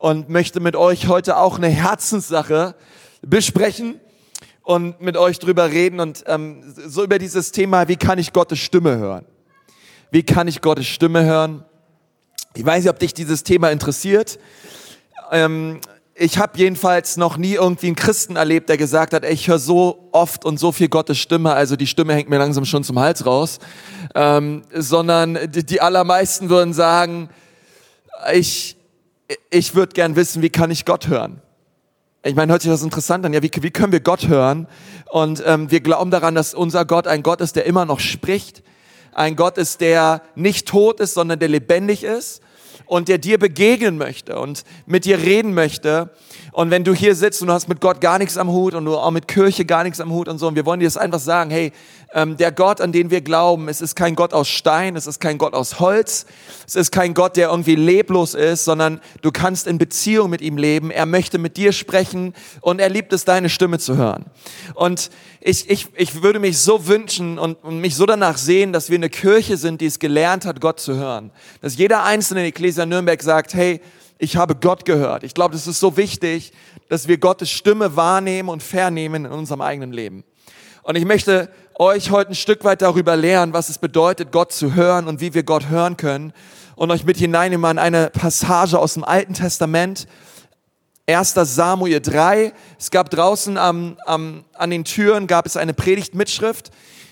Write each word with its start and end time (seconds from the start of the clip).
und 0.00 0.30
möchte 0.30 0.60
mit 0.60 0.76
euch 0.76 1.08
heute 1.08 1.36
auch 1.36 1.58
eine 1.58 1.68
Herzenssache 1.68 2.74
besprechen 3.20 4.00
und 4.62 5.02
mit 5.02 5.18
euch 5.18 5.38
drüber 5.38 5.70
reden 5.70 6.00
und 6.00 6.24
ähm, 6.26 6.62
so 6.86 7.04
über 7.04 7.18
dieses 7.18 7.52
Thema, 7.52 7.86
wie 7.86 7.96
kann 7.96 8.18
ich 8.18 8.32
Gottes 8.32 8.58
Stimme 8.60 8.96
hören? 8.96 9.26
Wie 10.10 10.22
kann 10.22 10.48
ich 10.48 10.62
Gottes 10.62 10.86
Stimme 10.86 11.24
hören? 11.24 11.64
Ich 12.54 12.64
weiß 12.64 12.82
nicht, 12.82 12.90
ob 12.90 12.98
dich 12.98 13.12
dieses 13.12 13.44
Thema 13.44 13.70
interessiert. 13.70 14.38
Ähm, 15.30 15.80
ich 16.14 16.38
habe 16.38 16.56
jedenfalls 16.56 17.18
noch 17.18 17.36
nie 17.36 17.54
irgendwie 17.54 17.88
einen 17.88 17.96
Christen 17.96 18.36
erlebt, 18.36 18.70
der 18.70 18.78
gesagt 18.78 19.12
hat, 19.12 19.22
ey, 19.22 19.34
ich 19.34 19.48
höre 19.48 19.58
so 19.58 20.08
oft 20.12 20.46
und 20.46 20.58
so 20.58 20.72
viel 20.72 20.88
Gottes 20.88 21.18
Stimme, 21.18 21.52
also 21.52 21.76
die 21.76 21.86
Stimme 21.86 22.14
hängt 22.14 22.30
mir 22.30 22.38
langsam 22.38 22.64
schon 22.64 22.84
zum 22.84 22.98
Hals 22.98 23.26
raus, 23.26 23.58
ähm, 24.14 24.62
sondern 24.74 25.38
die, 25.50 25.64
die 25.64 25.82
allermeisten 25.82 26.48
würden 26.48 26.72
sagen, 26.72 27.28
ich, 28.32 28.76
ich 29.50 29.74
würde 29.74 29.92
gern 29.92 30.16
wissen, 30.16 30.42
wie 30.42 30.50
kann 30.50 30.70
ich 30.70 30.84
Gott 30.84 31.08
hören? 31.08 31.42
Ich 32.22 32.34
meine, 32.34 32.52
hört 32.52 32.62
sich 32.62 32.70
das 32.70 32.82
interessant 32.82 33.24
an. 33.24 33.32
Ja, 33.32 33.42
wie, 33.42 33.50
wie 33.60 33.70
können 33.70 33.92
wir 33.92 34.00
Gott 34.00 34.28
hören? 34.28 34.66
Und 35.10 35.42
ähm, 35.46 35.70
wir 35.70 35.80
glauben 35.80 36.10
daran, 36.10 36.34
dass 36.34 36.52
unser 36.54 36.84
Gott 36.84 37.06
ein 37.06 37.22
Gott 37.22 37.40
ist, 37.40 37.56
der 37.56 37.64
immer 37.64 37.86
noch 37.86 38.00
spricht. 38.00 38.62
Ein 39.12 39.36
Gott 39.36 39.58
ist, 39.58 39.80
der 39.80 40.22
nicht 40.34 40.68
tot 40.68 41.00
ist, 41.00 41.14
sondern 41.14 41.38
der 41.38 41.48
lebendig 41.48 42.04
ist 42.04 42.42
und 42.90 43.06
der 43.06 43.18
dir 43.18 43.38
begegnen 43.38 43.98
möchte 43.98 44.36
und 44.40 44.64
mit 44.84 45.04
dir 45.04 45.18
reden 45.18 45.54
möchte. 45.54 46.10
Und 46.50 46.72
wenn 46.72 46.82
du 46.82 46.92
hier 46.92 47.14
sitzt 47.14 47.40
und 47.40 47.46
du 47.46 47.54
hast 47.54 47.68
mit 47.68 47.80
Gott 47.80 48.00
gar 48.00 48.18
nichts 48.18 48.36
am 48.36 48.50
Hut 48.50 48.74
und 48.74 48.84
du 48.84 48.96
auch 48.96 49.12
mit 49.12 49.28
Kirche 49.28 49.64
gar 49.64 49.84
nichts 49.84 50.00
am 50.00 50.10
Hut 50.10 50.26
und 50.26 50.38
so, 50.38 50.48
und 50.48 50.56
wir 50.56 50.66
wollen 50.66 50.80
dir 50.80 50.86
das 50.86 50.96
einfach 50.96 51.20
sagen, 51.20 51.50
hey, 51.50 51.70
ähm, 52.12 52.36
der 52.36 52.50
Gott, 52.50 52.80
an 52.80 52.90
den 52.90 53.12
wir 53.12 53.20
glauben, 53.20 53.68
es 53.68 53.80
ist 53.80 53.94
kein 53.94 54.16
Gott 54.16 54.32
aus 54.32 54.48
Stein, 54.48 54.96
es 54.96 55.06
ist 55.06 55.20
kein 55.20 55.38
Gott 55.38 55.54
aus 55.54 55.78
Holz, 55.78 56.26
es 56.66 56.74
ist 56.74 56.90
kein 56.90 57.14
Gott, 57.14 57.36
der 57.36 57.50
irgendwie 57.50 57.76
leblos 57.76 58.34
ist, 58.34 58.64
sondern 58.64 59.00
du 59.22 59.30
kannst 59.30 59.68
in 59.68 59.78
Beziehung 59.78 60.28
mit 60.28 60.40
ihm 60.40 60.56
leben. 60.56 60.90
Er 60.90 61.06
möchte 61.06 61.38
mit 61.38 61.56
dir 61.56 61.70
sprechen 61.70 62.34
und 62.60 62.80
er 62.80 62.88
liebt 62.88 63.12
es, 63.12 63.24
deine 63.24 63.48
Stimme 63.48 63.78
zu 63.78 63.96
hören. 63.96 64.24
Und 64.74 65.10
ich, 65.40 65.70
ich, 65.70 65.86
ich 65.96 66.22
würde 66.22 66.40
mich 66.40 66.58
so 66.58 66.88
wünschen 66.88 67.38
und, 67.38 67.62
und 67.62 67.80
mich 67.80 67.94
so 67.94 68.06
danach 68.06 68.36
sehen, 68.36 68.72
dass 68.72 68.90
wir 68.90 68.96
eine 68.96 69.08
Kirche 69.08 69.56
sind, 69.56 69.80
die 69.80 69.86
es 69.86 70.00
gelernt 70.00 70.44
hat, 70.44 70.60
Gott 70.60 70.80
zu 70.80 70.96
hören. 70.96 71.30
Dass 71.60 71.76
jeder 71.76 72.02
Einzelne 72.02 72.40
in 72.40 72.46
Ecclesia 72.80 72.86
Nürnberg 72.86 73.22
sagt, 73.22 73.54
hey, 73.54 73.80
ich 74.18 74.36
habe 74.36 74.54
Gott 74.54 74.84
gehört. 74.84 75.22
Ich 75.22 75.34
glaube, 75.34 75.52
das 75.52 75.66
ist 75.66 75.80
so 75.80 75.96
wichtig, 75.96 76.52
dass 76.88 77.08
wir 77.08 77.18
Gottes 77.18 77.50
Stimme 77.50 77.94
wahrnehmen 77.96 78.48
und 78.48 78.62
vernehmen 78.62 79.26
in 79.26 79.32
unserem 79.32 79.60
eigenen 79.60 79.92
Leben. 79.92 80.24
Und 80.82 80.96
ich 80.96 81.04
möchte 81.04 81.50
euch 81.74 82.10
heute 82.10 82.32
ein 82.32 82.34
Stück 82.34 82.64
weit 82.64 82.80
darüber 82.80 83.16
lernen, 83.16 83.52
was 83.52 83.68
es 83.68 83.78
bedeutet, 83.78 84.32
Gott 84.32 84.52
zu 84.52 84.74
hören 84.74 85.08
und 85.08 85.20
wie 85.20 85.34
wir 85.34 85.42
Gott 85.42 85.68
hören 85.68 85.96
können. 85.96 86.32
Und 86.74 86.90
euch 86.90 87.04
mit 87.04 87.18
hineinnehmen 87.18 87.66
an 87.66 87.78
eine 87.78 88.08
Passage 88.08 88.78
aus 88.78 88.94
dem 88.94 89.04
Alten 89.04 89.34
Testament. 89.34 90.06
1. 91.06 91.34
Samuel 91.34 92.00
3. 92.00 92.52
Es 92.78 92.90
gab 92.90 93.10
draußen 93.10 93.58
am, 93.58 93.98
am, 94.06 94.44
an 94.54 94.70
den 94.70 94.84
Türen 94.84 95.26
gab 95.26 95.44
es 95.44 95.58
eine 95.58 95.74
Predigtmitschrift, 95.74 96.70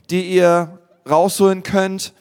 die 0.09 0.23
ihr 0.23 0.79
rausholen 1.09 1.63
könnt 1.63 2.15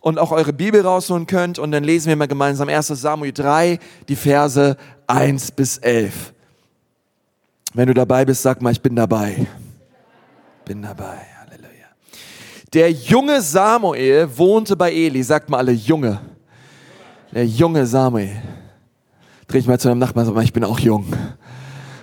und 0.00 0.18
auch 0.18 0.32
eure 0.32 0.52
Bibel 0.52 0.80
rausholen 0.80 1.26
könnt. 1.26 1.58
Und 1.58 1.72
dann 1.72 1.84
lesen 1.84 2.08
wir 2.08 2.16
mal 2.16 2.28
gemeinsam 2.28 2.68
1 2.68 2.88
Samuel 2.88 3.32
3, 3.32 3.78
die 4.08 4.16
Verse 4.16 4.76
1 5.06 5.52
bis 5.52 5.78
11. 5.78 6.32
Wenn 7.74 7.86
du 7.86 7.94
dabei 7.94 8.24
bist, 8.24 8.42
sag 8.42 8.60
mal, 8.62 8.72
ich 8.72 8.80
bin 8.80 8.96
dabei. 8.96 9.46
Bin 10.64 10.82
dabei. 10.82 11.18
Halleluja. 11.40 11.86
Der 12.72 12.90
junge 12.90 13.40
Samuel 13.40 14.28
wohnte 14.36 14.76
bei 14.76 14.92
Eli. 14.92 15.22
Sagt 15.22 15.48
mal 15.48 15.58
alle 15.58 15.72
Junge. 15.72 16.20
Der 17.32 17.46
junge 17.46 17.86
Samuel. 17.86 18.42
Dreh 19.46 19.58
ich 19.58 19.66
mal 19.66 19.78
zu 19.78 19.88
deinem 19.88 19.98
Nachbarn 19.98 20.26
sag 20.26 20.34
mal, 20.34 20.44
ich 20.44 20.52
bin 20.52 20.64
auch 20.64 20.78
jung. 20.78 21.06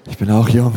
Ich 0.09 0.17
bin 0.17 0.31
auch 0.31 0.47
jung. 0.47 0.73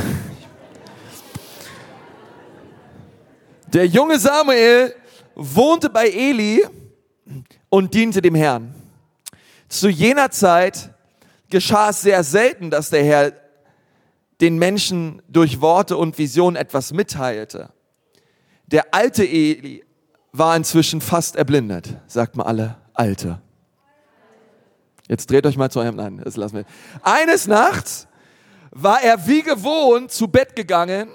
Der 3.73 3.87
junge 3.87 4.19
Samuel 4.19 4.95
wohnte 5.37 5.89
bei 5.89 6.09
Eli 6.09 6.65
und 7.69 7.95
diente 7.95 8.23
dem 8.23 8.35
Herrn. 8.35 8.75
Zu 9.69 9.89
jener 9.89 10.31
Zeit 10.31 10.91
geschah 11.49 11.91
es 11.91 12.01
sehr 12.01 12.25
selten, 12.25 12.71
dass 12.71 12.91
der 12.91 13.05
Herr 13.05 13.33
den 14.41 14.59
Menschen 14.59 15.23
durch 15.29 15.61
Worte 15.61 15.97
und 15.97 16.19
Visionen 16.19 16.57
etwas 16.57 16.93
mitteilte. 16.93 17.71
Der 18.67 18.95
alte 18.95 19.25
Eli 19.25 19.85
war 20.33 20.57
inzwischen 20.57 21.01
fast 21.01 21.37
erblindet. 21.37 21.97
Sagt 22.07 22.37
mal 22.37 22.45
alle, 22.45 22.77
alte. 22.95 23.41
Jetzt 25.09 25.31
dreht 25.31 25.45
euch 25.45 25.57
mal 25.57 25.71
zu 25.71 25.81
eurem, 25.81 25.97
nein, 25.97 26.21
das 26.25 26.37
lassen 26.37 26.57
wir. 26.57 26.65
Eines 27.03 27.49
Nachts 27.49 28.07
war 28.71 29.03
er 29.03 29.27
wie 29.27 29.43
gewohnt 29.43 30.13
zu 30.13 30.29
Bett 30.29 30.55
gegangen 30.55 31.09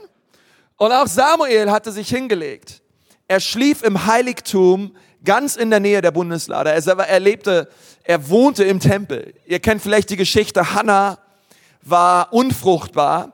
und 0.78 0.92
auch 0.92 1.08
Samuel 1.08 1.72
hatte 1.72 1.92
sich 1.92 2.10
hingelegt. 2.10 2.82
Er 3.28 3.40
schlief 3.40 3.82
im 3.84 4.06
Heiligtum 4.06 4.96
ganz 5.26 5.56
in 5.56 5.70
der 5.70 5.80
Nähe 5.80 6.02
der 6.02 6.12
Bundeslade. 6.12 6.70
Er, 6.72 7.20
lebte, 7.20 7.68
er 8.04 8.30
wohnte 8.30 8.64
im 8.64 8.80
Tempel. 8.80 9.34
Ihr 9.46 9.60
kennt 9.60 9.82
vielleicht 9.82 10.10
die 10.10 10.16
Geschichte, 10.16 10.74
Hannah 10.74 11.18
war 11.82 12.34
unfruchtbar 12.34 13.34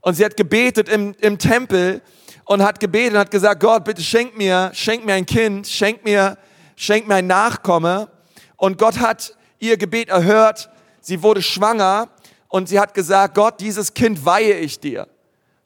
und 0.00 0.14
sie 0.14 0.24
hat 0.24 0.36
gebetet 0.36 0.88
im, 0.88 1.14
im 1.20 1.38
Tempel 1.38 2.02
und 2.44 2.62
hat 2.62 2.80
gebetet 2.80 3.14
und 3.14 3.18
hat 3.18 3.30
gesagt, 3.30 3.60
Gott, 3.60 3.84
bitte 3.84 4.02
schenk 4.02 4.36
mir, 4.36 4.70
schenk 4.74 5.04
mir 5.04 5.14
ein 5.14 5.26
Kind, 5.26 5.66
schenk 5.66 6.04
mir, 6.04 6.36
schenk 6.76 7.06
mir 7.06 7.16
ein 7.16 7.26
Nachkomme. 7.26 8.08
Und 8.56 8.78
Gott 8.78 8.98
hat 8.98 9.36
ihr 9.58 9.76
Gebet 9.76 10.08
erhört. 10.08 10.70
Sie 11.00 11.22
wurde 11.22 11.42
schwanger 11.42 12.08
und 12.48 12.68
sie 12.68 12.80
hat 12.80 12.94
gesagt, 12.94 13.34
Gott, 13.34 13.60
dieses 13.60 13.94
Kind 13.94 14.24
weihe 14.24 14.54
ich 14.54 14.80
dir. 14.80 15.06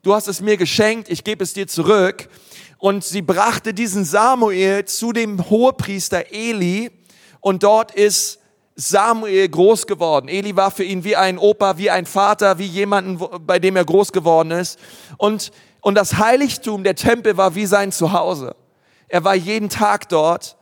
Du 0.03 0.15
hast 0.15 0.29
es 0.29 0.43
mir 0.43 0.59
geschenkt, 0.59 1.09
ich 1.09 1.25
gebe 1.25 1.43
es 1.43 1.55
dir 1.55 1.67
zurück. 1.67 2.29
Und 2.85 3.03
sie 3.03 3.23
brachte 3.23 3.73
diesen 3.73 4.05
Samuel 4.05 4.85
zu 4.85 5.15
dem 5.15 5.49
Hohepriester 5.49 6.31
Eli 6.33 6.91
und 7.41 7.63
dort 7.63 7.95
ist 7.95 8.41
Samuel 8.77 9.49
groß 9.49 9.87
geworden. 9.87 10.29
Eli 10.29 10.55
war 10.55 10.71
für 10.71 10.85
ihn 10.85 11.03
wie 11.03 11.17
ein 11.17 11.39
Opa, 11.39 11.79
wie 11.79 11.89
ein 11.89 12.05
Vater, 12.05 12.59
wie 12.59 12.67
jemanden, 12.67 13.19
bei 13.47 13.59
dem 13.59 13.77
er 13.77 13.87
groß 13.87 14.13
geworden 14.13 14.51
ist. 14.51 14.79
Und, 15.17 15.51
und 15.81 15.95
das 15.95 16.19
Heiligtum, 16.19 16.85
der 16.85 16.95
Tempel 16.95 17.39
war 17.39 17.55
wie 17.55 17.65
sein 17.65 17.91
Zuhause. 17.91 18.55
Er 19.09 19.25
war 19.25 19.35
jeden 19.35 19.71
Tag 19.71 20.11
dort. 20.11 20.59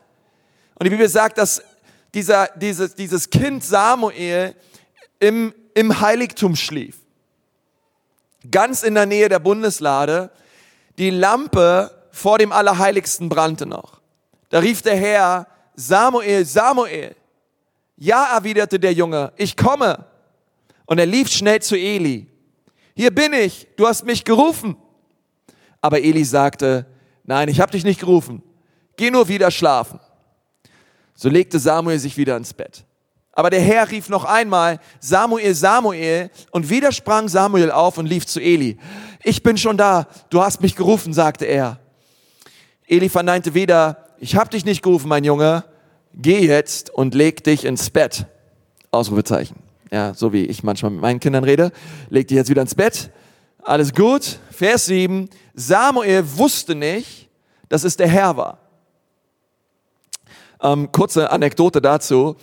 Und 0.76 0.84
die 0.84 0.90
Bibel 0.90 1.08
sagt, 1.08 1.38
dass 1.38 1.60
dieser, 2.14 2.50
dieses, 2.54 2.94
dieses 2.94 3.30
Kind 3.30 3.64
Samuel 3.64 4.54
im, 5.18 5.52
im 5.74 6.00
Heiligtum 6.00 6.54
schlief. 6.54 6.98
Ganz 8.48 8.84
in 8.84 8.94
der 8.94 9.06
Nähe 9.06 9.28
der 9.28 9.40
Bundeslade. 9.40 10.30
Die 10.98 11.10
Lampe 11.10 11.98
vor 12.12 12.38
dem 12.38 12.52
Allerheiligsten 12.52 13.28
brannte 13.28 13.66
noch. 13.66 14.00
Da 14.50 14.60
rief 14.60 14.82
der 14.82 14.96
Herr, 14.96 15.46
Samuel, 15.74 16.44
Samuel. 16.44 17.16
Ja, 17.96 18.36
erwiderte 18.36 18.78
der 18.78 18.92
Junge, 18.92 19.32
ich 19.36 19.56
komme. 19.56 20.04
Und 20.86 20.98
er 20.98 21.06
lief 21.06 21.28
schnell 21.28 21.60
zu 21.60 21.76
Eli. 21.76 22.28
Hier 22.94 23.12
bin 23.12 23.32
ich, 23.32 23.66
du 23.76 23.88
hast 23.88 24.04
mich 24.04 24.24
gerufen. 24.24 24.76
Aber 25.80 26.00
Eli 26.00 26.24
sagte, 26.24 26.86
nein, 27.24 27.48
ich 27.48 27.60
habe 27.60 27.72
dich 27.72 27.84
nicht 27.84 28.00
gerufen. 28.00 28.42
Geh 28.96 29.10
nur 29.10 29.28
wieder 29.28 29.50
schlafen. 29.50 29.98
So 31.14 31.28
legte 31.28 31.58
Samuel 31.58 31.98
sich 31.98 32.16
wieder 32.16 32.36
ins 32.36 32.52
Bett. 32.52 32.84
Aber 33.32 33.48
der 33.48 33.60
Herr 33.60 33.90
rief 33.90 34.10
noch 34.10 34.24
einmal, 34.24 34.78
Samuel, 35.00 35.54
Samuel, 35.54 36.30
und 36.50 36.68
wieder 36.68 36.92
sprang 36.92 37.28
Samuel 37.28 37.70
auf 37.70 37.96
und 37.96 38.06
lief 38.06 38.26
zu 38.26 38.40
Eli. 38.40 38.78
Ich 39.24 39.42
bin 39.42 39.56
schon 39.56 39.78
da, 39.78 40.06
du 40.28 40.42
hast 40.42 40.60
mich 40.60 40.76
gerufen, 40.76 41.14
sagte 41.14 41.46
er. 41.46 41.78
Eli 42.87 43.09
verneinte 43.09 43.54
wieder, 43.54 44.09
ich 44.19 44.37
habe 44.37 44.50
dich 44.50 44.65
nicht 44.65 44.82
gerufen, 44.82 45.09
mein 45.09 45.25
Junge, 45.25 45.65
geh 46.15 46.47
jetzt 46.47 46.91
und 46.91 47.15
leg 47.15 47.43
dich 47.44 47.65
ins 47.65 47.91
Bett. 47.91 48.26
Ausrufezeichen. 48.91 49.56
Ja, 49.91 50.15
so 50.15 50.32
wie 50.32 50.44
ich 50.44 50.62
manchmal 50.62 50.91
mit 50.91 51.00
meinen 51.00 51.20
Kindern 51.20 51.44
rede. 51.44 51.72
Leg 52.08 52.29
dich 52.29 52.37
jetzt 52.37 52.50
wieder 52.50 52.62
ins 52.62 52.75
Bett. 52.75 53.11
Alles 53.62 53.93
gut. 53.93 54.38
Vers 54.50 54.87
7. 54.87 55.29
Samuel 55.55 56.25
wusste 56.37 56.75
nicht, 56.75 57.29
dass 57.69 57.84
es 57.84 57.96
der 57.96 58.08
Herr 58.08 58.37
war. 58.37 58.58
Ähm, 60.61 60.90
kurze 60.93 61.31
Anekdote 61.31 61.81
dazu. 61.81 62.37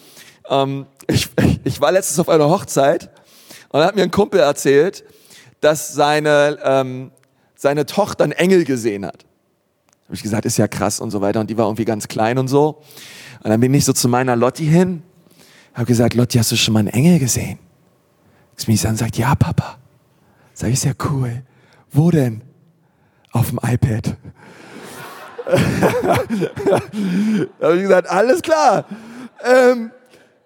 Ähm, 0.49 0.85
ich, 1.07 1.29
ich 1.63 1.81
war 1.81 1.91
letztens 1.91 2.19
auf 2.19 2.29
einer 2.29 2.49
Hochzeit 2.49 3.09
und 3.69 3.81
hat 3.81 3.95
mir 3.95 4.03
ein 4.03 4.11
Kumpel 4.11 4.39
erzählt, 4.39 5.03
dass 5.61 5.93
seine, 5.93 6.57
ähm, 6.63 7.11
seine 7.55 7.85
Tochter 7.85 8.23
einen 8.23 8.33
Engel 8.33 8.63
gesehen 8.63 9.05
hat 9.05 9.25
habe 10.09 10.15
ich 10.15 10.23
gesagt, 10.23 10.45
ist 10.45 10.57
ja 10.57 10.67
krass 10.67 10.99
und 10.99 11.11
so 11.11 11.21
weiter. 11.21 11.39
Und 11.39 11.51
die 11.51 11.57
war 11.57 11.67
irgendwie 11.67 11.85
ganz 11.85 12.07
klein 12.07 12.39
und 12.39 12.47
so. 12.47 12.81
Und 13.43 13.51
dann 13.51 13.59
bin 13.59 13.71
ich 13.75 13.85
so 13.85 13.93
zu 13.93 14.09
meiner 14.09 14.35
Lotti 14.35 14.65
hin, 14.65 15.03
habe 15.75 15.85
gesagt, 15.85 16.15
Lotti, 16.15 16.39
hast 16.39 16.51
du 16.51 16.55
schon 16.55 16.73
mal 16.73 16.79
einen 16.79 16.87
Engel 16.87 17.19
gesehen? 17.19 17.59
Xmisan 18.57 18.95
sagt, 18.95 19.19
ja, 19.19 19.35
Papa. 19.35 19.77
Sag 20.55 20.69
ich, 20.69 20.73
ist 20.73 20.85
ja 20.85 20.93
cool. 21.11 21.43
Wo 21.91 22.09
denn? 22.09 22.41
Auf 23.33 23.49
dem 23.49 23.59
iPad. 23.61 24.15
da 25.45 25.59
habe 27.67 27.75
ich 27.75 27.83
gesagt, 27.83 28.09
alles 28.09 28.41
klar. 28.41 28.85
Ähm, 29.45 29.91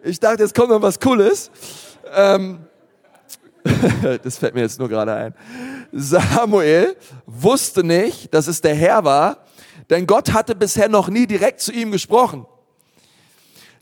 ich 0.03 0.19
dachte, 0.19 0.43
jetzt 0.43 0.53
kommt 0.53 0.71
noch 0.71 0.81
was 0.81 0.99
Cooles. 0.99 1.49
Ähm, 2.13 2.59
das 4.23 4.39
fällt 4.39 4.55
mir 4.55 4.61
jetzt 4.61 4.77
nur 4.77 4.89
gerade 4.89 5.13
ein. 5.13 5.33
Samuel 5.93 6.97
wusste 7.25 7.81
nicht, 7.81 8.33
dass 8.33 8.47
es 8.47 8.59
der 8.59 8.75
Herr 8.75 9.05
war, 9.05 9.37
denn 9.93 10.07
Gott 10.07 10.33
hatte 10.33 10.55
bisher 10.55 10.89
noch 10.89 11.07
nie 11.07 11.27
direkt 11.27 11.61
zu 11.61 11.71
ihm 11.71 11.91
gesprochen. 11.91 12.47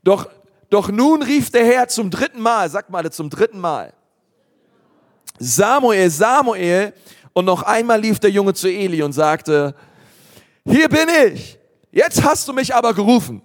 Doch, 0.04 0.28
doch 0.69 0.90
nun 0.90 1.24
rief 1.24 1.52
der 1.52 1.66
Herr 1.66 1.88
zum 1.88 2.12
dritten 2.12 2.42
Mal, 2.42 2.69
sag 2.69 2.90
mal 2.90 3.10
zum 3.13 3.30
dritten 3.30 3.60
Mal, 3.60 3.94
Samuel, 5.40 6.10
Samuel, 6.10 6.94
und 7.31 7.46
noch 7.46 7.63
einmal 7.63 8.02
lief 8.02 8.19
der 8.19 8.30
Junge 8.30 8.54
zu 8.54 8.68
Eli 8.68 9.02
und 9.04 9.13
sagte, 9.13 9.74
hier 10.66 10.90
bin 10.90 11.08
ich, 11.28 11.58
jetzt 11.94 12.22
hast 12.25 12.46
du 12.46 12.52
mich 12.52 12.75
aber 12.75 12.94
gerufen. 12.94 13.42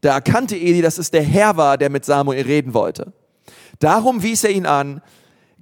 Da 0.00 0.14
erkannte 0.14 0.56
Eli, 0.56 0.80
dass 0.80 0.96
es 0.96 1.10
der 1.10 1.22
Herr 1.22 1.58
war, 1.58 1.76
der 1.76 1.90
mit 1.90 2.06
Samuel 2.06 2.46
reden 2.46 2.72
wollte. 2.72 3.12
Darum 3.78 4.22
wies 4.22 4.42
er 4.42 4.52
ihn 4.52 4.64
an, 4.64 5.02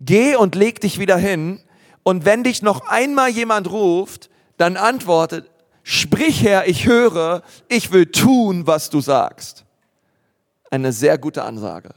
geh 0.00 0.37
und 0.37 0.55
leg 0.55 0.81
dich 0.81 1.00
wieder 1.00 1.17
hin, 1.17 1.61
und 2.05 2.25
wenn 2.25 2.45
dich 2.45 2.62
noch 2.62 2.87
einmal 2.87 3.31
jemand 3.31 3.69
ruft, 3.73 4.31
dann 4.57 4.77
antwortet, 4.77 5.50
sprich 5.85 6.43
Herr, 6.43 6.67
ich 6.67 6.87
höre, 6.87 7.43
ich 7.69 7.93
will 7.93 8.07
tun, 8.07 8.67
was 8.67 8.91
du 8.91 9.01
sagst. 9.01 9.65
Eine 10.71 10.93
sehr 10.93 11.17
gute 11.19 11.45
Ansage. 11.45 11.91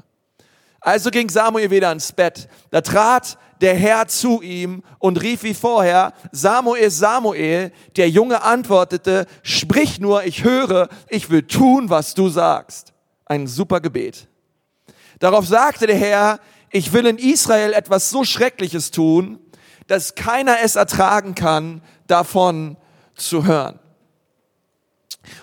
Also 0.80 1.10
ging 1.10 1.30
Samuel 1.30 1.72
wieder 1.72 1.92
ins 1.92 2.12
Bett. 2.12 2.48
Da 2.69 2.81
trat 2.81 3.39
der 3.62 3.75
Herr 3.75 4.07
zu 4.07 4.42
ihm 4.44 4.84
und 5.00 5.19
rief 5.22 5.42
wie 5.42 5.56
vorher, 5.56 6.13
Samuel, 6.31 6.92
Samuel. 6.92 7.72
Der 7.95 8.10
Junge 8.10 8.44
antwortete, 8.44 9.25
sprich 9.42 10.00
nur, 10.00 10.24
ich 10.25 10.44
höre, 10.44 10.89
ich 11.10 11.30
will 11.31 11.42
tun, 11.42 11.89
was 11.89 12.13
du 12.13 12.30
sagst. 12.30 12.94
Ein 13.25 13.48
super 13.48 13.81
Gebet. 13.81 14.28
Darauf 15.19 15.48
sagte 15.48 15.88
der 15.88 15.98
Herr, 15.98 16.39
ich 16.72 16.94
will 16.94 17.07
in 17.07 17.18
Israel 17.18 17.74
etwas 17.74 18.10
so 18.10 18.24
Schreckliches 18.24 18.92
tun, 18.92 19.39
dass 19.88 20.16
keiner 20.16 20.57
es 20.62 20.75
ertragen 20.75 21.34
kann, 21.34 21.81
davon 22.07 22.78
zu 23.17 23.45
hören. 23.45 23.79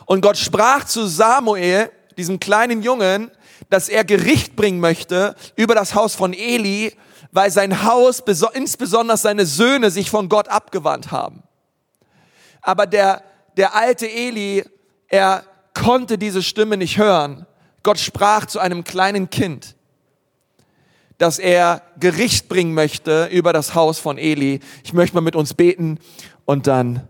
Und 0.06 0.22
Gott 0.22 0.38
sprach 0.38 0.84
zu 0.84 1.06
Samuel, 1.06 1.90
diesem 2.16 2.40
kleinen 2.40 2.82
Jungen, 2.82 3.30
dass 3.70 3.88
er 3.88 4.04
Gericht 4.04 4.56
bringen 4.56 4.80
möchte 4.80 5.34
über 5.56 5.74
das 5.74 5.94
Haus 5.94 6.14
von 6.14 6.32
Eli, 6.32 6.94
weil 7.32 7.50
sein 7.50 7.84
Haus, 7.84 8.22
insbesondere 8.54 9.16
seine 9.16 9.46
Söhne, 9.46 9.90
sich 9.90 10.10
von 10.10 10.28
Gott 10.28 10.48
abgewandt 10.48 11.10
haben. 11.10 11.42
Aber 12.62 12.86
der, 12.86 13.22
der 13.56 13.74
alte 13.74 14.06
Eli, 14.08 14.64
er 15.08 15.44
konnte 15.74 16.18
diese 16.18 16.42
Stimme 16.42 16.76
nicht 16.76 16.98
hören. 16.98 17.46
Gott 17.82 17.98
sprach 17.98 18.46
zu 18.46 18.60
einem 18.60 18.84
kleinen 18.84 19.28
Kind, 19.28 19.74
dass 21.18 21.38
er 21.38 21.82
Gericht 21.98 22.48
bringen 22.48 22.74
möchte 22.74 23.26
über 23.26 23.52
das 23.52 23.74
Haus 23.74 23.98
von 23.98 24.16
Eli. 24.16 24.60
Ich 24.84 24.92
möchte 24.92 25.16
mal 25.16 25.20
mit 25.20 25.36
uns 25.36 25.54
beten 25.54 25.98
und 26.44 26.66
dann 26.66 27.08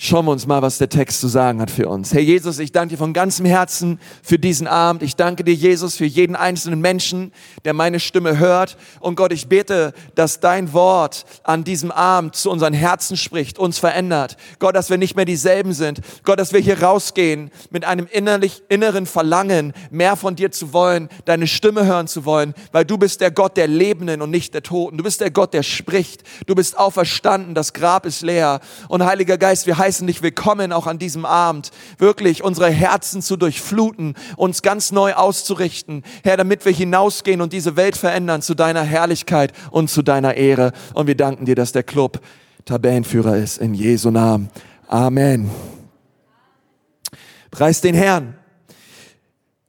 Schauen 0.00 0.26
wir 0.26 0.30
uns 0.30 0.46
mal, 0.46 0.62
was 0.62 0.78
der 0.78 0.88
Text 0.88 1.20
zu 1.20 1.26
sagen 1.26 1.60
hat 1.60 1.72
für 1.72 1.88
uns. 1.88 2.14
Herr 2.14 2.20
Jesus, 2.20 2.60
ich 2.60 2.70
danke 2.70 2.94
dir 2.94 2.98
von 2.98 3.12
ganzem 3.12 3.44
Herzen 3.44 3.98
für 4.22 4.38
diesen 4.38 4.68
Abend. 4.68 5.02
Ich 5.02 5.16
danke 5.16 5.42
dir, 5.42 5.54
Jesus, 5.54 5.96
für 5.96 6.04
jeden 6.04 6.36
einzelnen 6.36 6.80
Menschen, 6.80 7.32
der 7.64 7.74
meine 7.74 7.98
Stimme 7.98 8.38
hört. 8.38 8.76
Und 9.00 9.16
Gott, 9.16 9.32
ich 9.32 9.48
bete, 9.48 9.92
dass 10.14 10.38
dein 10.38 10.72
Wort 10.72 11.24
an 11.42 11.64
diesem 11.64 11.90
Abend 11.90 12.36
zu 12.36 12.48
unseren 12.48 12.74
Herzen 12.74 13.16
spricht, 13.16 13.58
uns 13.58 13.80
verändert. 13.80 14.36
Gott, 14.60 14.76
dass 14.76 14.88
wir 14.88 14.98
nicht 14.98 15.16
mehr 15.16 15.24
dieselben 15.24 15.72
sind. 15.72 16.00
Gott, 16.22 16.38
dass 16.38 16.52
wir 16.52 16.60
hier 16.60 16.80
rausgehen 16.80 17.50
mit 17.70 17.84
einem 17.84 18.06
innerlich, 18.08 18.62
inneren 18.68 19.04
Verlangen, 19.04 19.72
mehr 19.90 20.14
von 20.14 20.36
dir 20.36 20.52
zu 20.52 20.72
wollen, 20.72 21.08
deine 21.24 21.48
Stimme 21.48 21.86
hören 21.86 22.06
zu 22.06 22.24
wollen, 22.24 22.54
weil 22.70 22.84
du 22.84 22.98
bist 22.98 23.20
der 23.20 23.32
Gott 23.32 23.56
der 23.56 23.66
Lebenden 23.66 24.22
und 24.22 24.30
nicht 24.30 24.54
der 24.54 24.62
Toten. 24.62 24.96
Du 24.96 25.02
bist 25.02 25.20
der 25.20 25.32
Gott, 25.32 25.52
der 25.52 25.64
spricht. 25.64 26.22
Du 26.46 26.54
bist 26.54 26.78
auferstanden. 26.78 27.56
Das 27.56 27.72
Grab 27.72 28.06
ist 28.06 28.22
leer. 28.22 28.60
Und 28.86 29.04
Heiliger 29.04 29.38
Geist, 29.38 29.66
wir 29.66 29.76
heißen 29.76 29.87
dich 29.96 30.22
willkommen 30.22 30.72
auch 30.72 30.86
an 30.86 30.98
diesem 30.98 31.24
Abend, 31.24 31.70
wirklich 31.96 32.44
unsere 32.44 32.70
Herzen 32.70 33.22
zu 33.22 33.36
durchfluten, 33.36 34.14
uns 34.36 34.60
ganz 34.60 34.92
neu 34.92 35.14
auszurichten, 35.14 36.04
Herr, 36.22 36.36
damit 36.36 36.64
wir 36.66 36.72
hinausgehen 36.72 37.40
und 37.40 37.52
diese 37.54 37.76
Welt 37.76 37.96
verändern 37.96 38.42
zu 38.42 38.54
deiner 38.54 38.82
Herrlichkeit 38.82 39.52
und 39.70 39.88
zu 39.88 40.02
deiner 40.02 40.34
Ehre. 40.34 40.72
Und 40.92 41.06
wir 41.06 41.16
danken 41.16 41.46
dir, 41.46 41.54
dass 41.54 41.72
der 41.72 41.82
Club 41.82 42.20
Tabellenführer 42.66 43.36
ist, 43.36 43.58
in 43.58 43.72
Jesu 43.72 44.10
Namen. 44.10 44.50
Amen. 44.86 45.50
Preis 47.50 47.80
den 47.80 47.94
Herrn. 47.94 48.36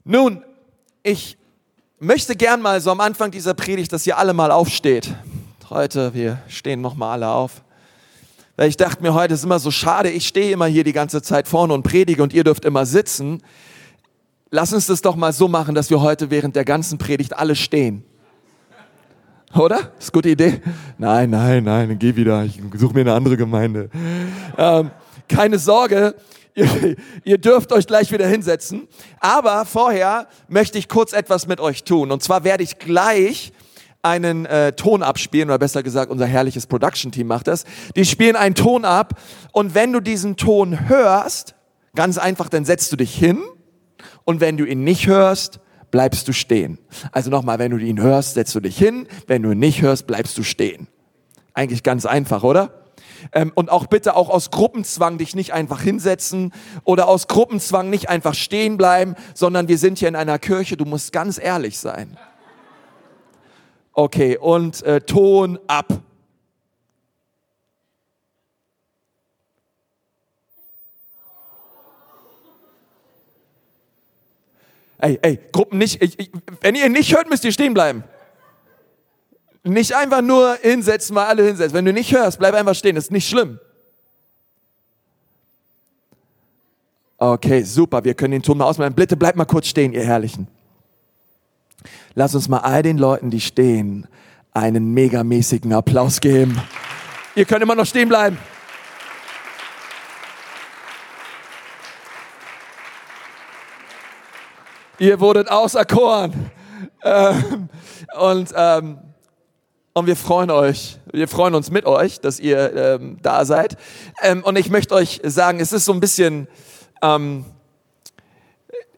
Nun, 0.04 0.44
ich 1.02 1.38
möchte 2.00 2.36
gern 2.36 2.62
mal 2.62 2.82
so 2.82 2.92
am 2.92 3.00
Anfang 3.00 3.32
dieser 3.32 3.54
Predigt, 3.54 3.94
dass 3.94 4.06
ihr 4.06 4.18
alle 4.18 4.34
mal 4.34 4.52
aufsteht. 4.52 5.16
Heute, 5.70 6.14
wir 6.14 6.42
stehen 6.50 6.82
noch 6.82 6.96
mal 6.96 7.14
alle 7.14 7.30
auf. 7.30 7.64
Ich 8.62 8.76
dachte 8.76 9.02
mir 9.02 9.14
heute, 9.14 9.34
ist 9.34 9.46
immer 9.46 9.60
so 9.60 9.72
schade, 9.72 10.10
ich 10.10 10.28
stehe 10.28 10.52
immer 10.52 10.66
hier 10.66 10.84
die 10.84 10.92
ganze 10.92 11.22
Zeit 11.22 11.48
vorne 11.48 11.74
und 11.74 11.84
predige 11.84 12.22
und 12.22 12.34
ihr 12.34 12.44
dürft 12.44 12.66
immer 12.66 12.86
sitzen. 12.86 13.42
Lass 14.52 14.74
uns 14.74 14.86
das 14.88 15.02
doch 15.02 15.16
mal 15.16 15.32
so 15.32 15.48
machen, 15.48 15.76
dass 15.76 15.90
wir 15.90 16.02
heute 16.02 16.30
während 16.30 16.58
der 16.58 16.66
ganzen 16.66 16.98
Predigt 16.98 17.38
alle 17.38 17.56
stehen. 17.56 18.04
Oder? 19.56 19.94
Ist 19.98 20.12
gute 20.12 20.30
Idee? 20.30 20.62
Nein, 20.98 21.30
nein, 21.30 21.64
nein, 21.64 21.98
geh 21.98 22.18
wieder. 22.18 22.44
Ich 22.44 22.60
suche 22.76 22.94
mir 22.94 23.02
eine 23.02 23.14
andere 23.14 23.38
Gemeinde. 23.38 23.90
Ähm, 24.58 24.92
keine 25.30 25.58
Sorge, 25.58 26.16
ihr, 26.54 26.98
ihr 27.24 27.38
dürft 27.38 27.72
euch 27.72 27.88
gleich 27.88 28.12
wieder 28.12 28.28
hinsetzen. 28.28 28.90
Aber 29.22 29.64
vorher 29.64 30.28
möchte 30.50 30.78
ich 30.78 30.90
kurz 30.90 31.14
etwas 31.14 31.48
mit 31.48 31.62
euch 31.62 31.86
tun. 31.86 32.12
Und 32.12 32.22
zwar 32.22 32.44
werde 32.44 32.64
ich 32.64 32.78
gleich 32.78 33.54
einen 34.02 34.46
äh, 34.46 34.74
Ton 34.74 35.04
abspielen, 35.04 35.50
oder 35.50 35.60
besser 35.60 35.84
gesagt, 35.84 36.12
unser 36.12 36.26
herrliches 36.26 36.68
Production-Team 36.68 37.28
macht 37.28 37.48
das. 37.48 37.66
Die 37.96 38.06
spielen 38.06 38.36
einen 38.36 38.56
Ton 38.56 38.86
ab 38.86 39.20
und 39.52 39.76
wenn 39.76 39.92
du 39.92 40.00
diesen 40.00 40.38
Ton 40.38 40.88
hörst, 40.88 41.56
ganz 41.96 42.18
einfach, 42.18 42.50
dann 42.50 42.66
setzt 42.66 42.92
du 42.92 42.96
dich 42.96 43.14
hin 43.14 43.40
und 44.24 44.40
wenn 44.40 44.58
du 44.58 44.66
ihn 44.66 44.84
nicht 44.84 45.08
hörst, 45.08 45.60
bleibst 45.92 46.28
du 46.28 46.34
stehen. 46.34 46.78
Also 47.12 47.30
nochmal, 47.30 47.60
wenn 47.60 47.72
du 47.72 47.78
ihn 47.78 48.02
hörst, 48.02 48.36
setzt 48.36 48.56
du 48.56 48.60
dich 48.60 48.78
hin, 48.78 49.08
wenn 49.28 49.42
du 49.42 49.52
ihn 49.52 49.60
nicht 49.60 49.82
hörst, 49.82 50.08
bleibst 50.08 50.38
du 50.38 50.44
stehen. 50.44 50.88
Eigentlich 51.54 51.84
ganz 51.84 52.06
einfach, 52.06 52.44
oder? 52.44 52.80
Ähm, 53.34 53.52
und 53.56 53.70
auch 53.70 53.88
bitte 53.88 54.16
auch 54.16 54.30
aus 54.30 54.52
Gruppenzwang 54.52 55.18
dich 55.18 55.36
nicht 55.36 55.52
einfach 55.52 55.82
hinsetzen 55.82 56.54
oder 56.84 57.08
aus 57.08 57.28
Gruppenzwang 57.28 57.90
nicht 57.90 58.08
einfach 58.08 58.34
stehen 58.34 58.78
bleiben, 58.78 59.16
sondern 59.34 59.68
wir 59.68 59.78
sind 59.78 59.98
hier 59.98 60.08
in 60.08 60.16
einer 60.16 60.40
Kirche, 60.40 60.78
du 60.78 60.86
musst 60.86 61.12
ganz 61.12 61.38
ehrlich 61.38 61.80
sein. 61.80 62.18
Okay, 63.94 64.38
und 64.38 64.82
äh, 64.84 65.02
Ton 65.02 65.60
ab. 65.68 66.02
Ey, 75.02 75.18
ey, 75.22 75.40
Gruppen 75.52 75.78
nicht, 75.78 76.02
ich, 76.04 76.20
ich, 76.20 76.30
wenn 76.62 76.76
ihr 76.76 76.90
nicht 76.90 77.16
hört, 77.16 77.30
müsst 77.30 77.46
ihr 77.46 77.54
stehen 77.54 77.74
bleiben. 77.74 78.04
Nicht 79.64 79.96
einfach 79.96 80.22
nur 80.22 80.56
hinsetzen, 80.62 81.14
mal 81.14 81.28
alle 81.28 81.44
hinsetzen. 81.44 81.74
Wenn 81.74 81.86
du 81.86 81.94
nicht 81.94 82.14
hörst, 82.14 82.40
bleib 82.40 82.54
einfach 82.54 82.76
stehen, 82.76 82.96
das 82.96 83.06
ist 83.06 83.12
nicht 83.12 83.28
schlimm. 83.28 83.60
Okay, 87.18 87.64
super, 87.64 88.04
wir 88.04 88.14
können 88.14 88.32
den 88.32 88.42
Ton 88.42 88.58
mal 88.58 88.66
ausmachen. 88.66 88.94
Bitte 88.94 89.18
bleibt 89.18 89.38
mal 89.38 89.46
kurz 89.46 89.68
stehen, 89.68 89.94
ihr 89.94 90.04
Herrlichen. 90.04 90.48
Lass 92.16 92.34
uns 92.36 92.50
mal 92.50 92.60
all 92.60 92.82
den 92.82 92.98
Leuten, 92.98 93.30
die 93.30 93.42
stehen, 93.42 94.08
einen 94.54 94.94
megamäßigen 94.94 95.74
Applaus 95.74 96.22
geben. 96.22 96.60
Ihr 97.36 97.46
könnt 97.46 97.62
immer 97.62 97.76
noch 97.76 97.86
stehen 97.86 98.10
bleiben. 98.10 98.38
Ihr 104.98 105.20
wurdet 105.20 105.50
auserkoren. 105.50 106.52
Ähm, 107.04 107.70
und, 108.20 108.54
ähm, 108.56 109.00
und 109.94 110.08
wir 110.08 110.16
freuen 110.16 110.52
euch, 110.52 111.00
wir 111.12 111.28
freuen 111.28 111.56
uns 111.56 111.72
mit 111.72 111.86
euch, 111.86 112.20
dass 112.20 112.40
ihr 112.40 112.76
ähm, 112.76 113.18
da 113.22 113.46
seid. 113.46 113.78
Ähm, 114.22 114.44
und 114.44 114.58
ich 114.58 114.70
möchte 114.70 114.96
euch 114.96 115.22
sagen, 115.24 115.60
es 115.60 115.72
ist 115.72 115.86
so 115.86 115.94
ein 115.94 116.00
bisschen, 116.02 116.48
ähm, 117.02 117.46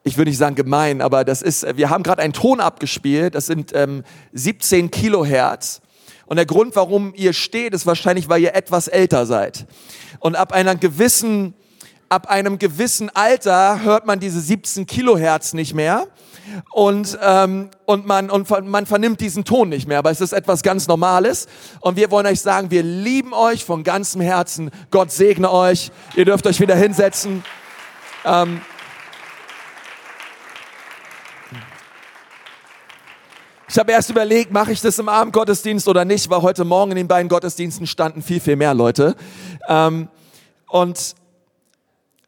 ich 0.03 0.17
würde 0.17 0.29
nicht 0.29 0.37
sagen 0.37 0.55
gemein, 0.55 1.01
aber 1.01 1.23
das 1.23 1.41
ist, 1.41 1.77
wir 1.77 1.89
haben 1.89 2.03
gerade 2.03 2.21
einen 2.21 2.33
Ton 2.33 2.59
abgespielt, 2.59 3.35
das 3.35 3.45
sind 3.45 3.71
ähm, 3.75 4.03
17 4.33 4.89
Kilohertz. 4.89 5.81
Und 6.25 6.37
der 6.37 6.45
Grund, 6.45 6.75
warum 6.75 7.13
ihr 7.15 7.33
steht, 7.33 7.73
ist 7.73 7.85
wahrscheinlich, 7.85 8.29
weil 8.29 8.41
ihr 8.41 8.55
etwas 8.55 8.87
älter 8.87 9.25
seid. 9.25 9.67
Und 10.19 10.35
ab 10.35 10.53
einer 10.53 10.75
gewissen, 10.75 11.53
ab 12.09 12.29
einem 12.29 12.57
gewissen 12.57 13.09
Alter 13.13 13.83
hört 13.83 14.05
man 14.05 14.19
diese 14.19 14.39
17 14.39 14.85
Kilohertz 14.85 15.53
nicht 15.53 15.73
mehr. 15.73 16.07
Und, 16.71 17.17
ähm, 17.21 17.69
und, 17.85 18.07
man, 18.07 18.29
und 18.29 18.49
man 18.65 18.85
vernimmt 18.85 19.21
diesen 19.21 19.45
Ton 19.45 19.69
nicht 19.69 19.87
mehr, 19.87 19.99
aber 19.99 20.09
es 20.09 20.21
ist 20.21 20.33
etwas 20.33 20.63
ganz 20.63 20.87
Normales. 20.87 21.47
Und 21.79 21.95
wir 21.95 22.09
wollen 22.11 22.25
euch 22.25 22.41
sagen, 22.41 22.71
wir 22.71 22.83
lieben 22.83 23.33
euch 23.33 23.63
von 23.63 23.83
ganzem 23.83 24.21
Herzen. 24.21 24.71
Gott 24.89 25.11
segne 25.11 25.51
euch. 25.51 25.91
Ihr 26.15 26.25
dürft 26.25 26.47
euch 26.47 26.59
wieder 26.59 26.75
hinsetzen. 26.75 27.43
Ähm, 28.25 28.61
Ich 33.71 33.79
habe 33.79 33.93
erst 33.93 34.09
überlegt, 34.09 34.51
mache 34.51 34.73
ich 34.73 34.81
das 34.81 34.99
im 34.99 35.07
Abendgottesdienst 35.07 35.87
oder 35.87 36.03
nicht, 36.03 36.29
weil 36.29 36.41
heute 36.41 36.65
Morgen 36.65 36.91
in 36.91 36.97
den 36.97 37.07
beiden 37.07 37.29
Gottesdiensten 37.29 37.87
standen 37.87 38.21
viel, 38.21 38.41
viel 38.41 38.57
mehr 38.57 38.73
Leute. 38.73 39.15
Ähm, 39.65 40.09
und 40.67 41.15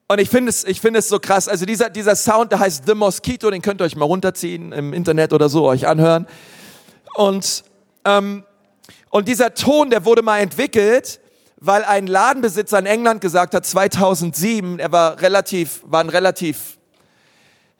und 0.07 0.19
ich 0.21 0.29
finde 0.29 0.51
es, 0.51 0.63
ich 0.63 0.79
finde 0.79 0.99
es 0.99 1.09
so 1.09 1.19
krass. 1.19 1.49
Also 1.49 1.65
dieser, 1.65 1.89
dieser 1.89 2.15
Sound, 2.15 2.53
der 2.53 2.59
heißt 2.59 2.85
The 2.85 2.95
Mosquito, 2.95 3.51
den 3.51 3.61
könnt 3.61 3.81
ihr 3.81 3.83
euch 3.83 3.97
mal 3.97 4.05
runterziehen 4.05 4.71
im 4.71 4.93
Internet 4.93 5.33
oder 5.33 5.49
so, 5.49 5.65
euch 5.65 5.85
anhören. 5.85 6.27
Und, 7.15 7.65
ähm, 8.05 8.45
und 9.09 9.27
dieser 9.27 9.53
Ton, 9.53 9.89
der 9.89 10.05
wurde 10.05 10.21
mal 10.21 10.39
entwickelt, 10.39 11.19
weil 11.57 11.83
ein 11.83 12.07
Ladenbesitzer 12.07 12.79
in 12.79 12.85
England 12.85 13.19
gesagt 13.19 13.53
hat, 13.53 13.65
2007, 13.65 14.79
er 14.79 14.93
war 14.93 15.19
relativ, 15.19 15.81
war 15.87 15.99
ein 15.99 16.09
relativ, 16.09 16.77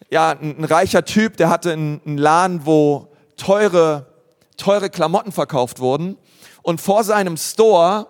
ja, 0.10 0.32
ein, 0.32 0.58
ein 0.58 0.66
reicher 0.66 1.06
Typ, 1.06 1.38
der 1.38 1.50
hatte 1.50 1.72
einen, 1.72 2.02
einen 2.06 2.18
Laden, 2.18 2.66
wo 2.66 3.13
teure, 3.38 4.08
teure 4.58 4.90
Klamotten 4.90 5.32
verkauft 5.32 5.80
wurden. 5.80 6.18
Und 6.62 6.82
vor 6.82 7.04
seinem 7.04 7.38
Store 7.38 8.08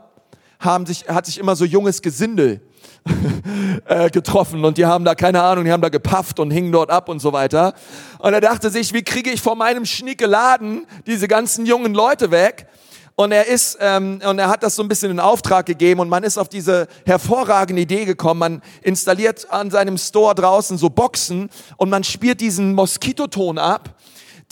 haben 0.60 0.86
sich, 0.86 1.08
hat 1.08 1.26
sich 1.26 1.38
immer 1.40 1.56
so 1.56 1.66
junges 1.66 2.02
Gesindel 2.02 2.62
äh, 3.86 4.10
getroffen 4.10 4.64
und 4.64 4.78
die 4.78 4.86
haben 4.86 5.04
da, 5.04 5.16
keine 5.16 5.42
Ahnung, 5.42 5.66
die 5.66 5.72
haben 5.72 5.82
da 5.82 5.90
gepafft 5.90 6.40
und 6.40 6.52
hingen 6.52 6.72
dort 6.72 6.90
ab 6.90 7.10
und 7.10 7.20
so 7.20 7.34
weiter. 7.34 7.74
Und 8.20 8.34
er 8.34 8.42
dachte 8.42 8.70
sich, 8.70 8.94
wie 8.94 9.04
kriege 9.04 9.30
ich 9.30 9.42
vor 9.42 9.56
meinem 9.56 9.86
schnieke 9.86 10.26
Laden 10.26 10.86
diese 11.06 11.28
ganzen 11.28 11.66
jungen 11.66 11.94
Leute 11.94 12.32
weg? 12.32 12.68
Und 13.16 13.32
er 13.32 13.48
ist 13.48 13.78
ähm, 13.80 14.22
und 14.28 14.40
er 14.40 14.50
hat 14.50 14.64
das 14.64 14.76
so 14.76 14.82
ein 14.82 14.88
bisschen 14.88 15.12
in 15.12 15.20
Auftrag 15.20 15.68
gegeben 15.68 16.00
und 16.00 16.10
man 16.10 16.24
ist 16.24 16.40
auf 16.40 16.50
diese 16.50 16.88
hervorragende 17.06 17.82
Idee 17.82 18.06
gekommen. 18.06 18.40
Man 18.40 18.62
installiert 18.82 19.52
an 19.52 19.70
seinem 19.70 20.00
Store 20.00 20.34
draußen 20.34 20.80
so 20.80 20.90
Boxen 20.90 21.50
und 21.78 21.92
man 21.92 22.04
spielt 22.04 22.42
diesen 22.42 22.74
Moskitoton 22.74 23.60
ab, 23.60 23.96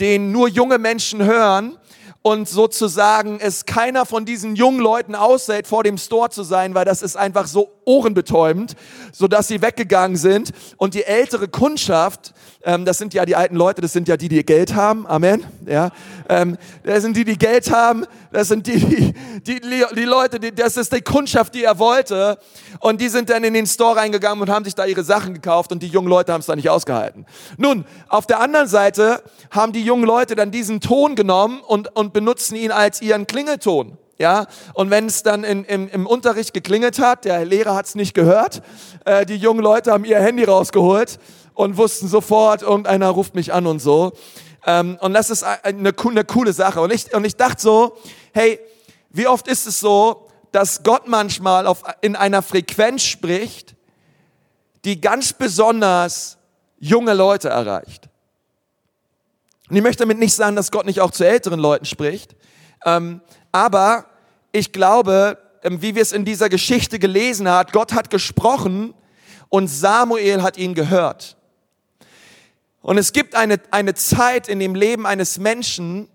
den 0.02 0.32
nur 0.32 0.50
junge 0.50 0.80
Menschen 0.80 1.24
hören 1.24 1.78
und 2.24 2.48
sozusagen 2.48 3.40
es 3.40 3.66
keiner 3.66 4.06
von 4.06 4.26
diesen 4.26 4.56
jungen 4.56 4.80
Leuten 4.80 5.16
aushält, 5.16 5.68
vor 5.68 5.84
dem 5.84 5.98
Store 5.98 6.30
zu 6.30 6.44
sein, 6.44 6.76
weil 6.76 6.86
das 6.86 7.02
ist 7.02 7.16
einfach 7.16 7.48
so 7.48 7.72
ohrenbetäubend, 7.86 8.76
so 9.12 9.28
dass 9.28 9.48
sie 9.48 9.62
weggegangen 9.62 10.18
sind. 10.18 10.52
Und 10.78 10.94
die 10.94 11.04
ältere 11.04 11.48
Kundschaft, 11.48 12.34
ähm, 12.64 12.86
das 12.86 12.98
sind 12.98 13.14
ja 13.14 13.26
die 13.26 13.36
alten 13.36 13.56
Leute, 13.56 13.82
das 13.82 13.94
sind 13.94 14.08
ja 14.08 14.18
die, 14.18 14.30
die 14.30 14.44
Geld 14.46 14.76
haben, 14.76 15.08
Amen, 15.08 15.44
ja, 15.66 15.90
ähm, 16.30 16.58
das 16.84 17.02
sind 17.02 17.18
die, 17.18 17.26
die 17.26 17.38
Geld 17.38 17.72
haben, 17.72 18.06
das 18.32 18.48
sind 18.48 18.68
die, 18.68 18.80
die, 19.46 19.62
die, 19.62 19.84
die 19.96 20.06
Leute, 20.06 20.40
die, 20.40 20.54
das 20.54 20.78
ist 20.78 20.94
die 20.94 21.02
Kundschaft, 21.02 21.56
die 21.56 21.64
er 21.64 21.80
wollte. 21.80 22.38
Und 22.80 23.02
die 23.02 23.10
sind 23.10 23.30
dann 23.30 23.44
in 23.44 23.54
den 23.54 23.68
Store 23.68 23.96
reingegangen 23.96 24.42
und 24.42 24.50
haben 24.50 24.66
sich 24.66 24.76
da 24.76 24.86
ihre 24.86 25.04
Sachen 25.04 25.34
gekauft 25.34 25.72
und 25.72 25.84
die 25.84 25.88
jungen 25.88 26.08
Leute 26.08 26.34
haben 26.34 26.42
es 26.42 26.48
da 26.48 26.56
nicht 26.56 26.70
ausgehalten. 26.70 27.26
Nun, 27.58 27.86
auf 28.08 28.26
der 28.26 28.40
anderen 28.40 28.68
Seite 28.68 29.22
haben 29.52 29.74
die 29.74 29.84
jungen 29.84 30.06
Leute 30.06 30.36
dann 30.36 30.52
diesen 30.52 30.82
Ton 30.82 31.16
genommen 31.16 31.62
und, 31.62 31.96
und 31.96 32.14
benutzen 32.14 32.56
ihn 32.56 32.72
als 32.72 33.02
ihren 33.02 33.28
Klingelton. 33.28 33.98
Ja, 34.18 34.46
und 34.76 34.92
wenn 34.92 35.08
es 35.08 35.24
dann 35.24 35.44
in, 35.44 35.64
im, 35.64 35.90
im 35.90 36.06
Unterricht 36.06 36.54
geklingelt 36.54 37.00
hat, 37.00 37.26
der 37.26 37.44
Lehrer 37.44 37.74
hat 37.74 37.88
es 37.88 37.96
nicht 37.96 38.14
gehört, 38.14 38.62
äh, 39.04 39.26
die 39.26 39.36
jungen 39.36 39.64
Leute 39.64 39.92
haben 39.92 40.06
ihr 40.06 40.20
Handy 40.20 40.44
rausgeholt 40.44 41.18
und 41.62 41.78
wussten 41.78 42.08
sofort, 42.08 42.62
irgendeiner 42.62 43.10
ruft 43.10 43.36
mich 43.36 43.54
an 43.54 43.68
und 43.68 43.80
so. 43.80 44.14
Ähm, 44.66 44.98
und 45.02 45.14
das 45.14 45.30
ist 45.30 45.44
eine, 45.44 45.94
eine 45.98 46.24
coole 46.24 46.54
Sache. 46.54 46.82
Und 46.82 46.92
ich, 46.92 47.14
und 47.14 47.26
ich 47.26 47.36
dachte 47.36 47.62
so, 47.62 47.98
hey, 48.34 48.60
wie 49.10 49.28
oft 49.28 49.48
ist 49.48 49.68
es 49.68 49.80
so, 49.80 50.28
dass 50.52 50.84
Gott 50.84 51.08
manchmal 51.08 51.68
auf, 51.68 51.84
in 52.02 52.16
einer 52.16 52.42
Frequenz 52.42 53.04
spricht, 53.04 53.76
die 54.86 55.00
ganz 55.00 55.34
besonders 55.34 56.38
junge 56.80 57.14
Leute 57.14 57.50
erreicht. 57.50 58.10
Und 59.70 59.76
ich 59.76 59.84
möchte 59.84 60.04
damit 60.04 60.20
nicht 60.20 60.34
sagen, 60.34 60.56
dass 60.56 60.72
Gott 60.72 60.86
nicht 60.86 61.00
auch 61.00 61.12
zu 61.12 61.26
älteren 61.26 61.60
Leuten 61.60 61.86
spricht. 61.86 62.36
Ähm, 62.86 63.22
aber 63.52 64.06
ich 64.52 64.74
glaube, 64.74 65.38
ähm, 65.64 65.82
wie 65.82 65.96
wir 65.96 66.02
es 66.02 66.12
in 66.12 66.26
dieser 66.26 66.50
Geschichte 66.50 67.00
gelesen 67.00 67.48
hat, 67.50 67.72
Gott 67.72 67.94
hat 67.94 68.10
gesprochen 68.10 68.94
und 69.50 69.68
Samuel 69.68 70.42
hat 70.42 70.58
ihn 70.58 70.74
gehört. 70.74 71.38
Und 72.82 72.98
es 72.98 73.14
gibt 73.14 73.36
eine, 73.36 73.60
eine 73.70 73.94
Zeit 73.94 74.48
in 74.48 74.60
dem 74.60 74.76
Leben 74.76 75.06
eines 75.06 75.38
Menschen, 75.38 76.08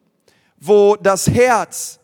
wo 0.58 0.96
das 0.96 1.28
Herz, 1.28 2.00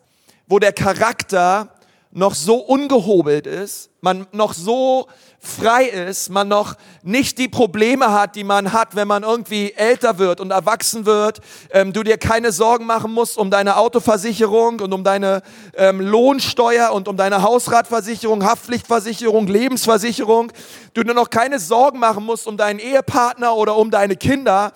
wo 0.47 0.59
der 0.59 0.73
Charakter 0.73 1.75
noch 2.13 2.35
so 2.35 2.57
ungehobelt 2.57 3.47
ist, 3.47 3.91
man 4.01 4.27
noch 4.33 4.53
so 4.53 5.09
frei 5.45 5.87
ist, 5.87 6.31
man 6.31 6.47
noch 6.47 6.77
nicht 7.03 7.37
die 7.37 7.49
Probleme 7.49 8.13
hat, 8.13 8.37
die 8.37 8.45
man 8.45 8.73
hat, 8.73 8.95
wenn 8.95 9.09
man 9.09 9.25
irgendwie 9.25 9.73
älter 9.73 10.19
wird 10.19 10.41
und 10.41 10.53
erwachsen 10.53 11.05
wird, 11.05 11.41
ähm, 11.73 11.93
du 11.93 12.05
dir 12.05 12.17
keine 12.17 12.53
Sorgen 12.53 12.87
machen 12.87 13.13
musst 13.13 13.37
um 13.37 13.51
deine 13.51 13.77
Autoversicherung 13.77 14.79
und 14.79 14.93
um 14.93 15.03
deine 15.03 15.43
ähm, 15.75 16.01
Lohnsteuer 16.01 16.93
und 16.93 17.09
um 17.09 17.17
deine 17.17 17.43
Hausratversicherung, 17.43 18.45
Haftpflichtversicherung, 18.45 19.49
Lebensversicherung, 19.49 20.53
du 20.95 21.03
dir 21.03 21.13
noch 21.13 21.29
keine 21.29 21.59
Sorgen 21.59 21.99
machen 21.99 22.25
musst 22.25 22.47
um 22.47 22.57
deinen 22.57 22.79
Ehepartner 22.79 23.57
oder 23.57 23.77
um 23.77 23.91
deine 23.91 24.15
Kinder 24.15 24.73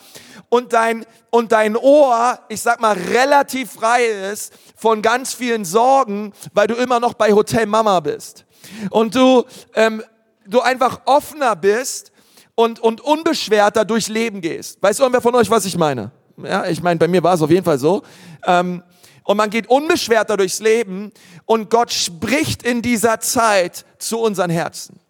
und 0.48 0.72
dein, 0.72 1.06
und 1.30 1.52
dein 1.52 1.76
Ohr, 1.76 2.40
ich 2.48 2.60
sag 2.60 2.80
mal, 2.80 2.96
relativ 2.96 3.72
frei 3.72 4.04
ist 4.04 4.52
von 4.74 5.00
ganz 5.00 5.32
vielen 5.32 5.64
Sorgen, 5.64 6.32
weil 6.52 6.66
du 6.66 6.74
immer 6.74 6.98
noch 6.98 7.14
bei 7.14 7.32
Hotel 7.32 7.66
Mama 7.66 8.00
bist. 8.00 8.44
Und 8.90 9.14
du 9.14 9.44
ähm, 9.74 10.02
du 10.48 10.60
einfach 10.60 11.00
offener 11.06 11.56
bist 11.56 12.12
und, 12.54 12.80
und 12.80 13.00
unbeschwerter 13.00 13.84
durchs 13.84 14.08
Leben 14.08 14.40
gehst. 14.40 14.82
Weiß 14.82 14.98
irgendwer 14.98 15.20
von 15.20 15.34
euch, 15.34 15.50
was 15.50 15.64
ich 15.64 15.76
meine? 15.76 16.10
Ja, 16.42 16.66
ich 16.66 16.82
meine, 16.82 16.98
bei 16.98 17.08
mir 17.08 17.22
war 17.22 17.34
es 17.34 17.42
auf 17.42 17.50
jeden 17.50 17.64
Fall 17.64 17.78
so. 17.78 18.02
Ähm, 18.46 18.82
und 19.24 19.36
man 19.36 19.50
geht 19.50 19.68
unbeschwerter 19.68 20.36
durchs 20.36 20.60
Leben 20.60 21.12
und 21.46 21.68
Gott 21.68 21.92
spricht 21.92 22.62
in 22.62 22.80
dieser 22.80 23.20
Zeit 23.20 23.84
zu 23.98 24.20
unseren 24.20 24.50
Herzen. 24.50 25.00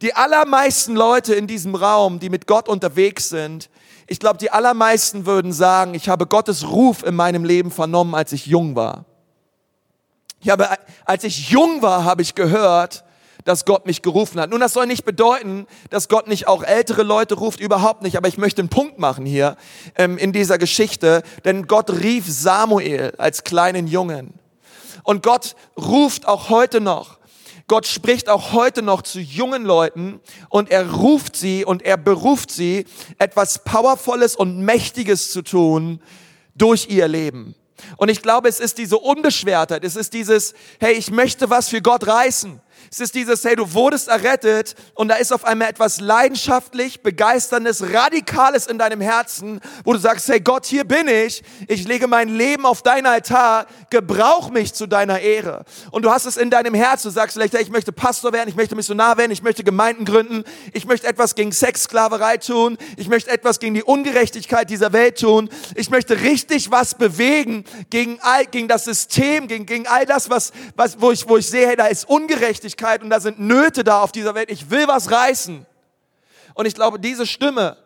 Die 0.00 0.14
allermeisten 0.14 0.96
Leute 0.96 1.34
in 1.34 1.46
diesem 1.46 1.74
Raum, 1.74 2.18
die 2.18 2.30
mit 2.30 2.46
Gott 2.46 2.68
unterwegs 2.68 3.28
sind, 3.28 3.68
ich 4.06 4.18
glaube, 4.18 4.38
die 4.38 4.50
allermeisten 4.50 5.26
würden 5.26 5.52
sagen, 5.52 5.94
ich 5.94 6.08
habe 6.08 6.26
Gottes 6.26 6.68
Ruf 6.68 7.02
in 7.04 7.14
meinem 7.14 7.44
Leben 7.44 7.70
vernommen, 7.70 8.14
als 8.14 8.32
ich 8.32 8.46
jung 8.46 8.74
war. 8.74 9.04
Ich 10.40 10.50
habe, 10.50 10.68
als 11.04 11.22
ich 11.24 11.50
jung 11.50 11.82
war, 11.82 12.04
habe 12.04 12.22
ich 12.22 12.34
gehört, 12.34 13.04
dass 13.44 13.64
Gott 13.64 13.86
mich 13.86 14.02
gerufen 14.02 14.40
hat. 14.40 14.50
Nun, 14.50 14.60
das 14.60 14.72
soll 14.72 14.86
nicht 14.86 15.04
bedeuten, 15.04 15.66
dass 15.90 16.08
Gott 16.08 16.28
nicht 16.28 16.48
auch 16.48 16.62
ältere 16.62 17.02
Leute 17.02 17.34
ruft, 17.34 17.60
überhaupt 17.60 18.02
nicht. 18.02 18.16
Aber 18.16 18.28
ich 18.28 18.38
möchte 18.38 18.62
einen 18.62 18.68
Punkt 18.68 18.98
machen 18.98 19.26
hier 19.26 19.56
ähm, 19.96 20.18
in 20.18 20.32
dieser 20.32 20.58
Geschichte, 20.58 21.22
denn 21.44 21.66
Gott 21.66 21.90
rief 21.90 22.24
Samuel 22.28 23.14
als 23.18 23.44
kleinen 23.44 23.86
Jungen. 23.86 24.34
Und 25.02 25.22
Gott 25.22 25.56
ruft 25.76 26.26
auch 26.26 26.48
heute 26.48 26.80
noch. 26.80 27.18
Gott 27.68 27.86
spricht 27.86 28.28
auch 28.28 28.52
heute 28.52 28.82
noch 28.82 29.02
zu 29.02 29.20
jungen 29.20 29.64
Leuten 29.64 30.20
und 30.48 30.70
er 30.70 30.90
ruft 30.90 31.36
sie 31.36 31.64
und 31.64 31.82
er 31.82 31.96
beruft 31.96 32.50
sie, 32.50 32.86
etwas 33.18 33.64
Powervolles 33.64 34.36
und 34.36 34.60
Mächtiges 34.60 35.30
zu 35.30 35.42
tun 35.42 36.00
durch 36.54 36.88
ihr 36.90 37.08
Leben. 37.08 37.54
Und 37.96 38.10
ich 38.10 38.22
glaube, 38.22 38.48
es 38.48 38.60
ist 38.60 38.78
diese 38.78 38.98
Unbeschwertheit, 38.98 39.84
es 39.84 39.96
ist 39.96 40.12
dieses, 40.12 40.54
hey, 40.80 40.92
ich 40.92 41.10
möchte 41.10 41.50
was 41.50 41.68
für 41.68 41.82
Gott 41.82 42.06
reißen. 42.06 42.60
Es 42.94 43.00
ist 43.00 43.14
dieses, 43.14 43.42
hey, 43.42 43.56
du 43.56 43.72
wurdest 43.72 44.08
errettet 44.08 44.74
und 44.92 45.08
da 45.08 45.14
ist 45.14 45.32
auf 45.32 45.46
einmal 45.46 45.70
etwas 45.70 45.98
leidenschaftlich, 45.98 47.00
begeisterndes, 47.00 47.90
radikales 47.90 48.66
in 48.66 48.76
deinem 48.76 49.00
Herzen, 49.00 49.62
wo 49.84 49.94
du 49.94 49.98
sagst, 49.98 50.28
hey 50.28 50.40
Gott, 50.40 50.66
hier 50.66 50.84
bin 50.84 51.08
ich, 51.08 51.42
ich 51.68 51.88
lege 51.88 52.06
mein 52.06 52.28
Leben 52.28 52.66
auf 52.66 52.82
dein 52.82 53.06
Altar, 53.06 53.64
gebrauch 53.88 54.50
mich 54.50 54.74
zu 54.74 54.86
deiner 54.86 55.20
Ehre. 55.20 55.64
Und 55.90 56.04
du 56.04 56.10
hast 56.10 56.26
es 56.26 56.36
in 56.36 56.50
deinem 56.50 56.74
Herzen, 56.74 57.08
du 57.08 57.14
sagst 57.14 57.32
vielleicht, 57.32 57.54
hey, 57.54 57.62
ich 57.62 57.70
möchte 57.70 57.92
Pastor 57.92 58.34
werden, 58.34 58.50
ich 58.50 58.56
möchte 58.56 58.76
Missionar 58.76 59.16
werden, 59.16 59.32
ich 59.32 59.42
möchte 59.42 59.64
Gemeinden 59.64 60.04
gründen, 60.04 60.44
ich 60.74 60.84
möchte 60.84 61.06
etwas 61.06 61.34
gegen 61.34 61.52
Sexsklaverei 61.52 62.36
tun, 62.36 62.76
ich 62.98 63.08
möchte 63.08 63.30
etwas 63.30 63.58
gegen 63.58 63.72
die 63.72 63.84
Ungerechtigkeit 63.84 64.68
dieser 64.68 64.92
Welt 64.92 65.18
tun, 65.18 65.48
ich 65.76 65.88
möchte 65.88 66.20
richtig 66.20 66.70
was 66.70 66.94
bewegen 66.94 67.64
gegen, 67.88 68.18
all, 68.20 68.44
gegen 68.44 68.68
das 68.68 68.84
System, 68.84 69.48
gegen, 69.48 69.64
gegen 69.64 69.86
all 69.86 70.04
das, 70.04 70.28
was, 70.28 70.52
was, 70.76 71.00
wo, 71.00 71.10
ich, 71.10 71.26
wo 71.26 71.38
ich 71.38 71.46
sehe, 71.46 71.66
hey, 71.66 71.76
da 71.76 71.86
ist 71.86 72.06
Ungerechtigkeit 72.06 72.81
Ungerechtigkeit 72.82 73.02
und 73.02 73.10
da 73.10 73.20
sind 73.20 73.38
Nöte 73.38 73.84
da 73.84 74.02
auf 74.02 74.12
dieser 74.12 74.34
Welt. 74.34 74.50
Ich 74.50 74.70
will 74.70 74.86
was 74.88 75.10
reißen. 75.10 75.66
Und 76.54 76.66
ich 76.66 76.74
glaube, 76.74 76.98
diese 76.98 77.26
Stimme 77.26 77.76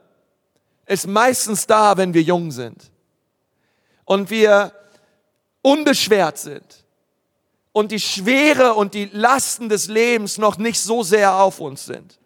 ist 0.86 1.06
meistens 1.06 1.66
da, 1.66 1.96
wenn 1.96 2.14
wir 2.14 2.22
jung 2.22 2.50
sind 2.50 2.90
und 4.04 4.30
wir 4.30 4.72
unbeschwert 5.62 6.38
sind 6.38 6.84
und 7.72 7.92
die 7.92 8.00
Schwere 8.00 8.74
und 8.74 8.94
die 8.94 9.08
Lasten 9.12 9.68
des 9.68 9.88
Lebens 9.88 10.38
noch 10.38 10.58
nicht 10.58 10.80
so 10.80 11.02
sehr 11.02 11.34
auf 11.34 11.60
uns 11.60 11.86
sind. 11.86 12.18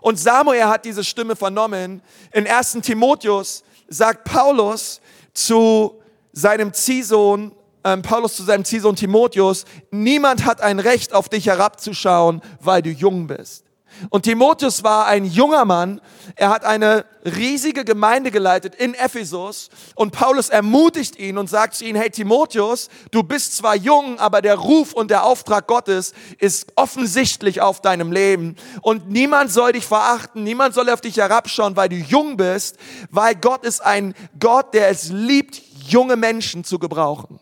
Und 0.00 0.18
Samuel 0.18 0.64
hat 0.64 0.84
diese 0.84 1.04
Stimme 1.04 1.36
vernommen. 1.36 2.02
In 2.32 2.46
1. 2.46 2.78
Timotheus 2.82 3.62
sagt 3.88 4.24
Paulus 4.24 5.00
zu 5.34 6.00
seinem 6.32 6.72
Ziehsohn 6.72 7.52
ähm, 7.84 8.02
Paulus 8.02 8.36
zu 8.36 8.42
seinem 8.42 8.64
Ziehsohn 8.64 8.96
Timotheus, 8.96 9.64
niemand 9.90 10.44
hat 10.44 10.60
ein 10.60 10.78
Recht 10.78 11.12
auf 11.14 11.28
dich 11.28 11.46
herabzuschauen, 11.46 12.42
weil 12.60 12.82
du 12.82 12.90
jung 12.90 13.26
bist. 13.26 13.64
Und 14.08 14.22
Timotheus 14.22 14.82
war 14.82 15.06
ein 15.06 15.24
junger 15.24 15.64
Mann. 15.64 16.00
Er 16.36 16.48
hat 16.50 16.64
eine 16.64 17.04
riesige 17.24 17.84
Gemeinde 17.84 18.30
geleitet 18.30 18.74
in 18.74 18.94
Ephesus. 18.94 19.68
Und 19.94 20.12
Paulus 20.12 20.48
ermutigt 20.48 21.18
ihn 21.18 21.36
und 21.36 21.50
sagt 21.50 21.74
zu 21.74 21.84
ihm, 21.84 21.96
hey 21.96 22.08
Timotheus, 22.08 22.88
du 23.10 23.22
bist 23.22 23.56
zwar 23.56 23.76
jung, 23.76 24.18
aber 24.18 24.40
der 24.40 24.54
Ruf 24.54 24.92
und 24.92 25.10
der 25.10 25.24
Auftrag 25.24 25.66
Gottes 25.66 26.14
ist 26.38 26.72
offensichtlich 26.76 27.60
auf 27.60 27.82
deinem 27.82 28.12
Leben. 28.12 28.56
Und 28.80 29.10
niemand 29.10 29.50
soll 29.50 29.72
dich 29.72 29.84
verachten, 29.84 30.44
niemand 30.44 30.74
soll 30.74 30.88
auf 30.88 31.00
dich 31.00 31.16
herabschauen, 31.16 31.76
weil 31.76 31.88
du 31.88 31.96
jung 31.96 32.36
bist, 32.36 32.76
weil 33.10 33.34
Gott 33.34 33.64
ist 33.64 33.80
ein 33.80 34.14
Gott, 34.38 34.72
der 34.72 34.88
es 34.88 35.10
liebt, 35.10 35.60
junge 35.86 36.16
Menschen 36.16 36.64
zu 36.64 36.78
gebrauchen. 36.78 37.39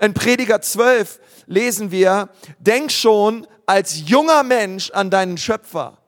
In 0.00 0.14
Prediger 0.14 0.60
12 0.60 1.20
lesen 1.46 1.90
wir, 1.90 2.28
denk 2.58 2.92
schon 2.92 3.46
als 3.66 4.08
junger 4.08 4.42
Mensch 4.42 4.90
an 4.90 5.10
deinen 5.10 5.36
Schöpfer, 5.36 5.98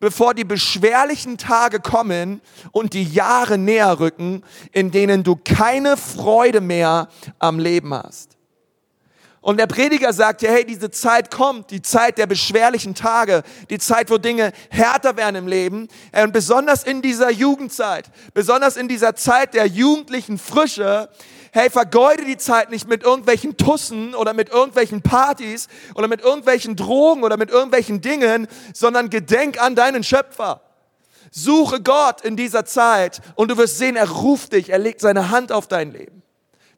bevor 0.00 0.34
die 0.34 0.44
beschwerlichen 0.44 1.38
Tage 1.38 1.80
kommen 1.80 2.40
und 2.72 2.92
die 2.92 3.04
Jahre 3.04 3.58
näher 3.58 3.98
rücken, 4.00 4.44
in 4.72 4.90
denen 4.90 5.24
du 5.24 5.36
keine 5.36 5.96
Freude 5.96 6.60
mehr 6.60 7.08
am 7.38 7.58
Leben 7.58 7.94
hast. 7.94 8.38
Und 9.40 9.56
der 9.58 9.66
Prediger 9.66 10.12
sagt 10.12 10.42
ja, 10.42 10.50
hey, 10.50 10.66
diese 10.66 10.90
Zeit 10.90 11.30
kommt, 11.30 11.70
die 11.70 11.80
Zeit 11.80 12.18
der 12.18 12.26
beschwerlichen 12.26 12.94
Tage, 12.94 13.44
die 13.70 13.78
Zeit, 13.78 14.10
wo 14.10 14.18
Dinge 14.18 14.52
härter 14.68 15.16
werden 15.16 15.36
im 15.36 15.46
Leben. 15.46 15.88
Und 16.12 16.32
besonders 16.32 16.82
in 16.82 17.02
dieser 17.02 17.30
Jugendzeit, 17.30 18.10
besonders 18.34 18.76
in 18.76 18.88
dieser 18.88 19.14
Zeit 19.14 19.54
der 19.54 19.66
jugendlichen 19.66 20.38
Frische, 20.38 21.08
hey, 21.52 21.70
vergeude 21.70 22.24
die 22.24 22.36
Zeit 22.36 22.70
nicht 22.70 22.88
mit 22.88 23.02
irgendwelchen 23.02 23.56
Tussen 23.56 24.14
oder 24.14 24.34
mit 24.34 24.50
irgendwelchen 24.50 25.02
Partys 25.02 25.68
oder 25.94 26.08
mit 26.08 26.20
irgendwelchen 26.20 26.76
Drogen 26.76 27.22
oder 27.22 27.36
mit 27.36 27.50
irgendwelchen 27.50 28.00
Dingen, 28.00 28.48
sondern 28.74 29.10
gedenk 29.10 29.60
an 29.60 29.74
deinen 29.74 30.04
Schöpfer. 30.04 30.62
Suche 31.30 31.82
Gott 31.82 32.22
in 32.22 32.36
dieser 32.36 32.64
Zeit 32.64 33.20
und 33.34 33.50
du 33.50 33.56
wirst 33.56 33.78
sehen, 33.78 33.96
er 33.96 34.10
ruft 34.10 34.52
dich, 34.52 34.70
er 34.70 34.78
legt 34.78 35.00
seine 35.00 35.30
Hand 35.30 35.52
auf 35.52 35.68
dein 35.68 35.92
Leben. 35.92 36.22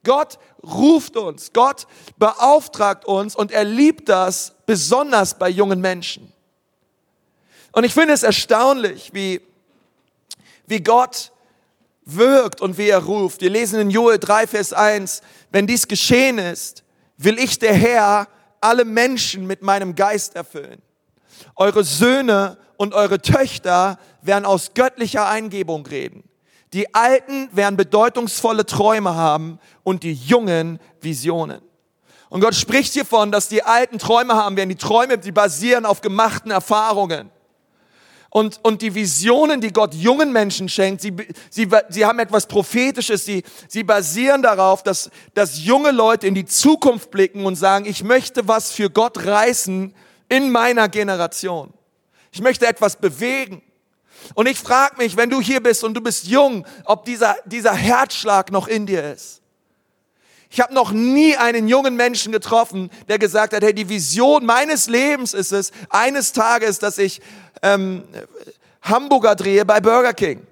Gott 0.02 0.38
ruft 0.62 1.16
uns, 1.16 1.52
Gott 1.52 1.86
beauftragt 2.16 3.04
uns 3.04 3.36
und 3.36 3.52
er 3.52 3.64
liebt 3.64 4.08
das 4.08 4.54
besonders 4.66 5.38
bei 5.38 5.48
jungen 5.48 5.80
Menschen. 5.80 6.32
Und 7.72 7.84
ich 7.84 7.94
finde 7.94 8.14
es 8.14 8.22
erstaunlich, 8.22 9.10
wie, 9.12 9.40
wie 10.66 10.82
Gott 10.82 11.32
wirkt 12.16 12.60
und 12.60 12.78
wie 12.78 12.88
er 12.88 13.04
ruft. 13.04 13.40
Wir 13.40 13.50
lesen 13.50 13.80
in 13.80 13.90
Joel 13.90 14.18
3, 14.18 14.46
Vers 14.46 14.72
1, 14.72 15.22
wenn 15.50 15.66
dies 15.66 15.88
geschehen 15.88 16.38
ist, 16.38 16.84
will 17.16 17.38
ich 17.38 17.58
der 17.58 17.74
Herr 17.74 18.28
alle 18.60 18.84
Menschen 18.84 19.46
mit 19.46 19.62
meinem 19.62 19.94
Geist 19.94 20.36
erfüllen. 20.36 20.82
Eure 21.56 21.84
Söhne 21.84 22.58
und 22.76 22.94
eure 22.94 23.20
Töchter 23.20 23.98
werden 24.22 24.44
aus 24.44 24.72
göttlicher 24.74 25.28
Eingebung 25.28 25.86
reden. 25.86 26.24
Die 26.72 26.94
Alten 26.94 27.48
werden 27.52 27.76
bedeutungsvolle 27.76 28.64
Träume 28.64 29.14
haben 29.14 29.58
und 29.82 30.02
die 30.02 30.14
Jungen 30.14 30.78
Visionen. 31.00 31.60
Und 32.28 32.40
Gott 32.40 32.54
spricht 32.54 32.92
hiervon, 32.92 33.32
dass 33.32 33.48
die 33.48 33.64
Alten 33.64 33.98
Träume 33.98 34.34
haben 34.34 34.56
werden. 34.56 34.68
Die 34.68 34.76
Träume, 34.76 35.18
die 35.18 35.32
basieren 35.32 35.84
auf 35.84 36.00
gemachten 36.00 36.52
Erfahrungen. 36.52 37.30
Und, 38.32 38.60
und 38.62 38.80
die 38.80 38.94
Visionen, 38.94 39.60
die 39.60 39.72
Gott 39.72 39.92
jungen 39.92 40.32
Menschen 40.32 40.68
schenkt, 40.68 41.02
sie, 41.02 41.12
sie, 41.50 41.68
sie 41.88 42.06
haben 42.06 42.20
etwas 42.20 42.46
Prophetisches, 42.46 43.24
sie, 43.24 43.42
sie 43.66 43.82
basieren 43.82 44.40
darauf, 44.40 44.84
dass, 44.84 45.10
dass 45.34 45.64
junge 45.64 45.90
Leute 45.90 46.28
in 46.28 46.36
die 46.36 46.46
Zukunft 46.46 47.10
blicken 47.10 47.44
und 47.44 47.56
sagen, 47.56 47.86
ich 47.86 48.04
möchte 48.04 48.46
was 48.46 48.70
für 48.70 48.88
Gott 48.88 49.26
reißen 49.26 49.92
in 50.28 50.50
meiner 50.50 50.88
Generation. 50.88 51.74
Ich 52.30 52.40
möchte 52.40 52.68
etwas 52.68 52.94
bewegen. 52.96 53.62
Und 54.34 54.48
ich 54.48 54.58
frage 54.58 54.96
mich, 54.98 55.16
wenn 55.16 55.30
du 55.30 55.40
hier 55.40 55.60
bist 55.60 55.82
und 55.82 55.94
du 55.94 56.00
bist 56.00 56.28
jung, 56.28 56.64
ob 56.84 57.04
dieser, 57.04 57.36
dieser 57.46 57.74
Herzschlag 57.74 58.52
noch 58.52 58.68
in 58.68 58.86
dir 58.86 59.12
ist. 59.12 59.39
Ich 60.52 60.60
habe 60.60 60.74
noch 60.74 60.90
nie 60.90 61.36
einen 61.36 61.68
jungen 61.68 61.94
Menschen 61.94 62.32
getroffen, 62.32 62.90
der 63.08 63.20
gesagt 63.20 63.54
hat, 63.54 63.62
hey, 63.62 63.72
die 63.72 63.88
Vision 63.88 64.44
meines 64.44 64.88
Lebens 64.88 65.32
ist 65.32 65.52
es, 65.52 65.70
eines 65.88 66.32
Tages, 66.32 66.80
dass 66.80 66.98
ich 66.98 67.20
ähm, 67.62 68.02
Hamburger 68.82 69.36
drehe 69.36 69.64
bei 69.64 69.80
Burger 69.80 70.12
King. 70.12 70.44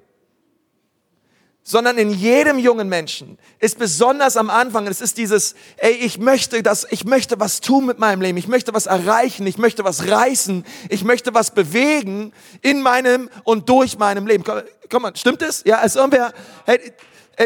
Sondern 1.65 1.99
in 1.99 2.11
jedem 2.11 2.59
jungen 2.59 2.89
Menschen 2.89 3.39
ist 3.59 3.77
besonders 3.79 4.37
am 4.37 4.51
Anfang, 4.51 4.87
es 4.87 5.01
ist 5.01 5.19
dieses, 5.19 5.57
ey, 5.79 5.93
ich 5.93 6.17
möchte 6.17 6.63
das, 6.63 6.87
ich 6.91 7.05
möchte 7.05 7.41
was 7.41 7.61
tun 7.61 7.85
mit 7.85 7.99
meinem 7.99 8.23
Leben, 8.23 8.39
ich 8.39 8.49
möchte 8.49 8.73
was 8.73 8.87
erreichen, 8.87 9.47
ich 9.49 9.59
möchte 9.59 9.83
was 9.83 10.09
reißen, 10.09 10.65
ich 10.89 11.03
möchte 11.03 11.35
was 11.35 11.51
bewegen 11.51 12.33
in 12.63 12.83
meinem 12.83 13.29
und 13.43 13.69
durch 13.69 13.99
meinem 13.99 14.29
Leben. 14.29 14.45
Komm, 14.45 14.63
komm 14.89 15.03
mal, 15.03 15.17
stimmt 15.17 15.43
es? 15.43 15.65
Ja, 15.67 15.81
als 15.81 15.97
irgendwer, 15.97 16.33
hey, 16.67 16.93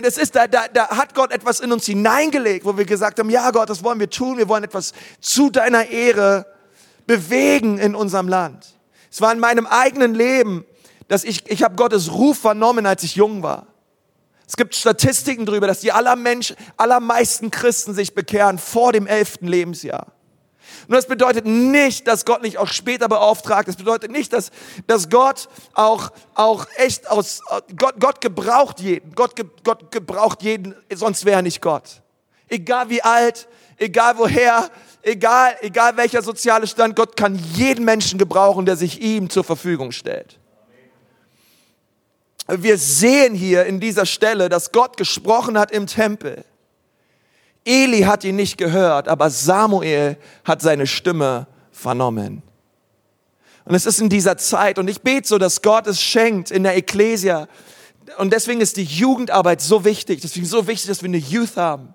das 0.00 0.16
ist, 0.16 0.34
da, 0.34 0.46
da, 0.46 0.68
da 0.72 0.88
hat 0.88 1.14
Gott 1.14 1.32
etwas 1.32 1.60
in 1.60 1.70
uns 1.70 1.84
hineingelegt, 1.84 2.64
wo 2.64 2.78
wir 2.78 2.86
gesagt 2.86 3.18
haben, 3.18 3.28
ja 3.28 3.50
Gott, 3.50 3.68
das 3.68 3.84
wollen 3.84 4.00
wir 4.00 4.08
tun, 4.08 4.38
wir 4.38 4.48
wollen 4.48 4.64
etwas 4.64 4.92
zu 5.20 5.50
deiner 5.50 5.88
Ehre 5.88 6.46
bewegen 7.06 7.78
in 7.78 7.94
unserem 7.94 8.28
Land. 8.28 8.78
Es 9.10 9.20
war 9.20 9.32
in 9.32 9.38
meinem 9.38 9.66
eigenen 9.66 10.14
Leben, 10.14 10.64
dass 11.08 11.24
ich, 11.24 11.50
ich 11.50 11.62
habe 11.62 11.76
Gottes 11.76 12.12
Ruf 12.12 12.38
vernommen, 12.38 12.86
als 12.86 13.02
ich 13.02 13.16
jung 13.16 13.42
war. 13.42 13.66
Es 14.46 14.56
gibt 14.56 14.74
Statistiken 14.74 15.44
darüber, 15.44 15.66
dass 15.66 15.80
die 15.80 15.92
aller 15.92 16.16
Mensch, 16.16 16.54
allermeisten 16.76 17.50
Christen 17.50 17.94
sich 17.94 18.14
bekehren 18.14 18.58
vor 18.58 18.92
dem 18.92 19.06
elften 19.06 19.46
Lebensjahr. 19.46 20.12
Nur 20.88 20.96
das 20.96 21.06
bedeutet 21.06 21.46
nicht, 21.46 22.06
dass 22.06 22.24
Gott 22.24 22.42
nicht 22.42 22.58
auch 22.58 22.68
später 22.68 23.08
beauftragt. 23.08 23.68
Das 23.68 23.76
bedeutet 23.76 24.10
nicht, 24.10 24.32
dass, 24.32 24.50
dass 24.86 25.08
Gott 25.08 25.48
auch, 25.74 26.10
auch 26.34 26.66
echt 26.76 27.10
aus, 27.10 27.40
Gott, 27.76 27.94
Gott 28.00 28.20
gebraucht 28.20 28.80
jeden. 28.80 29.14
Gott, 29.14 29.34
Gott 29.64 29.90
gebraucht 29.90 30.42
jeden, 30.42 30.74
sonst 30.92 31.24
wäre 31.24 31.36
er 31.36 31.42
nicht 31.42 31.60
Gott. 31.60 32.02
Egal 32.48 32.90
wie 32.90 33.02
alt, 33.02 33.48
egal 33.78 34.18
woher, 34.18 34.70
egal, 35.02 35.56
egal 35.60 35.96
welcher 35.96 36.22
soziale 36.22 36.66
Stand, 36.66 36.96
Gott 36.96 37.16
kann 37.16 37.40
jeden 37.54 37.84
Menschen 37.84 38.18
gebrauchen, 38.18 38.66
der 38.66 38.76
sich 38.76 39.00
ihm 39.00 39.30
zur 39.30 39.44
Verfügung 39.44 39.92
stellt. 39.92 40.38
Wir 42.48 42.76
sehen 42.76 43.34
hier 43.34 43.64
in 43.66 43.80
dieser 43.80 44.04
Stelle, 44.04 44.48
dass 44.48 44.72
Gott 44.72 44.96
gesprochen 44.96 45.58
hat 45.58 45.70
im 45.70 45.86
Tempel. 45.86 46.44
Eli 47.64 48.02
hat 48.02 48.24
ihn 48.24 48.36
nicht 48.36 48.58
gehört, 48.58 49.08
aber 49.08 49.30
Samuel 49.30 50.16
hat 50.44 50.62
seine 50.62 50.86
Stimme 50.86 51.46
vernommen. 51.70 52.42
Und 53.64 53.74
es 53.74 53.86
ist 53.86 54.00
in 54.00 54.08
dieser 54.08 54.36
Zeit, 54.36 54.78
und 54.78 54.88
ich 54.88 55.02
bete 55.02 55.28
so, 55.28 55.38
dass 55.38 55.62
Gott 55.62 55.86
es 55.86 56.00
schenkt 56.00 56.50
in 56.50 56.64
der 56.64 56.76
Ekklesia. 56.76 57.46
Und 58.18 58.32
deswegen 58.32 58.60
ist 58.60 58.76
die 58.76 58.84
Jugendarbeit 58.84 59.60
so 59.60 59.84
wichtig. 59.84 60.20
Deswegen 60.20 60.46
so 60.46 60.66
wichtig, 60.66 60.88
dass 60.88 61.02
wir 61.02 61.08
eine 61.08 61.18
Youth 61.18 61.56
haben. 61.56 61.94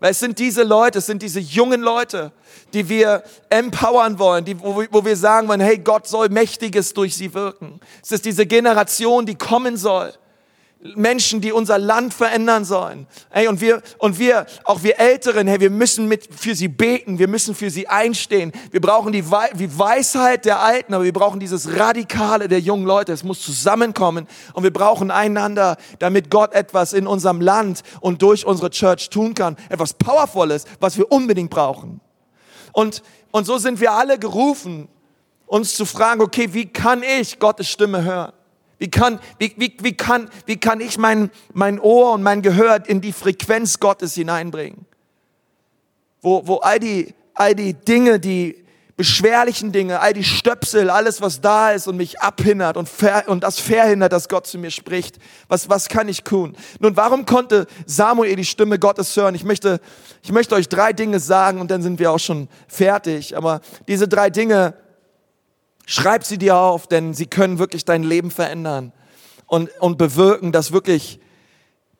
Weil 0.00 0.12
es 0.12 0.20
sind 0.20 0.38
diese 0.38 0.62
Leute, 0.62 0.98
es 0.98 1.06
sind 1.06 1.22
diese 1.22 1.40
jungen 1.40 1.80
Leute, 1.80 2.32
die 2.72 2.88
wir 2.88 3.22
empowern 3.50 4.18
wollen, 4.18 4.44
die, 4.44 4.58
wo, 4.60 4.84
wo 4.90 5.04
wir 5.04 5.16
sagen 5.16 5.48
wollen, 5.48 5.60
hey, 5.60 5.78
Gott 5.78 6.06
soll 6.06 6.28
Mächtiges 6.28 6.92
durch 6.94 7.14
sie 7.16 7.32
wirken. 7.32 7.80
Es 8.02 8.12
ist 8.12 8.24
diese 8.24 8.46
Generation, 8.46 9.26
die 9.26 9.34
kommen 9.34 9.76
soll 9.76 10.12
Menschen, 10.94 11.40
die 11.40 11.52
unser 11.52 11.78
Land 11.78 12.14
verändern 12.14 12.64
sollen. 12.64 13.06
Hey, 13.30 13.48
und 13.48 13.60
wir, 13.60 13.82
und 13.98 14.18
wir, 14.18 14.46
auch 14.64 14.82
wir 14.82 14.98
Älteren, 14.98 15.46
hey, 15.46 15.60
wir 15.60 15.70
müssen 15.70 16.08
mit, 16.08 16.28
für 16.34 16.54
sie 16.54 16.68
beten, 16.68 17.18
wir 17.18 17.28
müssen 17.28 17.54
für 17.54 17.70
sie 17.70 17.88
einstehen. 17.88 18.52
Wir 18.70 18.80
brauchen 18.80 19.12
die, 19.12 19.30
We 19.30 19.48
die 19.54 19.78
Weisheit 19.78 20.44
der 20.44 20.60
Alten, 20.60 20.94
aber 20.94 21.04
wir 21.04 21.12
brauchen 21.12 21.40
dieses 21.40 21.76
Radikale 21.78 22.48
der 22.48 22.60
jungen 22.60 22.86
Leute. 22.86 23.12
Es 23.12 23.24
muss 23.24 23.40
zusammenkommen 23.40 24.26
und 24.54 24.62
wir 24.62 24.72
brauchen 24.72 25.10
einander, 25.10 25.76
damit 25.98 26.30
Gott 26.30 26.52
etwas 26.52 26.92
in 26.92 27.06
unserem 27.06 27.40
Land 27.40 27.82
und 28.00 28.22
durch 28.22 28.46
unsere 28.46 28.70
Church 28.70 29.10
tun 29.10 29.34
kann. 29.34 29.56
Etwas 29.68 29.94
Powervolles, 29.94 30.64
was 30.80 30.96
wir 30.96 31.10
unbedingt 31.10 31.50
brauchen. 31.50 32.00
Und, 32.72 33.02
und 33.30 33.46
so 33.46 33.58
sind 33.58 33.80
wir 33.80 33.92
alle 33.92 34.18
gerufen, 34.18 34.88
uns 35.46 35.76
zu 35.76 35.86
fragen, 35.86 36.20
okay, 36.20 36.52
wie 36.52 36.66
kann 36.66 37.02
ich 37.02 37.38
Gottes 37.38 37.68
Stimme 37.68 38.02
hören? 38.02 38.32
Wie 38.78 38.90
kann, 38.90 39.20
wie, 39.38 39.54
wie, 39.56 39.76
wie 39.80 39.96
kann, 39.96 40.28
wie 40.44 40.58
kann 40.58 40.80
ich 40.80 40.98
mein, 40.98 41.30
mein 41.52 41.80
Ohr 41.80 42.12
und 42.12 42.22
mein 42.22 42.42
Gehör 42.42 42.86
in 42.86 43.00
die 43.00 43.12
Frequenz 43.12 43.80
Gottes 43.80 44.14
hineinbringen? 44.14 44.84
Wo, 46.20 46.46
wo 46.46 46.56
all, 46.56 46.78
die, 46.78 47.14
all 47.34 47.54
die 47.54 47.72
Dinge, 47.74 48.20
die 48.20 48.66
beschwerlichen 48.96 49.72
Dinge, 49.72 50.00
all 50.00 50.14
die 50.14 50.24
Stöpsel, 50.24 50.88
alles 50.88 51.20
was 51.20 51.40
da 51.40 51.70
ist 51.72 51.86
und 51.86 51.96
mich 51.96 52.20
abhindert 52.20 52.76
und, 52.76 52.88
ver, 52.88 53.24
und 53.28 53.44
das 53.44 53.58
verhindert, 53.60 54.12
dass 54.12 54.28
Gott 54.28 54.46
zu 54.46 54.58
mir 54.58 54.70
spricht. 54.70 55.18
Was, 55.48 55.68
was 55.68 55.88
kann 55.88 56.08
ich 56.08 56.22
tun? 56.22 56.56
Nun, 56.80 56.96
warum 56.96 57.26
konnte 57.26 57.66
Samuel 57.84 58.36
die 58.36 58.44
Stimme 58.44 58.78
Gottes 58.78 59.14
hören? 59.14 59.34
Ich 59.34 59.44
möchte, 59.44 59.80
ich 60.22 60.32
möchte 60.32 60.54
euch 60.54 60.68
drei 60.68 60.94
Dinge 60.94 61.20
sagen 61.20 61.60
und 61.60 61.70
dann 61.70 61.82
sind 61.82 61.98
wir 61.98 62.10
auch 62.10 62.18
schon 62.18 62.48
fertig. 62.68 63.36
Aber 63.36 63.60
diese 63.86 64.08
drei 64.08 64.30
Dinge, 64.30 64.74
Schreib 65.86 66.24
sie 66.24 66.36
dir 66.36 66.56
auf, 66.56 66.88
denn 66.88 67.14
sie 67.14 67.26
können 67.26 67.60
wirklich 67.60 67.84
dein 67.84 68.02
Leben 68.02 68.32
verändern 68.32 68.92
und, 69.46 69.70
und 69.80 69.98
bewirken, 69.98 70.50
dass 70.50 70.72
wirklich, 70.72 71.20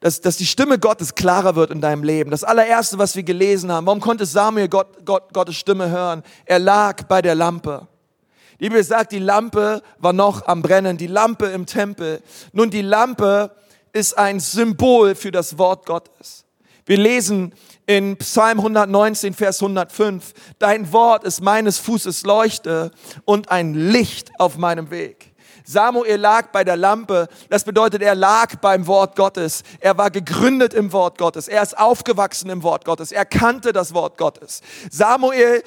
dass, 0.01 0.20
dass 0.20 0.37
die 0.37 0.44
Stimme 0.44 0.81
Gottes 0.81 1.14
klarer 1.14 1.55
wird 1.55 1.70
in 1.70 1.81
deinem 1.81 2.03
Leben. 2.03 2.33
Das 2.33 2.42
allererste, 2.42 2.99
was 2.99 3.14
wir 3.14 3.22
gelesen 3.22 3.70
haben, 3.70 3.87
warum 3.87 4.01
konnte 4.01 4.27
Samuel 4.27 4.68
Gott, 4.68 5.07
Gott, 5.07 5.33
Gottes 5.33 5.55
Stimme 5.55 5.88
hören? 5.88 6.25
Er 6.46 6.59
lag 6.59 7.05
bei 7.05 7.22
der 7.22 7.37
Lampe. 7.37 7.87
Die 8.59 8.68
Bibel 8.68 8.83
sagt, 8.83 9.12
die 9.12 9.20
Lampe 9.20 9.81
war 9.99 10.12
noch 10.12 10.49
am 10.49 10.62
Brennen, 10.62 10.96
die 10.96 11.07
Lampe 11.07 11.46
im 11.46 11.64
Tempel. 11.64 12.22
Nun, 12.53 12.70
die 12.70 12.83
Lampe 12.83 13.53
ist 13.92 14.18
ein 14.18 14.40
Symbol 14.40 15.14
für 15.14 15.31
das 15.31 15.59
Wort 15.59 15.87
Gottes. 15.87 16.44
Wir 16.87 16.96
lesen 16.96 17.53
in 17.87 18.16
Psalm 18.18 18.59
119, 18.59 19.35
Vers 19.35 19.62
105, 19.62 20.33
Dein 20.59 20.92
Wort 20.92 21.25
ist 21.25 21.40
meines 21.40 21.79
Fußes 21.79 22.25
Leuchte 22.25 22.90
und 23.25 23.51
ein 23.51 23.75
Licht 23.75 24.31
auf 24.38 24.57
meinem 24.59 24.90
Weg. 24.90 25.33
Samuel 25.64 26.16
lag 26.16 26.53
bei 26.53 26.62
der 26.62 26.77
Lampe. 26.77 27.29
Das 27.51 27.64
bedeutet, 27.64 28.01
er 28.01 28.14
lag 28.14 28.57
beim 28.57 28.87
Wort 28.87 29.16
Gottes. 29.16 29.64
Er 29.81 29.99
war 29.99 30.11
gegründet 30.11 30.75
im 30.75 30.92
Wort 30.92 31.18
Gottes. 31.18 31.49
Er 31.49 31.61
ist 31.61 31.77
aufgewachsen 31.77 32.51
im 32.51 32.62
Wort 32.62 32.85
Gottes. 32.85 33.11
Er 33.11 33.25
kannte 33.25 33.72
das 33.72 33.92
Wort 33.92 34.16
Gottes. 34.16 34.62
Samuel 34.90 35.64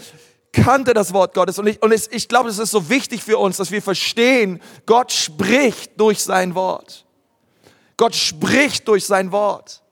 kannte 0.54 0.94
das 0.94 1.14
Wort 1.14 1.34
Gottes. 1.34 1.60
Und 1.60 1.68
ich, 1.68 1.82
und 1.84 1.94
ich, 1.94 2.10
ich 2.12 2.30
glaube, 2.30 2.50
es 2.50 2.60
ist 2.60 2.72
so 2.72 2.90
wichtig 2.90 3.24
für 3.24 3.38
uns, 3.38 3.58
dass 3.58 3.72
wir 3.72 3.82
verstehen, 3.82 4.62
Gott 4.86 5.12
spricht 5.12 6.00
durch 6.00 6.24
sein 6.24 6.56
Wort. 6.56 7.06
Gott 7.98 8.16
spricht 8.16 8.88
durch 8.88 9.06
sein 9.06 9.34
Wort. 9.34 9.84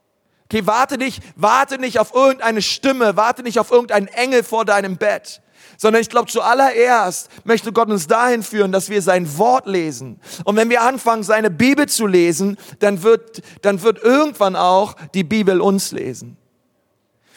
Okay, 0.49 0.65
warte 0.65 0.97
nicht, 0.97 1.21
warte 1.35 1.77
nicht 1.77 1.99
auf 1.99 2.13
irgendeine 2.13 2.61
Stimme, 2.61 3.17
warte 3.17 3.43
nicht 3.43 3.59
auf 3.59 3.69
irgendeinen 3.69 4.07
Engel 4.07 4.43
vor 4.43 4.63
deinem 4.63 4.95
Bett, 4.95 5.41
sondern 5.77 6.01
ich 6.01 6.09
glaube, 6.09 6.31
zuallererst 6.31 7.29
möchte 7.43 7.73
Gott 7.73 7.89
uns 7.89 8.07
dahin 8.07 8.43
führen, 8.43 8.71
dass 8.71 8.89
wir 8.89 9.01
sein 9.01 9.37
Wort 9.37 9.67
lesen. 9.67 10.21
Und 10.45 10.55
wenn 10.55 10.69
wir 10.69 10.83
anfangen, 10.83 11.23
seine 11.23 11.49
Bibel 11.49 11.89
zu 11.89 12.07
lesen, 12.07 12.57
dann 12.79 13.03
wird, 13.03 13.41
dann 13.61 13.81
wird 13.81 14.01
irgendwann 14.01 14.55
auch 14.55 14.95
die 15.13 15.25
Bibel 15.25 15.59
uns 15.59 15.91
lesen. 15.91 16.37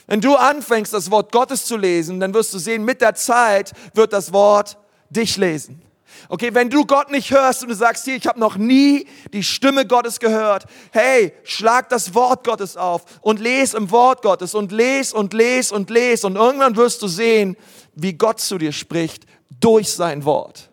Wenn 0.06 0.20
du 0.20 0.36
anfängst, 0.36 0.92
das 0.92 1.10
Wort 1.10 1.32
Gottes 1.32 1.66
zu 1.66 1.76
lesen, 1.76 2.20
dann 2.20 2.32
wirst 2.32 2.54
du 2.54 2.58
sehen, 2.58 2.84
mit 2.84 3.00
der 3.00 3.16
Zeit 3.16 3.72
wird 3.94 4.12
das 4.12 4.32
Wort 4.32 4.78
dich 5.10 5.36
lesen. 5.36 5.82
Okay, 6.28 6.54
wenn 6.54 6.70
du 6.70 6.84
Gott 6.84 7.10
nicht 7.10 7.30
hörst 7.30 7.62
und 7.62 7.68
du 7.68 7.74
sagst, 7.74 8.04
hier, 8.04 8.16
ich 8.16 8.26
habe 8.26 8.38
noch 8.38 8.56
nie 8.56 9.06
die 9.32 9.42
Stimme 9.42 9.86
Gottes 9.86 10.20
gehört, 10.20 10.66
hey, 10.92 11.32
schlag 11.44 11.88
das 11.88 12.14
Wort 12.14 12.44
Gottes 12.44 12.76
auf 12.76 13.04
und 13.20 13.40
lese 13.40 13.76
im 13.76 13.90
Wort 13.90 14.22
Gottes 14.22 14.54
und 14.54 14.72
lese 14.72 15.16
und 15.16 15.32
lese 15.32 15.74
und 15.74 15.90
lese 15.90 16.26
und 16.26 16.36
irgendwann 16.36 16.76
wirst 16.76 17.02
du 17.02 17.08
sehen, 17.08 17.56
wie 17.94 18.12
Gott 18.12 18.40
zu 18.40 18.58
dir 18.58 18.72
spricht 18.72 19.24
durch 19.60 19.90
sein 19.92 20.24
Wort. 20.24 20.70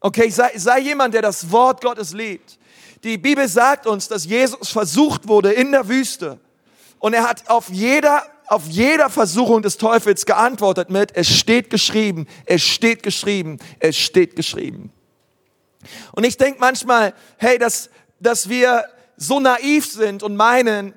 Okay, 0.00 0.30
sei, 0.30 0.52
sei 0.56 0.80
jemand, 0.80 1.14
der 1.14 1.22
das 1.22 1.50
Wort 1.50 1.82
Gottes 1.82 2.12
liebt. 2.12 2.58
Die 3.02 3.18
Bibel 3.18 3.48
sagt 3.48 3.86
uns, 3.86 4.08
dass 4.08 4.24
Jesus 4.24 4.68
versucht 4.68 5.28
wurde 5.28 5.52
in 5.52 5.72
der 5.72 5.88
Wüste 5.88 6.38
und 6.98 7.14
er 7.14 7.28
hat 7.28 7.48
auf 7.48 7.68
jeder, 7.68 8.24
auf 8.48 8.66
jeder 8.68 9.10
Versuchung 9.10 9.62
des 9.62 9.76
Teufels 9.76 10.26
geantwortet 10.26 10.90
mit, 10.90 11.14
es 11.16 11.28
steht 11.28 11.70
geschrieben, 11.70 12.26
es 12.44 12.62
steht 12.62 13.02
geschrieben, 13.02 13.58
es 13.80 13.96
steht 13.96 14.36
geschrieben. 14.36 14.92
Und 16.12 16.24
ich 16.24 16.36
denke 16.36 16.58
manchmal, 16.60 17.14
hey, 17.38 17.58
dass, 17.58 17.90
dass 18.20 18.48
wir 18.48 18.84
so 19.16 19.40
naiv 19.40 19.86
sind 19.86 20.22
und 20.22 20.36
meinen, 20.36 20.94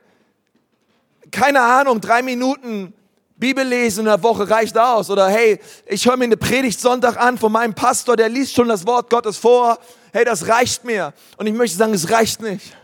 keine 1.31 1.61
Ahnung, 1.61 2.01
drei 2.01 2.21
Minuten 2.21 2.93
Bibel 3.39 3.65
lesen 3.65 4.01
in 4.01 4.05
der 4.05 4.21
Woche 4.21 4.49
reicht 4.49 4.77
aus. 4.77 5.09
Oder 5.09 5.29
hey, 5.29 5.59
ich 5.85 6.05
höre 6.05 6.17
mir 6.17 6.25
eine 6.25 6.37
Predigt 6.37 6.79
Sonntag 6.79 7.17
an 7.17 7.37
von 7.37 7.51
meinem 7.51 7.73
Pastor, 7.73 8.17
der 8.17 8.27
liest 8.27 8.53
schon 8.53 8.67
das 8.67 8.85
Wort 8.85 9.09
Gottes 9.09 9.37
vor. 9.37 9.79
Hey, 10.11 10.25
das 10.25 10.47
reicht 10.47 10.83
mir. 10.83 11.13
Und 11.37 11.47
ich 11.47 11.53
möchte 11.53 11.77
sagen, 11.77 11.93
es 11.93 12.09
reicht 12.11 12.41
nicht. 12.41 12.75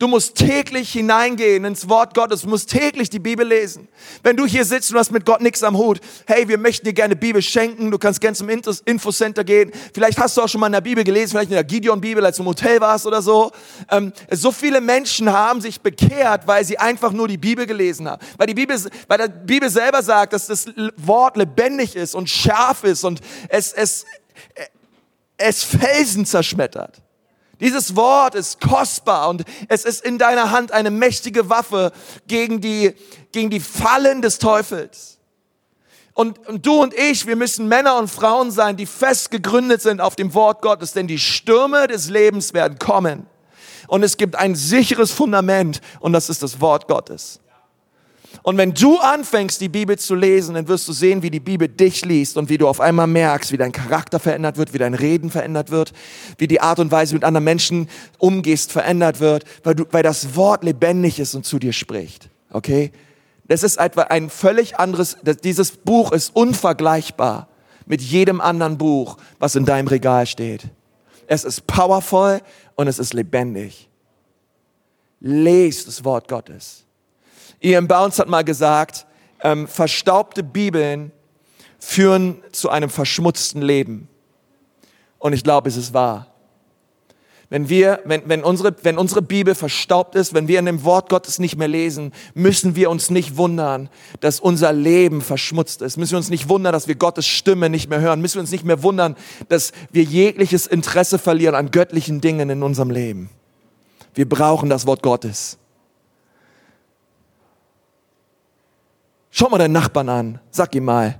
Du 0.00 0.08
musst 0.08 0.34
täglich 0.36 0.92
hineingehen 0.92 1.66
ins 1.66 1.86
Wort 1.86 2.14
Gottes, 2.14 2.40
du 2.40 2.48
musst 2.48 2.70
täglich 2.70 3.10
die 3.10 3.18
Bibel 3.18 3.46
lesen. 3.46 3.86
Wenn 4.22 4.34
du 4.34 4.46
hier 4.46 4.64
sitzt 4.64 4.90
und 4.90 4.96
hast 4.96 5.10
mit 5.10 5.26
Gott 5.26 5.42
nichts 5.42 5.62
am 5.62 5.76
Hut, 5.76 6.00
hey, 6.26 6.48
wir 6.48 6.56
möchten 6.56 6.86
dir 6.86 6.94
gerne 6.94 7.14
Bibel 7.14 7.42
schenken, 7.42 7.90
du 7.90 7.98
kannst 7.98 8.18
gerne 8.22 8.34
zum 8.34 8.48
Infocenter 8.48 9.44
gehen. 9.44 9.70
Vielleicht 9.92 10.18
hast 10.18 10.38
du 10.38 10.40
auch 10.40 10.48
schon 10.48 10.62
mal 10.62 10.68
in 10.68 10.72
der 10.72 10.80
Bibel 10.80 11.04
gelesen, 11.04 11.32
vielleicht 11.32 11.50
in 11.50 11.54
der 11.54 11.64
Gideon-Bibel, 11.64 12.24
als 12.24 12.38
du 12.38 12.44
im 12.44 12.48
Hotel 12.48 12.80
warst 12.80 13.06
oder 13.06 13.20
so. 13.20 13.52
Ähm, 13.90 14.14
so 14.30 14.52
viele 14.52 14.80
Menschen 14.80 15.30
haben 15.30 15.60
sich 15.60 15.82
bekehrt, 15.82 16.46
weil 16.46 16.64
sie 16.64 16.78
einfach 16.78 17.12
nur 17.12 17.28
die 17.28 17.36
Bibel 17.36 17.66
gelesen 17.66 18.08
haben. 18.08 18.24
Weil 18.38 18.46
die 18.46 18.54
Bibel, 18.54 18.80
weil 19.06 19.28
die 19.28 19.44
Bibel 19.44 19.68
selber 19.68 20.02
sagt, 20.02 20.32
dass 20.32 20.46
das 20.46 20.64
Wort 20.96 21.36
lebendig 21.36 21.94
ist 21.94 22.14
und 22.14 22.30
scharf 22.30 22.84
ist 22.84 23.04
und 23.04 23.20
es, 23.50 23.74
es, 23.74 24.06
es 25.36 25.62
Felsen 25.62 26.24
zerschmettert. 26.24 27.02
Dieses 27.60 27.94
Wort 27.94 28.34
ist 28.34 28.60
kostbar 28.60 29.28
und 29.28 29.44
es 29.68 29.84
ist 29.84 30.04
in 30.04 30.18
deiner 30.18 30.50
Hand 30.50 30.72
eine 30.72 30.90
mächtige 30.90 31.48
Waffe 31.50 31.92
gegen 32.26 32.60
die, 32.60 32.94
gegen 33.32 33.50
die 33.50 33.60
Fallen 33.60 34.22
des 34.22 34.38
Teufels. 34.38 35.18
Und, 36.14 36.46
und 36.48 36.66
du 36.66 36.82
und 36.82 36.92
ich, 36.94 37.26
wir 37.26 37.36
müssen 37.36 37.68
Männer 37.68 37.96
und 37.96 38.08
Frauen 38.08 38.50
sein, 38.50 38.76
die 38.76 38.86
fest 38.86 39.30
gegründet 39.30 39.80
sind 39.80 40.00
auf 40.00 40.16
dem 40.16 40.34
Wort 40.34 40.60
Gottes, 40.60 40.92
denn 40.92 41.06
die 41.06 41.18
Stürme 41.18 41.86
des 41.86 42.08
Lebens 42.08 42.52
werden 42.52 42.78
kommen. 42.78 43.26
Und 43.88 44.02
es 44.02 44.16
gibt 44.16 44.36
ein 44.36 44.54
sicheres 44.54 45.12
Fundament 45.12 45.80
und 46.00 46.12
das 46.12 46.28
ist 46.28 46.42
das 46.42 46.60
Wort 46.60 46.88
Gottes. 46.88 47.40
Und 48.42 48.56
wenn 48.56 48.72
du 48.72 48.98
anfängst, 48.98 49.60
die 49.60 49.68
Bibel 49.68 49.98
zu 49.98 50.14
lesen, 50.14 50.54
dann 50.54 50.68
wirst 50.68 50.88
du 50.88 50.92
sehen, 50.92 51.22
wie 51.22 51.30
die 51.30 51.40
Bibel 51.40 51.68
dich 51.68 52.04
liest 52.04 52.36
und 52.36 52.48
wie 52.48 52.58
du 52.58 52.68
auf 52.68 52.80
einmal 52.80 53.06
merkst, 53.06 53.52
wie 53.52 53.56
dein 53.56 53.72
Charakter 53.72 54.18
verändert 54.18 54.56
wird, 54.56 54.72
wie 54.72 54.78
dein 54.78 54.94
Reden 54.94 55.30
verändert 55.30 55.70
wird, 55.70 55.92
wie 56.38 56.46
die 56.46 56.60
Art 56.60 56.78
und 56.78 56.90
Weise, 56.90 57.14
mit 57.14 57.24
anderen 57.24 57.44
Menschen 57.44 57.88
umgehst, 58.18 58.72
verändert 58.72 59.20
wird, 59.20 59.44
weil, 59.62 59.74
du, 59.74 59.84
weil 59.90 60.02
das 60.02 60.36
Wort 60.36 60.64
lebendig 60.64 61.18
ist 61.18 61.34
und 61.34 61.44
zu 61.44 61.58
dir 61.58 61.72
spricht. 61.72 62.30
Okay? 62.50 62.92
Das 63.48 63.62
ist 63.62 63.78
etwa 63.78 64.02
ein 64.02 64.30
völlig 64.30 64.78
anderes, 64.78 65.16
dieses 65.42 65.72
Buch 65.72 66.12
ist 66.12 66.34
unvergleichbar 66.34 67.48
mit 67.84 68.00
jedem 68.00 68.40
anderen 68.40 68.78
Buch, 68.78 69.16
was 69.40 69.56
in 69.56 69.64
deinem 69.64 69.88
Regal 69.88 70.26
steht. 70.26 70.68
Es 71.26 71.44
ist 71.44 71.66
powerful 71.66 72.40
und 72.76 72.86
es 72.86 72.98
ist 72.98 73.12
lebendig. 73.12 73.88
Lest 75.20 75.88
das 75.88 76.04
Wort 76.04 76.28
Gottes. 76.28 76.86
Ian 77.60 77.88
Bounce 77.88 78.20
hat 78.20 78.28
mal 78.28 78.44
gesagt, 78.44 79.06
ähm, 79.42 79.68
verstaubte 79.68 80.42
Bibeln 80.42 81.12
führen 81.78 82.42
zu 82.52 82.68
einem 82.70 82.90
verschmutzten 82.90 83.62
Leben. 83.62 84.08
Und 85.18 85.32
ich 85.32 85.44
glaube, 85.44 85.68
es 85.68 85.76
ist 85.76 85.92
wahr. 85.92 86.26
Wenn 87.50 87.68
wir, 87.68 88.00
wenn, 88.04 88.22
wenn 88.26 88.44
unsere, 88.44 88.76
wenn 88.84 88.96
unsere 88.96 89.22
Bibel 89.22 89.56
verstaubt 89.56 90.14
ist, 90.14 90.34
wenn 90.34 90.46
wir 90.46 90.60
in 90.60 90.66
dem 90.66 90.84
Wort 90.84 91.08
Gottes 91.08 91.40
nicht 91.40 91.56
mehr 91.56 91.66
lesen, 91.66 92.12
müssen 92.32 92.76
wir 92.76 92.88
uns 92.90 93.10
nicht 93.10 93.36
wundern, 93.36 93.88
dass 94.20 94.38
unser 94.38 94.72
Leben 94.72 95.20
verschmutzt 95.20 95.82
ist. 95.82 95.96
Müssen 95.96 96.12
wir 96.12 96.18
uns 96.18 96.30
nicht 96.30 96.48
wundern, 96.48 96.72
dass 96.72 96.86
wir 96.86 96.94
Gottes 96.94 97.26
Stimme 97.26 97.68
nicht 97.68 97.90
mehr 97.90 98.00
hören. 98.00 98.20
Müssen 98.20 98.36
wir 98.36 98.42
uns 98.42 98.52
nicht 98.52 98.64
mehr 98.64 98.84
wundern, 98.84 99.16
dass 99.48 99.72
wir 99.90 100.04
jegliches 100.04 100.68
Interesse 100.68 101.18
verlieren 101.18 101.56
an 101.56 101.72
göttlichen 101.72 102.20
Dingen 102.20 102.50
in 102.50 102.62
unserem 102.62 102.90
Leben. 102.90 103.30
Wir 104.14 104.28
brauchen 104.28 104.70
das 104.70 104.86
Wort 104.86 105.02
Gottes. 105.02 105.59
Schau 109.30 109.48
mal 109.48 109.58
deinen 109.58 109.72
Nachbarn 109.72 110.08
an. 110.08 110.40
Sag 110.50 110.74
ihm 110.74 110.84
mal, 110.84 111.18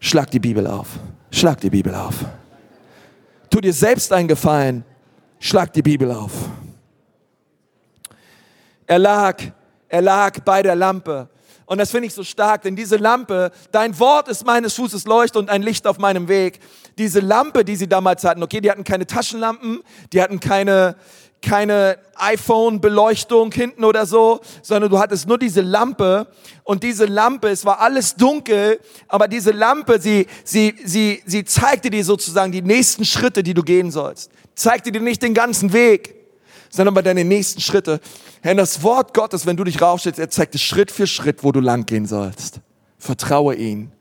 schlag 0.00 0.30
die 0.30 0.40
Bibel 0.40 0.66
auf. 0.66 0.88
Schlag 1.30 1.60
die 1.60 1.70
Bibel 1.70 1.94
auf. 1.94 2.14
Tu 3.50 3.60
dir 3.60 3.72
selbst 3.72 4.12
einen 4.12 4.28
Gefallen. 4.28 4.84
Schlag 5.38 5.72
die 5.72 5.82
Bibel 5.82 6.10
auf. 6.10 6.32
Er 8.86 8.98
lag, 8.98 9.42
er 9.88 10.02
lag 10.02 10.40
bei 10.40 10.62
der 10.62 10.76
Lampe. 10.76 11.28
Und 11.66 11.78
das 11.78 11.90
finde 11.90 12.06
ich 12.06 12.14
so 12.14 12.22
stark, 12.22 12.62
denn 12.62 12.76
diese 12.76 12.96
Lampe, 12.96 13.50
dein 13.72 13.98
Wort 13.98 14.28
ist 14.28 14.46
meines 14.46 14.74
Fußes 14.74 15.04
Leucht 15.04 15.36
und 15.36 15.50
ein 15.50 15.62
Licht 15.62 15.88
auf 15.88 15.98
meinem 15.98 16.28
Weg. 16.28 16.60
Diese 16.96 17.18
Lampe, 17.18 17.64
die 17.64 17.74
sie 17.74 17.88
damals 17.88 18.22
hatten, 18.22 18.42
okay, 18.44 18.60
die 18.60 18.70
hatten 18.70 18.84
keine 18.84 19.04
Taschenlampen, 19.04 19.80
die 20.12 20.22
hatten 20.22 20.38
keine, 20.38 20.94
keine 21.46 21.98
iPhone-Beleuchtung 22.16 23.52
hinten 23.52 23.84
oder 23.84 24.04
so, 24.04 24.40
sondern 24.62 24.90
du 24.90 24.98
hattest 24.98 25.28
nur 25.28 25.38
diese 25.38 25.60
Lampe 25.60 26.26
und 26.64 26.82
diese 26.82 27.06
Lampe, 27.06 27.48
es 27.48 27.64
war 27.64 27.80
alles 27.80 28.16
dunkel, 28.16 28.80
aber 29.06 29.28
diese 29.28 29.52
Lampe, 29.52 30.00
sie, 30.00 30.26
sie, 30.42 30.74
sie, 30.84 31.22
sie 31.24 31.44
zeigte 31.44 31.88
dir 31.88 32.04
sozusagen 32.04 32.50
die 32.50 32.62
nächsten 32.62 33.04
Schritte, 33.04 33.44
die 33.44 33.54
du 33.54 33.62
gehen 33.62 33.92
sollst. 33.92 34.30
Zeigte 34.56 34.90
dir 34.90 35.00
nicht 35.00 35.22
den 35.22 35.34
ganzen 35.34 35.72
Weg, 35.72 36.16
sondern 36.68 36.94
bei 36.94 37.02
deine 37.02 37.24
nächsten 37.24 37.60
Schritte. 37.60 38.00
Herr, 38.42 38.56
das 38.56 38.82
Wort 38.82 39.14
Gottes, 39.14 39.46
wenn 39.46 39.56
du 39.56 39.62
dich 39.62 39.80
raufstellst, 39.80 40.18
er 40.18 40.30
zeigt 40.30 40.54
dir 40.54 40.58
Schritt 40.58 40.90
für 40.90 41.06
Schritt, 41.06 41.44
wo 41.44 41.52
du 41.52 41.60
lang 41.60 41.86
gehen 41.86 42.06
sollst. 42.06 42.60
Vertraue 42.98 43.54
ihn. 43.54 43.92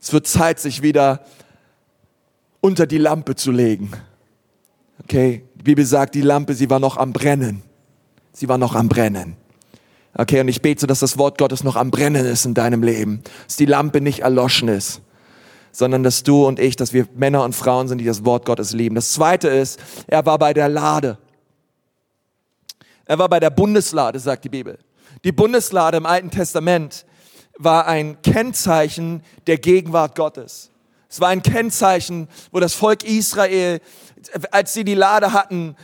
Es 0.00 0.12
wird 0.12 0.28
Zeit, 0.28 0.60
sich 0.60 0.82
wieder 0.82 1.24
unter 2.60 2.86
die 2.86 2.98
Lampe 2.98 3.34
zu 3.34 3.50
legen. 3.50 3.90
Okay, 5.10 5.42
die 5.54 5.62
Bibel 5.62 5.86
sagt, 5.86 6.14
die 6.14 6.20
Lampe, 6.20 6.52
sie 6.52 6.68
war 6.68 6.80
noch 6.80 6.98
am 6.98 7.14
Brennen. 7.14 7.62
Sie 8.34 8.46
war 8.46 8.58
noch 8.58 8.74
am 8.74 8.90
Brennen. 8.90 9.38
Okay, 10.12 10.40
und 10.40 10.48
ich 10.48 10.60
bete, 10.60 10.86
dass 10.86 11.00
das 11.00 11.16
Wort 11.16 11.38
Gottes 11.38 11.64
noch 11.64 11.76
am 11.76 11.90
Brennen 11.90 12.26
ist 12.26 12.44
in 12.44 12.52
deinem 12.52 12.82
Leben. 12.82 13.22
Dass 13.46 13.56
die 13.56 13.64
Lampe 13.64 14.02
nicht 14.02 14.20
erloschen 14.20 14.68
ist, 14.68 15.00
sondern 15.72 16.02
dass 16.02 16.24
du 16.24 16.46
und 16.46 16.60
ich, 16.60 16.76
dass 16.76 16.92
wir 16.92 17.08
Männer 17.14 17.42
und 17.42 17.54
Frauen 17.54 17.88
sind, 17.88 18.02
die 18.02 18.04
das 18.04 18.26
Wort 18.26 18.44
Gottes 18.44 18.74
lieben. 18.74 18.96
Das 18.96 19.14
zweite 19.14 19.48
ist, 19.48 19.80
er 20.08 20.26
war 20.26 20.38
bei 20.38 20.52
der 20.52 20.68
Lade. 20.68 21.16
Er 23.06 23.18
war 23.18 23.30
bei 23.30 23.40
der 23.40 23.48
Bundeslade, 23.48 24.18
sagt 24.18 24.44
die 24.44 24.50
Bibel. 24.50 24.78
Die 25.24 25.32
Bundeslade 25.32 25.96
im 25.96 26.04
Alten 26.04 26.30
Testament 26.30 27.06
war 27.56 27.86
ein 27.86 28.20
Kennzeichen 28.20 29.22
der 29.46 29.56
Gegenwart 29.56 30.16
Gottes. 30.16 30.70
Es 31.10 31.20
war 31.20 31.28
ein 31.28 31.42
Kennzeichen, 31.42 32.28
wo 32.52 32.60
das 32.60 32.74
Volk 32.74 33.02
Israel, 33.02 33.80
als 34.50 34.72
sie 34.72 34.84
die 34.84 34.94
Lade 34.94 35.32
hatten, 35.32 35.76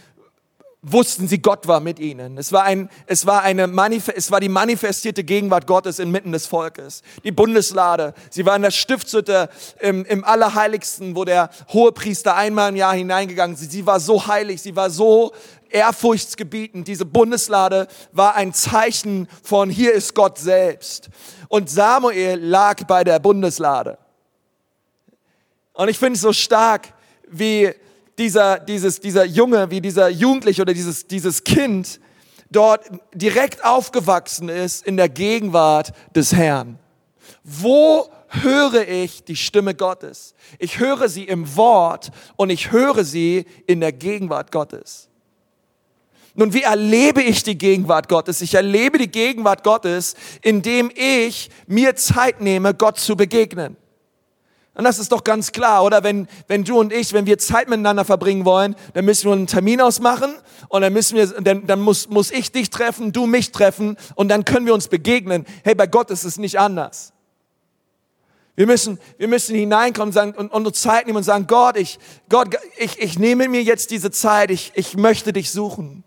wussten 0.85 1.27
sie, 1.29 1.39
Gott 1.39 1.67
war 1.67 1.81
mit 1.81 1.99
ihnen. 1.99 2.37
Es 2.37 2.53
war, 2.53 2.65
ein, 2.65 2.91
es, 3.07 3.27
war 3.27 3.43
eine 3.43 3.67
Manif 3.67 4.09
es 4.09 4.31
war 4.31 4.41
die 4.41 4.49
manifestierte 4.49 5.25
Gegenwart 5.25 5.67
Gottes 5.67 5.99
inmitten 5.99 6.33
des 6.33 6.47
Volkes. 6.47 7.03
Die 7.25 7.33
Bundeslade. 7.33 8.15
Sie 8.31 8.45
war 8.45 8.55
in 8.55 8.63
der 8.63 8.71
Stiftshütte 8.71 9.49
im, 9.81 10.05
im 10.05 10.25
Allerheiligsten, 10.25 11.17
wo 11.17 11.25
der 11.25 11.51
Hohepriester 11.73 12.37
einmal 12.37 12.71
im 12.71 12.77
Jahr 12.77 12.95
hineingegangen 12.95 13.57
ist. 13.57 13.71
Sie 13.71 13.87
war 13.87 13.99
so 13.99 14.27
heilig, 14.27 14.61
sie 14.61 14.77
war 14.77 14.91
so 14.91 15.33
ehrfurchtsgebietend. 15.71 16.87
Diese 16.87 17.07
Bundeslade 17.07 17.89
war 18.13 18.35
ein 18.35 18.53
Zeichen 18.53 19.27
von, 19.43 19.71
hier 19.71 19.93
ist 19.93 20.15
Gott 20.15 20.39
selbst. 20.39 21.09
Und 21.49 21.71
Samuel 21.71 22.39
lag 22.39 22.85
bei 22.85 23.05
der 23.05 23.19
Bundeslade. 23.19 23.99
Und 25.73 25.89
ich 25.89 25.99
finde 25.99 26.15
es 26.15 26.21
so 26.21 26.33
stark, 26.33 26.93
wie 27.29 27.75
dieser, 28.19 28.59
dieses, 28.59 29.01
dieser 29.01 29.25
Junge, 29.25 29.71
wie 29.71 29.81
dieser 29.81 30.09
Jugendliche 30.09 30.63
oder 30.63 30.75
dieses, 30.75 31.07
dieses 31.07 31.45
Kind 31.45 32.01
dort 32.51 32.85
direkt 33.13 33.65
aufgewachsen 33.65 34.49
ist 34.49 34.87
in 34.87 34.97
der 34.97 35.09
Gegenwart 35.09 35.93
des 36.15 36.33
Herrn. 36.33 36.79
Wo 37.43 38.09
höre 38.29 38.89
ich 38.89 39.25
die 39.25 39.37
Stimme 39.37 39.75
Gottes? 39.75 40.35
Ich 40.59 40.79
höre 40.79 41.09
sie 41.09 41.25
im 41.25 41.57
Wort 41.57 42.11
und 42.37 42.51
ich 42.51 42.73
höre 42.73 43.05
sie 43.05 43.45
in 43.67 43.81
der 43.81 43.93
Gegenwart 43.93 44.53
Gottes. 44.53 45.09
Nun, 46.37 46.53
wie 46.53 46.63
erlebe 46.63 47.23
ich 47.23 47.45
die 47.45 47.57
Gegenwart 47.57 48.09
Gottes? 48.09 48.41
Ich 48.41 48.55
erlebe 48.55 48.99
die 48.99 49.11
Gegenwart 49.11 49.63
Gottes, 49.63 50.17
indem 50.43 50.91
ich 50.95 51.49
mir 51.69 51.95
Zeit 51.95 52.41
nehme, 52.41 52.75
Gott 52.75 52.99
zu 52.99 53.17
begegnen. 53.17 53.77
Und 54.75 54.85
das 54.85 54.99
ist 54.99 55.13
doch 55.13 55.23
ganz 55.23 55.53
klar, 55.53 55.85
oder? 55.85 56.03
Wenn, 56.03 56.27
wenn 56.49 56.65
du 56.65 56.79
und 56.79 56.93
ich, 56.93 57.13
wenn 57.13 57.27
wir 57.27 57.39
Zeit 57.39 57.69
miteinander 57.69 58.05
verbringen 58.05 58.45
wollen, 58.45 58.75
dann 58.93 59.05
müssen 59.05 59.27
wir 59.27 59.33
einen 59.33 59.47
Termin 59.47 59.81
ausmachen 59.81 60.35
und 60.69 60.83
dann 60.83 60.93
müssen 60.93 61.17
wir, 61.17 61.27
dann, 61.27 61.67
dann 61.67 61.81
muss, 61.81 62.09
muss 62.09 62.33
ich 62.33 62.51
dich 62.51 62.71
treffen, 62.71 63.13
du 63.13 63.27
mich 63.27 63.53
treffen 63.53 63.97
und 64.17 64.29
dann 64.29 64.45
können 64.45 64.67
wir 64.67 64.75
uns 64.75 64.89
begegnen. 64.89 65.47
Hey, 65.63 65.77
bei 65.77 65.87
Gott 65.87 66.11
ist 66.11 66.25
es 66.25 66.39
nicht 66.39 66.59
anders. 66.59 67.13
Wir 68.57 68.67
müssen, 68.67 68.99
wir 69.17 69.29
müssen 69.29 69.55
hineinkommen 69.55 70.09
und, 70.09 70.13
sagen, 70.13 70.35
und, 70.35 70.53
und 70.53 70.67
uns 70.67 70.81
Zeit 70.81 71.07
nehmen 71.07 71.19
und 71.19 71.25
sagen, 71.25 71.47
Gott, 71.47 71.77
ich, 71.77 71.99
Gott, 72.29 72.57
ich, 72.77 72.99
ich 73.01 73.19
nehme 73.19 73.49
mir 73.49 73.63
jetzt 73.63 73.91
diese 73.91 74.11
Zeit, 74.11 74.51
ich, 74.51 74.73
ich 74.75 74.97
möchte 74.97 75.33
dich 75.33 75.51
suchen 75.51 76.05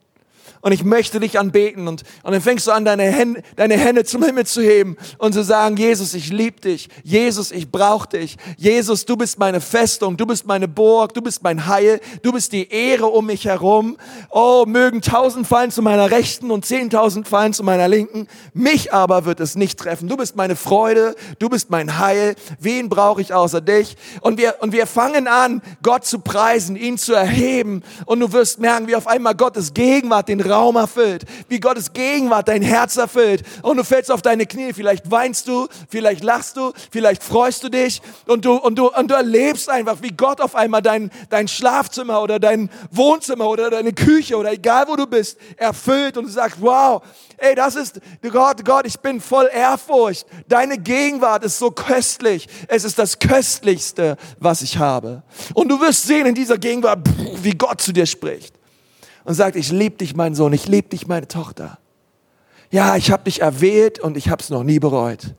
und 0.68 0.74
ich 0.74 0.84
möchte 0.84 1.22
dich 1.22 1.40
anbeten. 1.40 1.88
Und, 1.88 2.04
und 2.24 2.34
dann 2.34 2.42
fängst 2.42 2.68
du 2.68 2.72
an, 2.72 2.84
deine 2.84 3.04
Hände, 3.04 3.42
deine 3.56 3.78
Hände 3.78 4.04
zum 4.04 4.22
Himmel 4.22 4.46
zu 4.46 4.62
heben 4.62 4.98
und 5.18 5.32
zu 5.32 5.42
sagen, 5.42 5.78
Jesus, 5.78 6.14
ich 6.14 6.30
liebe 6.30 6.60
dich. 6.60 6.90
Jesus, 7.06 7.54
ich 7.54 7.72
brauche 7.72 8.10
dich. 8.10 8.36
Jesus, 8.58 9.06
du 9.06 9.16
bist 9.16 9.40
meine 9.40 9.62
Festung, 9.62 10.18
du 10.18 10.26
bist 10.26 10.46
meine 10.46 10.68
Burg, 10.68 11.14
du 11.14 11.22
bist 11.22 11.42
mein 11.42 11.68
Heil, 11.68 12.02
du 12.22 12.34
bist 12.34 12.52
die 12.52 12.70
Ehre 12.70 13.06
um 13.06 13.28
mich 13.28 13.46
herum. 13.46 13.96
Oh, 14.30 14.66
mögen 14.68 15.02
tausend 15.02 15.48
fallen 15.48 15.72
zu 15.72 15.82
meiner 15.82 16.12
Rechten 16.12 16.52
und 16.52 16.66
zehntausend 16.66 17.30
fallen 17.30 17.54
zu 17.54 17.64
meiner 17.64 17.88
Linken. 17.88 18.28
Mich 18.54 18.92
aber 18.94 19.24
wird 19.24 19.40
es 19.40 19.56
nicht 19.56 19.80
treffen. 19.80 20.10
Du 20.10 20.18
bist 20.18 20.36
meine 20.36 20.58
Freude, 20.58 21.16
du 21.40 21.48
bist 21.48 21.70
mein 21.70 21.98
Heil. 21.98 22.36
Wen 22.60 22.90
brauche 22.90 23.22
ich 23.22 23.34
außer 23.34 23.62
dich? 23.62 23.96
Und 24.20 24.38
wir, 24.38 24.56
und 24.60 24.74
wir 24.74 24.86
fangen 24.86 25.30
an, 25.30 25.62
Gott 25.82 26.04
zu 26.04 26.20
preisen, 26.20 26.76
ihn 26.76 26.98
zu 26.98 27.14
erheben. 27.14 27.84
Und 28.06 28.20
du 28.20 28.34
wirst 28.34 28.60
merken, 28.60 28.90
wie 28.90 28.98
auf 28.98 29.08
einmal 29.08 29.34
Gottes 29.34 29.74
Gegenwart 29.74 30.28
den 30.28 30.42
Raum 30.42 30.57
erfüllt, 30.76 31.24
wie 31.48 31.60
Gottes 31.60 31.94
Gegenwart 31.94 32.48
dein 32.48 32.62
Herz 32.62 32.98
erfüllt 32.98 33.44
und 33.62 33.78
du 33.78 33.84
fällst 33.84 34.12
auf 34.12 34.22
deine 34.22 34.46
Knie, 34.46 34.74
vielleicht 34.74 35.10
weinst 35.12 35.48
du, 35.48 35.68
vielleicht 35.90 36.24
lachst 36.24 36.58
du, 36.58 36.74
vielleicht 36.92 37.24
freust 37.24 37.64
du 37.64 37.70
dich 37.70 38.02
und 38.26 38.46
du, 38.46 38.56
und 38.56 38.76
du, 38.76 38.90
und 38.90 39.10
du 39.10 39.16
erlebst 39.16 39.70
einfach, 39.70 39.98
wie 40.02 40.12
Gott 40.12 40.42
auf 40.42 40.56
einmal 40.56 40.82
dein, 40.82 41.12
dein 41.30 41.48
Schlafzimmer 41.48 42.22
oder 42.22 42.40
dein 42.40 42.70
Wohnzimmer 42.92 43.48
oder 43.48 43.70
deine 43.70 43.94
Küche 43.94 44.38
oder 44.38 44.52
egal 44.52 44.86
wo 44.88 44.96
du 44.96 45.08
bist, 45.08 45.38
erfüllt 45.56 46.18
und 46.18 46.26
du 46.26 46.32
sagst, 46.32 46.58
wow, 46.60 47.02
ey, 47.38 47.56
das 47.56 47.76
ist 47.76 48.02
Gott, 48.22 48.66
Gott, 48.66 48.86
ich 48.86 49.00
bin 49.00 49.22
voll 49.22 49.50
Ehrfurcht. 49.54 50.26
Deine 50.48 50.78
Gegenwart 50.78 51.44
ist 51.44 51.60
so 51.60 51.72
köstlich. 51.72 52.48
Es 52.68 52.84
ist 52.84 53.00
das 53.00 53.20
Köstlichste, 53.20 54.18
was 54.40 54.62
ich 54.62 54.78
habe. 54.78 55.24
Und 55.54 55.70
du 55.70 55.80
wirst 55.80 56.04
sehen 56.04 56.26
in 56.26 56.36
dieser 56.36 56.58
Gegenwart, 56.58 57.00
wie 57.42 57.52
Gott 57.52 57.82
zu 57.82 57.94
dir 57.94 58.06
spricht 58.06 58.57
und 59.28 59.34
sagt, 59.34 59.58
ich 59.58 59.74
liebe 59.74 59.98
dich, 59.98 60.16
mein 60.16 60.36
Sohn, 60.36 60.54
ich 60.54 60.70
liebe 60.70 60.88
dich, 60.88 61.06
meine 61.06 61.28
Tochter. 61.28 61.80
Ja, 62.72 62.96
ich 62.96 63.12
habe 63.12 63.26
dich 63.26 63.42
erwählt 63.42 64.00
und 64.00 64.16
ich 64.16 64.30
habe 64.30 64.42
es 64.42 64.50
noch 64.50 64.64
nie 64.64 64.80
bereut. 64.80 65.36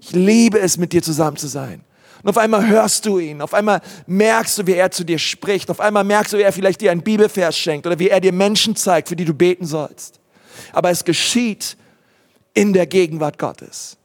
Ich 0.00 0.12
liebe 0.12 0.60
es, 0.60 0.78
mit 0.78 0.92
dir 0.92 1.02
zusammen 1.02 1.36
zu 1.36 1.48
sein. 1.48 1.82
Und 2.22 2.28
auf 2.28 2.38
einmal 2.38 2.68
hörst 2.68 3.04
du 3.06 3.18
ihn, 3.18 3.42
auf 3.42 3.52
einmal 3.52 3.80
merkst 4.06 4.58
du, 4.58 4.66
wie 4.68 4.74
er 4.74 4.92
zu 4.92 5.02
dir 5.02 5.18
spricht, 5.18 5.70
auf 5.70 5.80
einmal 5.80 6.04
merkst 6.04 6.32
du, 6.32 6.38
wie 6.38 6.42
er 6.42 6.52
vielleicht 6.52 6.82
dir 6.82 6.92
einen 6.92 7.02
Bibelvers 7.02 7.58
schenkt 7.58 7.84
oder 7.84 7.98
wie 7.98 8.10
er 8.10 8.20
dir 8.20 8.32
Menschen 8.32 8.76
zeigt, 8.76 9.08
für 9.08 9.16
die 9.16 9.24
du 9.24 9.34
beten 9.34 9.66
sollst. 9.66 10.20
Aber 10.72 10.90
es 10.90 11.04
geschieht 11.04 11.76
in 12.54 12.72
der 12.72 12.86
Gegenwart 12.86 13.40
Gottes. 13.40 13.96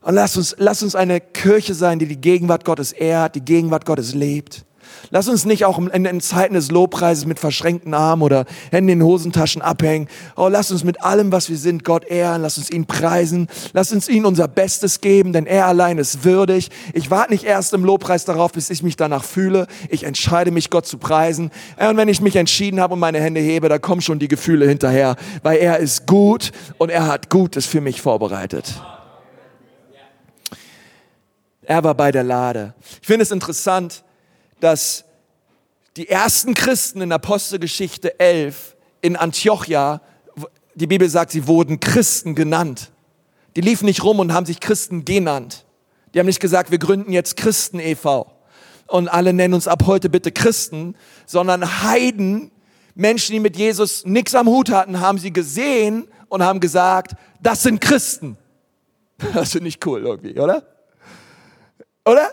Und 0.00 0.14
lass 0.14 0.36
uns, 0.36 0.54
lass 0.58 0.80
uns 0.84 0.94
eine 0.94 1.20
Kirche 1.20 1.74
sein, 1.74 1.98
die 1.98 2.06
die 2.06 2.20
Gegenwart 2.20 2.64
Gottes 2.64 2.92
ehrt, 2.92 3.34
die 3.34 3.44
Gegenwart 3.44 3.84
Gottes 3.84 4.14
lebt. 4.14 4.64
Lass 5.10 5.28
uns 5.28 5.44
nicht 5.44 5.64
auch 5.64 5.78
in, 5.78 6.04
in 6.04 6.20
Zeiten 6.20 6.54
des 6.54 6.70
Lobpreises 6.70 7.26
mit 7.26 7.38
verschränkten 7.38 7.94
Armen 7.94 8.22
oder 8.22 8.44
Händen 8.70 8.90
in 8.90 9.02
Hosentaschen 9.02 9.62
abhängen. 9.62 10.08
Oh, 10.36 10.48
lass 10.48 10.70
uns 10.70 10.84
mit 10.84 11.02
allem, 11.02 11.32
was 11.32 11.48
wir 11.48 11.56
sind, 11.56 11.84
Gott 11.84 12.04
ehren. 12.04 12.42
Lass 12.42 12.58
uns 12.58 12.70
ihn 12.70 12.86
preisen. 12.86 13.48
Lass 13.72 13.92
uns 13.92 14.08
ihm 14.08 14.24
unser 14.24 14.48
Bestes 14.48 15.00
geben, 15.00 15.32
denn 15.32 15.46
er 15.46 15.66
allein 15.66 15.98
ist 15.98 16.24
würdig. 16.24 16.70
Ich 16.92 17.10
warte 17.10 17.32
nicht 17.32 17.44
erst 17.44 17.74
im 17.74 17.84
Lobpreis 17.84 18.24
darauf, 18.24 18.52
bis 18.52 18.70
ich 18.70 18.82
mich 18.82 18.96
danach 18.96 19.24
fühle. 19.24 19.66
Ich 19.88 20.04
entscheide 20.04 20.50
mich, 20.50 20.70
Gott 20.70 20.86
zu 20.86 20.98
preisen. 20.98 21.50
Und 21.78 21.96
wenn 21.96 22.08
ich 22.08 22.20
mich 22.20 22.36
entschieden 22.36 22.80
habe 22.80 22.94
und 22.94 23.00
meine 23.00 23.20
Hände 23.20 23.40
hebe, 23.40 23.68
da 23.68 23.78
kommen 23.78 24.00
schon 24.00 24.18
die 24.18 24.28
Gefühle 24.28 24.66
hinterher, 24.66 25.16
weil 25.42 25.58
er 25.58 25.78
ist 25.78 26.06
gut 26.06 26.52
und 26.78 26.90
er 26.90 27.06
hat 27.06 27.30
Gutes 27.30 27.66
für 27.66 27.80
mich 27.80 28.00
vorbereitet. 28.00 28.74
Er 31.66 31.82
war 31.82 31.94
bei 31.94 32.12
der 32.12 32.24
Lade. 32.24 32.74
Ich 33.00 33.06
finde 33.06 33.22
es 33.22 33.30
interessant, 33.30 34.04
dass 34.60 35.04
die 35.96 36.08
ersten 36.08 36.54
Christen 36.54 37.00
in 37.00 37.12
Apostelgeschichte 37.12 38.18
11 38.18 38.76
in 39.00 39.16
Antiochia, 39.16 40.00
die 40.74 40.86
Bibel 40.86 41.08
sagt, 41.08 41.30
sie 41.30 41.46
wurden 41.46 41.78
Christen 41.78 42.34
genannt. 42.34 42.90
Die 43.54 43.60
liefen 43.60 43.86
nicht 43.86 44.02
rum 44.02 44.18
und 44.18 44.32
haben 44.32 44.46
sich 44.46 44.60
Christen 44.60 45.04
genannt. 45.04 45.64
Die 46.12 46.18
haben 46.18 46.26
nicht 46.26 46.40
gesagt, 46.40 46.70
wir 46.70 46.78
gründen 46.78 47.12
jetzt 47.12 47.36
Christen 47.36 47.78
e.V. 47.78 48.30
und 48.86 49.08
alle 49.08 49.32
nennen 49.32 49.54
uns 49.54 49.68
ab 49.68 49.84
heute 49.86 50.08
bitte 50.08 50.32
Christen, 50.32 50.96
sondern 51.26 51.82
Heiden, 51.82 52.50
Menschen, 52.94 53.32
die 53.32 53.40
mit 53.40 53.56
Jesus 53.56 54.04
nichts 54.04 54.34
am 54.34 54.48
Hut 54.48 54.70
hatten, 54.70 55.00
haben 55.00 55.18
sie 55.18 55.32
gesehen 55.32 56.08
und 56.28 56.42
haben 56.42 56.60
gesagt, 56.60 57.14
das 57.40 57.62
sind 57.62 57.80
Christen. 57.80 58.36
Das 59.32 59.52
finde 59.52 59.68
ich 59.68 59.78
cool 59.86 60.04
irgendwie, 60.04 60.38
oder? 60.38 60.64
Oder? 62.04 62.30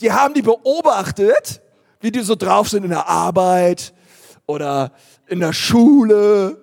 Die 0.00 0.12
haben 0.12 0.34
die 0.34 0.42
beobachtet, 0.42 1.60
wie 2.00 2.10
die 2.10 2.20
so 2.20 2.34
drauf 2.34 2.68
sind 2.68 2.84
in 2.84 2.90
der 2.90 3.08
Arbeit 3.08 3.92
oder 4.46 4.92
in 5.28 5.40
der 5.40 5.52
Schule 5.52 6.60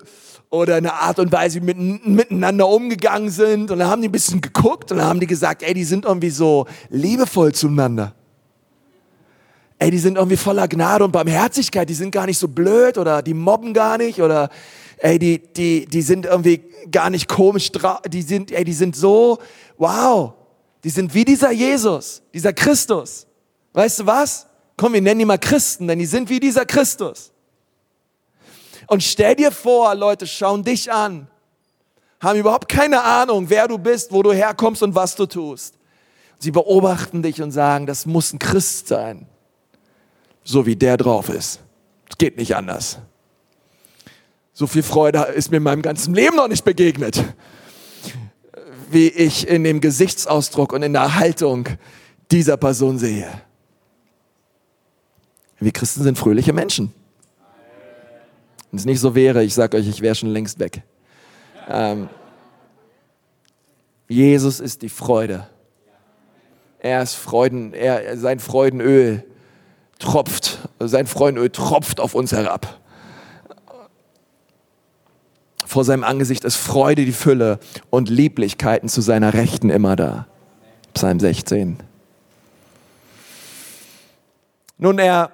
oder 0.50 0.78
in 0.78 0.84
der 0.84 0.96
Art 0.96 1.20
und 1.20 1.32
Weise, 1.32 1.62
wie 1.62 1.74
mit, 1.74 2.06
miteinander 2.06 2.68
umgegangen 2.68 3.30
sind. 3.30 3.72
Und 3.72 3.80
dann 3.80 3.90
haben 3.90 4.02
die 4.02 4.08
ein 4.08 4.12
bisschen 4.12 4.42
geguckt 4.42 4.92
und 4.92 4.98
dann 4.98 5.08
haben 5.08 5.20
die 5.20 5.28
gesagt, 5.28 5.64
ey, 5.64 5.74
die 5.74 5.84
sind 5.84 6.06
irgendwie 6.06 6.30
so 6.30 6.66
liebevoll 6.90 7.54
zueinander. 7.54 8.14
Ey, 9.80 9.92
die 9.92 10.00
sind 10.00 10.18
irgendwie 10.18 10.38
voller 10.38 10.68
Gnade 10.68 11.04
und 11.04 11.12
Barmherzigkeit, 11.12 11.88
die 11.88 11.94
sind 11.94 12.12
gar 12.12 12.26
nicht 12.26 12.40
so 12.40 12.48
blöd 12.48 12.98
oder 12.98 13.22
die 13.22 13.36
mobben 13.36 13.74
gar 13.74 14.00
nicht 14.00 14.22
oder 14.22 14.50
ey, 14.98 15.20
die, 15.20 15.40
die, 15.54 15.86
die 15.86 16.02
sind 16.02 16.26
irgendwie 16.26 16.64
gar 16.92 17.12
nicht 17.12 17.28
komisch, 17.28 17.72
die 18.08 18.22
sind, 18.24 18.52
ey, 18.52 18.64
die 18.64 18.74
sind 18.74 18.96
so, 18.96 19.38
wow, 19.78 20.34
die 20.84 20.90
sind 20.90 21.14
wie 21.14 21.26
dieser 21.26 21.52
Jesus, 21.52 22.22
dieser 22.34 22.54
Christus. 22.54 23.28
Weißt 23.74 24.00
du 24.00 24.06
was? 24.06 24.48
Komm, 24.76 24.94
wir 24.94 25.02
nennen 25.02 25.20
die 25.20 25.26
mal 25.26 25.40
Christen, 25.40 25.88
denn 25.88 26.00
die 26.00 26.06
sind 26.06 26.30
wie 26.30 26.40
dieser 26.40 26.66
Christus. 26.66 27.32
Und 28.88 29.04
stell 29.04 29.36
dir 29.36 29.52
vor, 29.52 29.96
Leute 29.96 30.28
schauen 30.28 30.64
dich 30.64 30.92
an, 30.92 31.28
haben 32.22 32.40
überhaupt 32.40 32.70
keine 32.70 33.04
Ahnung, 33.04 33.50
wer 33.50 33.68
du 33.68 33.78
bist, 33.78 34.12
wo 34.12 34.24
du 34.24 34.32
herkommst 34.32 34.82
und 34.82 34.96
was 34.96 35.16
du 35.16 35.26
tust. 35.26 35.76
Sie 36.40 36.52
beobachten 36.52 37.22
dich 37.22 37.42
und 37.42 37.52
sagen, 37.52 37.86
das 37.86 38.06
muss 38.06 38.32
ein 38.32 38.40
Christ 38.40 38.88
sein, 38.88 39.28
so 40.44 40.66
wie 40.66 40.76
der 40.76 40.98
drauf 40.98 41.30
ist. 41.30 41.60
Es 42.10 42.18
geht 42.18 42.38
nicht 42.38 42.56
anders. 42.56 43.00
So 44.54 44.68
viel 44.68 44.84
Freude 44.84 45.20
ist 45.36 45.52
mir 45.52 45.58
in 45.58 45.64
meinem 45.64 45.82
ganzen 45.82 46.14
Leben 46.14 46.36
noch 46.36 46.48
nicht 46.48 46.64
begegnet, 46.64 47.24
wie 48.90 49.08
ich 49.08 49.48
in 49.48 49.64
dem 49.64 49.82
Gesichtsausdruck 49.82 50.74
und 50.74 50.84
in 50.84 50.94
der 50.94 51.16
Haltung 51.16 51.68
dieser 52.32 52.58
Person 52.58 52.98
sehe. 52.98 53.30
Wir 55.60 55.72
Christen 55.72 56.04
sind 56.04 56.18
fröhliche 56.18 56.54
Menschen. 56.54 56.94
Wenn 58.72 58.80
es 58.80 58.86
nicht 58.86 59.00
so 59.00 59.16
wäre, 59.16 59.44
ich 59.44 59.54
sage 59.54 59.78
euch, 59.78 59.88
ich 59.88 60.02
wäre 60.02 60.16
schon 60.16 60.30
längst 60.30 60.60
weg. 60.60 60.84
Ähm, 61.70 62.10
Jesus 64.08 64.60
ist 64.60 64.82
die 64.82 64.90
Freude. 64.90 65.48
Er 66.80 67.02
ist 67.02 67.16
Freuden, 67.16 67.74
er, 67.74 68.18
sein 68.18 68.40
Freudenöl 68.40 69.24
tropft, 70.00 70.70
sein 70.80 71.08
Freudenöl 71.08 71.50
tropft 71.50 72.00
auf 72.00 72.14
uns 72.14 72.32
herab. 72.32 72.80
Vor 75.68 75.84
seinem 75.84 76.06
Angesicht 76.06 76.46
ist 76.46 76.56
Freude 76.56 77.04
die 77.04 77.12
Fülle 77.12 77.60
und 77.90 78.08
Lieblichkeiten 78.08 78.88
zu 78.88 79.02
seiner 79.02 79.34
Rechten 79.34 79.70
immer 79.70 79.98
da. 79.98 80.26
Psalm 80.94 81.20
16. 81.20 81.78
Nun, 84.78 84.98
er, 84.98 85.30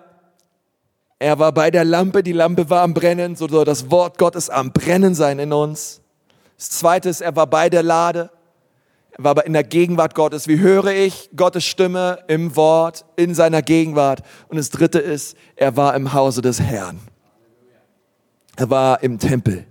er 1.20 1.38
war 1.38 1.52
bei 1.52 1.70
der 1.70 1.86
Lampe, 1.86 2.24
die 2.24 2.32
Lampe 2.32 2.72
war 2.72 2.82
am 2.82 2.96
Brennen, 2.96 3.36
so 3.36 3.48
soll 3.48 3.64
das 3.64 3.92
Wort 3.92 4.18
Gottes 4.18 4.50
am 4.50 4.74
Brennen 4.74 5.14
sein 5.14 5.38
in 5.38 5.54
uns. 5.54 6.02
Das 6.58 6.72
zweite 6.72 7.10
ist, 7.10 7.22
er 7.22 7.36
war 7.36 7.46
bei 7.46 7.70
der 7.70 7.84
Lade. 7.84 8.32
Er 9.12 9.24
war 9.24 9.32
aber 9.32 9.46
in 9.46 9.54
der 9.54 9.64
Gegenwart 9.64 10.16
Gottes. 10.16 10.48
Wie 10.48 10.58
höre 10.58 10.88
ich 10.88 11.30
Gottes 11.36 11.64
Stimme 11.64 12.24
im 12.28 12.56
Wort, 12.56 13.06
in 13.18 13.36
seiner 13.36 13.62
Gegenwart? 13.62 14.24
Und 14.48 14.58
das 14.58 14.72
dritte 14.72 14.98
ist, 14.98 15.38
er 15.56 15.78
war 15.78 15.94
im 15.94 16.14
Hause 16.14 16.42
des 16.42 16.60
Herrn. 16.60 17.00
Er 18.56 18.72
war 18.72 19.04
im 19.04 19.20
Tempel. 19.20 19.68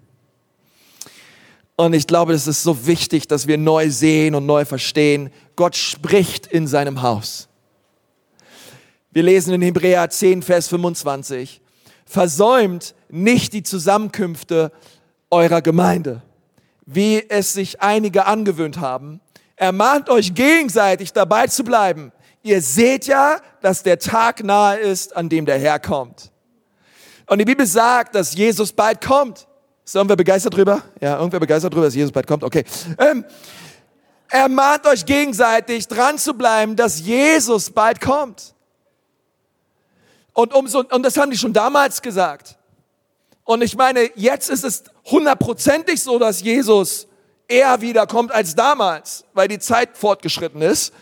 Und 1.83 1.95
ich 1.95 2.07
glaube, 2.07 2.33
es 2.33 2.47
ist 2.47 2.63
so 2.63 2.87
wichtig, 2.87 3.27
dass 3.27 3.49
wir 3.49 3.59
neu 3.59 3.91
sehen 3.91 4.37
und 4.37 4.47
neu 4.47 4.65
verstehen. 4.65 5.33
Gott 5.57 5.75
spricht 5.75 6.47
in 6.47 6.69
seinem 6.69 7.03
Haus. 7.03 7.49
Wir 9.11 9.25
lesen 9.25 9.53
in 9.53 9.63
Hebräer 9.63 10.09
10, 10.09 10.43
Vers 10.43 10.69
25. 10.69 11.61
Versäumt 12.07 12.95
nicht 13.09 13.53
die 13.53 13.65
Zusammenkünfte 13.65 14.71
eurer 15.29 15.61
Gemeinde, 15.61 16.23
wie 16.87 17.29
es 17.29 17.53
sich 17.53 17.83
einige 17.83 18.27
angewöhnt 18.27 18.79
haben, 18.79 19.21
ermahnt 19.57 20.09
euch 20.09 20.35
gegenseitig 20.35 21.13
dabei 21.13 21.49
zu 21.49 21.65
bleiben. 21.65 22.13
Ihr 22.45 22.63
seht 22.63 23.09
ja, 23.09 23.41
dass 23.61 23.83
der 23.83 23.99
Tag 23.99 24.45
nahe 24.45 24.79
ist, 24.79 25.17
an 25.17 25.29
dem 25.29 25.47
der 25.47 25.59
Herr 25.59 25.81
kommt. 25.81 26.31
Und 27.27 27.41
die 27.41 27.45
Bibel 27.45 27.67
sagt, 27.67 28.15
dass 28.15 28.37
Jesus 28.37 28.73
bald 28.73 29.05
kommt. 29.05 29.49
Ist 29.93 29.97
irgendwer 29.97 30.17
begeistert 30.17 30.57
drüber? 30.57 30.81
Ja, 31.03 31.19
irgendwer 31.19 31.39
begeistert 31.39 31.75
drüber, 31.75 31.85
dass 31.85 31.95
Jesus 31.95 32.11
bald 32.11 32.27
kommt? 32.27 32.45
Okay. 32.45 32.65
Ähm, 32.97 33.27
ermahnt 34.31 34.87
euch 34.87 35.05
gegenseitig 35.05 35.87
dran 35.87 36.17
zu 36.17 36.33
bleiben, 36.33 36.77
dass 36.77 37.01
Jesus 37.01 37.69
bald 37.69 38.01
kommt. 38.01 38.55
Und, 40.33 40.55
umso, 40.55 40.79
und 40.79 41.03
das 41.03 41.19
haben 41.19 41.31
die 41.31 41.37
schon 41.37 41.53
damals 41.53 42.01
gesagt. 42.01 42.57
Und 43.45 43.61
ich 43.61 43.77
meine, 43.77 44.09
jetzt 44.15 44.49
ist 44.49 44.65
es 44.65 44.85
hundertprozentig 45.05 46.03
so, 46.03 46.19
dass 46.19 46.41
Jesus 46.41 47.07
eher 47.47 47.79
wiederkommt 47.83 48.33
als 48.33 48.55
damals, 48.55 49.27
weil 49.35 49.47
die 49.47 49.59
Zeit 49.59 49.99
fortgeschritten 49.99 50.63
ist. 50.63 50.95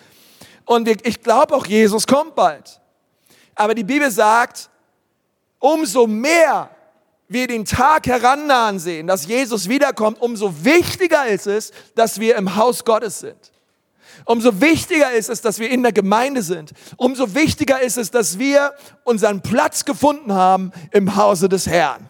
Und 0.65 0.89
ich 0.89 1.23
glaube 1.23 1.55
auch, 1.55 1.65
Jesus 1.65 2.09
kommt 2.09 2.35
bald. 2.35 2.81
Aber 3.55 3.73
die 3.77 3.85
Bibel 3.85 4.11
sagt, 4.11 4.69
umso 5.61 6.09
mehr 6.09 6.71
wir 7.31 7.47
den 7.47 7.65
Tag 7.65 8.07
herannahen 8.07 8.81
sehen, 8.81 9.07
dass 9.07 9.27
Jesus 9.27 9.69
wiederkommt, 9.69 10.21
umso 10.21 10.65
wichtiger 10.65 11.27
ist 11.27 11.47
es, 11.47 11.73
dass 11.95 12.19
wir 12.19 12.37
im 12.37 12.57
Haus 12.57 12.85
Gottes 12.85 13.21
sind. 13.21 13.53
Umso 14.25 14.61
wichtiger 14.61 15.13
ist 15.13 15.31
es, 15.31 15.41
dass 15.41 15.61
wir 15.61 15.71
in 15.71 15.83
der 15.83 15.93
Gemeinde 15.93 16.43
sind. 16.43 16.73
Umso 16.97 17.35
wichtiger 17.35 17.81
ist 17.81 17.97
es, 17.97 18.11
dass 18.11 18.39
wir 18.39 18.75
unseren 19.05 19.41
Platz 19.41 19.85
gefunden 19.85 20.33
haben 20.33 20.73
im 20.91 21.15
Hause 21.17 21.49
des 21.49 21.69
Herrn. 21.69 22.09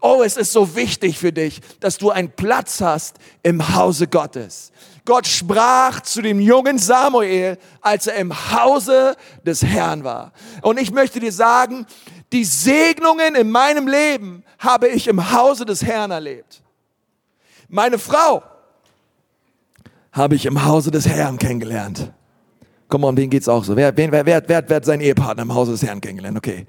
Oh, 0.00 0.22
es 0.24 0.36
ist 0.36 0.52
so 0.52 0.74
wichtig 0.74 1.18
für 1.18 1.32
dich, 1.32 1.60
dass 1.80 1.98
du 1.98 2.10
einen 2.10 2.30
Platz 2.30 2.80
hast 2.80 3.16
im 3.42 3.74
Hause 3.74 4.06
Gottes. 4.06 4.72
Gott 5.04 5.26
sprach 5.26 6.00
zu 6.00 6.20
dem 6.20 6.40
jungen 6.40 6.78
Samuel, 6.78 7.56
als 7.80 8.06
er 8.06 8.16
im 8.16 8.52
Hause 8.52 9.16
des 9.44 9.62
Herrn 9.62 10.04
war. 10.04 10.32
Und 10.62 10.78
ich 10.78 10.90
möchte 10.90 11.20
dir 11.20 11.32
sagen, 11.32 11.86
die 12.32 12.44
Segnungen 12.44 13.34
in 13.34 13.50
meinem 13.50 13.88
Leben 13.88 14.44
habe 14.58 14.88
ich 14.88 15.08
im 15.08 15.32
Hause 15.32 15.64
des 15.64 15.82
Herrn 15.82 16.10
erlebt. 16.10 16.62
Meine 17.68 17.98
Frau 17.98 18.42
habe 20.12 20.34
ich 20.34 20.46
im 20.46 20.64
Hause 20.64 20.90
des 20.90 21.06
Herrn 21.06 21.38
kennengelernt. 21.38 22.12
Komm 22.88 23.04
on, 23.04 23.16
wem 23.16 23.28
geht's 23.28 23.48
auch 23.48 23.64
so? 23.64 23.76
Wer, 23.76 23.96
wer, 23.96 24.10
wer, 24.10 24.26
wer, 24.26 24.64
wer 24.66 24.76
hat 24.76 24.84
seinen 24.84 25.02
Ehepartner 25.02 25.42
im 25.42 25.54
Hause 25.54 25.72
des 25.72 25.82
Herrn 25.82 26.00
kennengelernt? 26.00 26.38
Okay. 26.38 26.66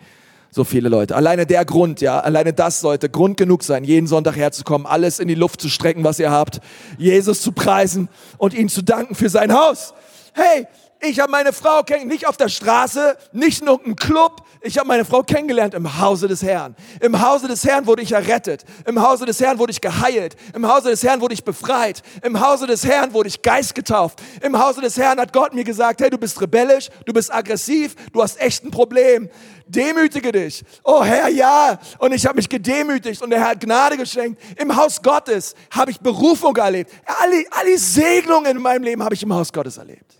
So 0.51 0.63
viele 0.63 0.89
Leute. 0.89 1.15
Alleine 1.15 1.45
der 1.45 1.63
Grund, 1.63 2.01
ja, 2.01 2.19
alleine 2.19 2.53
das 2.53 2.79
sollte 2.79 3.07
Grund 3.07 3.37
genug 3.37 3.63
sein, 3.63 3.83
jeden 3.83 4.07
Sonntag 4.07 4.35
herzukommen, 4.35 4.87
alles 4.87 5.19
in 5.19 5.27
die 5.27 5.35
Luft 5.35 5.61
zu 5.61 5.69
strecken, 5.69 6.03
was 6.03 6.17
ihr 6.17 6.31
habt, 6.31 6.59
Jesus 6.97 7.41
zu 7.41 7.51
preisen 7.51 8.09
und 8.39 8.55
ihn 8.55 8.67
zu 8.67 8.81
danken 8.81 9.13
für 9.13 9.29
sein 9.29 9.53
Haus. 9.53 9.93
Hey, 10.33 10.65
ich 11.01 11.19
habe 11.19 11.31
meine 11.31 11.53
Frau 11.53 11.81
kennengelernt, 11.81 12.11
nicht 12.11 12.27
auf 12.27 12.35
der 12.35 12.49
Straße, 12.49 13.17
nicht 13.31 13.61
in 13.61 13.67
irgendeinem 13.67 13.95
Club. 13.95 14.43
Ich 14.61 14.77
habe 14.77 14.87
meine 14.87 15.05
Frau 15.05 15.23
kennengelernt 15.23 15.73
im 15.73 15.99
Hause 15.99 16.27
des 16.27 16.43
Herrn. 16.43 16.75
Im 16.99 17.21
Hause 17.25 17.47
des 17.47 17.63
Herrn 17.63 17.85
wurde 17.87 18.01
ich 18.01 18.11
errettet. 18.11 18.65
Im 18.85 19.01
Hause 19.01 19.25
des 19.25 19.39
Herrn 19.39 19.59
wurde 19.59 19.71
ich 19.71 19.79
geheilt. 19.79 20.35
Im 20.53 20.67
Hause 20.67 20.89
des 20.89 21.01
Herrn 21.01 21.21
wurde 21.21 21.33
ich 21.33 21.45
befreit. 21.45 22.03
Im 22.21 22.41
Hause 22.45 22.67
des 22.67 22.85
Herrn 22.85 23.13
wurde 23.13 23.29
ich 23.29 23.41
Geist 23.41 23.75
getauft. 23.75 24.21
Im 24.41 24.59
Hause 24.59 24.81
des 24.81 24.97
Herrn 24.97 25.21
hat 25.21 25.31
Gott 25.31 25.53
mir 25.53 25.63
gesagt, 25.63 26.01
hey, 26.01 26.09
du 26.09 26.17
bist 26.17 26.41
rebellisch, 26.41 26.89
du 27.05 27.13
bist 27.13 27.33
aggressiv, 27.33 27.95
du 28.11 28.21
hast 28.21 28.39
echt 28.41 28.65
ein 28.65 28.71
Problem. 28.71 29.29
Demütige 29.67 30.33
dich. 30.33 30.65
Oh 30.83 31.01
Herr, 31.01 31.29
ja. 31.29 31.79
Und 31.99 32.11
ich 32.11 32.25
habe 32.25 32.35
mich 32.35 32.49
gedemütigt 32.49 33.21
und 33.21 33.29
der 33.29 33.39
Herr 33.39 33.51
hat 33.51 33.61
Gnade 33.61 33.95
geschenkt. 33.95 34.41
Im 34.57 34.75
Haus 34.75 35.01
Gottes 35.01 35.55
habe 35.71 35.91
ich 35.91 35.99
Berufung 36.01 36.57
erlebt. 36.57 36.91
Alle, 37.05 37.45
alle 37.51 37.77
Segnungen 37.77 38.57
in 38.57 38.61
meinem 38.61 38.83
Leben 38.83 39.01
habe 39.01 39.15
ich 39.15 39.23
im 39.23 39.33
Haus 39.33 39.53
Gottes 39.53 39.77
erlebt. 39.77 40.18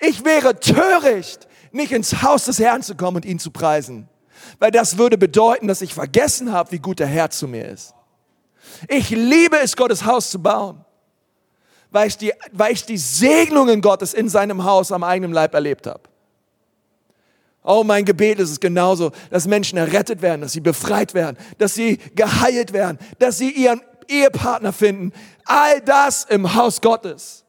Ich 0.00 0.24
wäre 0.24 0.58
töricht, 0.58 1.46
nicht 1.72 1.92
ins 1.92 2.22
Haus 2.22 2.46
des 2.46 2.58
Herrn 2.58 2.82
zu 2.82 2.94
kommen 2.94 3.16
und 3.16 3.24
ihn 3.24 3.38
zu 3.38 3.50
preisen. 3.50 4.08
Weil 4.58 4.70
das 4.70 4.98
würde 4.98 5.18
bedeuten, 5.18 5.68
dass 5.68 5.82
ich 5.82 5.94
vergessen 5.94 6.52
habe, 6.52 6.72
wie 6.72 6.78
gut 6.78 6.98
der 6.98 7.06
Herr 7.06 7.30
zu 7.30 7.46
mir 7.46 7.68
ist. 7.68 7.94
Ich 8.88 9.10
liebe 9.10 9.58
es, 9.58 9.76
Gottes 9.76 10.04
Haus 10.04 10.30
zu 10.30 10.40
bauen, 10.40 10.84
weil 11.90 12.08
ich 12.08 12.16
die, 12.16 12.32
weil 12.52 12.72
ich 12.72 12.84
die 12.84 12.98
Segnungen 12.98 13.80
Gottes 13.80 14.14
in 14.14 14.28
seinem 14.28 14.64
Haus 14.64 14.92
am 14.92 15.04
eigenen 15.04 15.32
Leib 15.32 15.54
erlebt 15.54 15.86
habe. 15.86 16.02
Oh, 17.62 17.84
mein 17.84 18.06
Gebet 18.06 18.38
ist 18.38 18.50
es 18.50 18.60
genauso, 18.60 19.12
dass 19.30 19.46
Menschen 19.46 19.76
errettet 19.76 20.22
werden, 20.22 20.40
dass 20.40 20.52
sie 20.52 20.60
befreit 20.60 21.12
werden, 21.12 21.36
dass 21.58 21.74
sie 21.74 21.98
geheilt 22.14 22.72
werden, 22.72 22.98
dass 23.18 23.36
sie 23.36 23.50
ihren 23.50 23.82
Ehepartner 24.08 24.72
finden. 24.72 25.12
All 25.44 25.80
das 25.82 26.24
im 26.24 26.54
Haus 26.54 26.80
Gottes. 26.80 27.44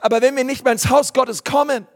Aber 0.00 0.20
wenn 0.20 0.34
wir 0.34 0.42
nicht 0.42 0.64
mehr 0.64 0.72
ins 0.72 0.90
Haus 0.90 1.12
Gottes 1.12 1.44
kommen, 1.44 1.86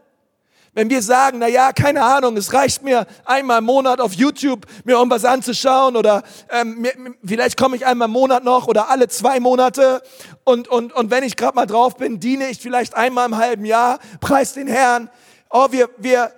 wenn 0.77 0.91
wir 0.91 1.01
sagen, 1.01 1.39
na 1.39 1.47
ja, 1.47 1.73
keine 1.73 2.03
Ahnung, 2.03 2.37
es 2.37 2.53
reicht 2.53 2.83
mir 2.83 3.07
einmal 3.25 3.57
im 3.57 3.63
Monat 3.63 3.99
auf 3.99 4.13
YouTube 4.13 4.67
mir 4.83 4.97
irgendwas 4.97 5.25
anzuschauen 5.25 5.95
oder 5.95 6.21
ähm, 6.51 6.81
mir, 6.81 6.93
vielleicht 7.25 7.57
komme 7.57 7.75
ich 7.75 7.83
einmal 7.83 8.07
im 8.07 8.11
Monat 8.11 8.43
noch 8.43 8.67
oder 8.67 8.87
alle 8.87 9.07
zwei 9.07 9.39
Monate 9.39 10.03
und, 10.43 10.67
und, 10.67 10.93
und 10.93 11.09
wenn 11.09 11.23
ich 11.23 11.35
gerade 11.35 11.55
mal 11.55 11.65
drauf 11.65 11.97
bin, 11.97 12.19
diene 12.19 12.47
ich 12.49 12.59
vielleicht 12.59 12.93
einmal 12.95 13.25
im 13.25 13.37
halben 13.37 13.65
Jahr, 13.65 13.97
preis 14.19 14.53
den 14.53 14.67
Herrn. 14.67 15.09
Oh, 15.49 15.65
wir, 15.71 15.89
wir, 15.97 16.31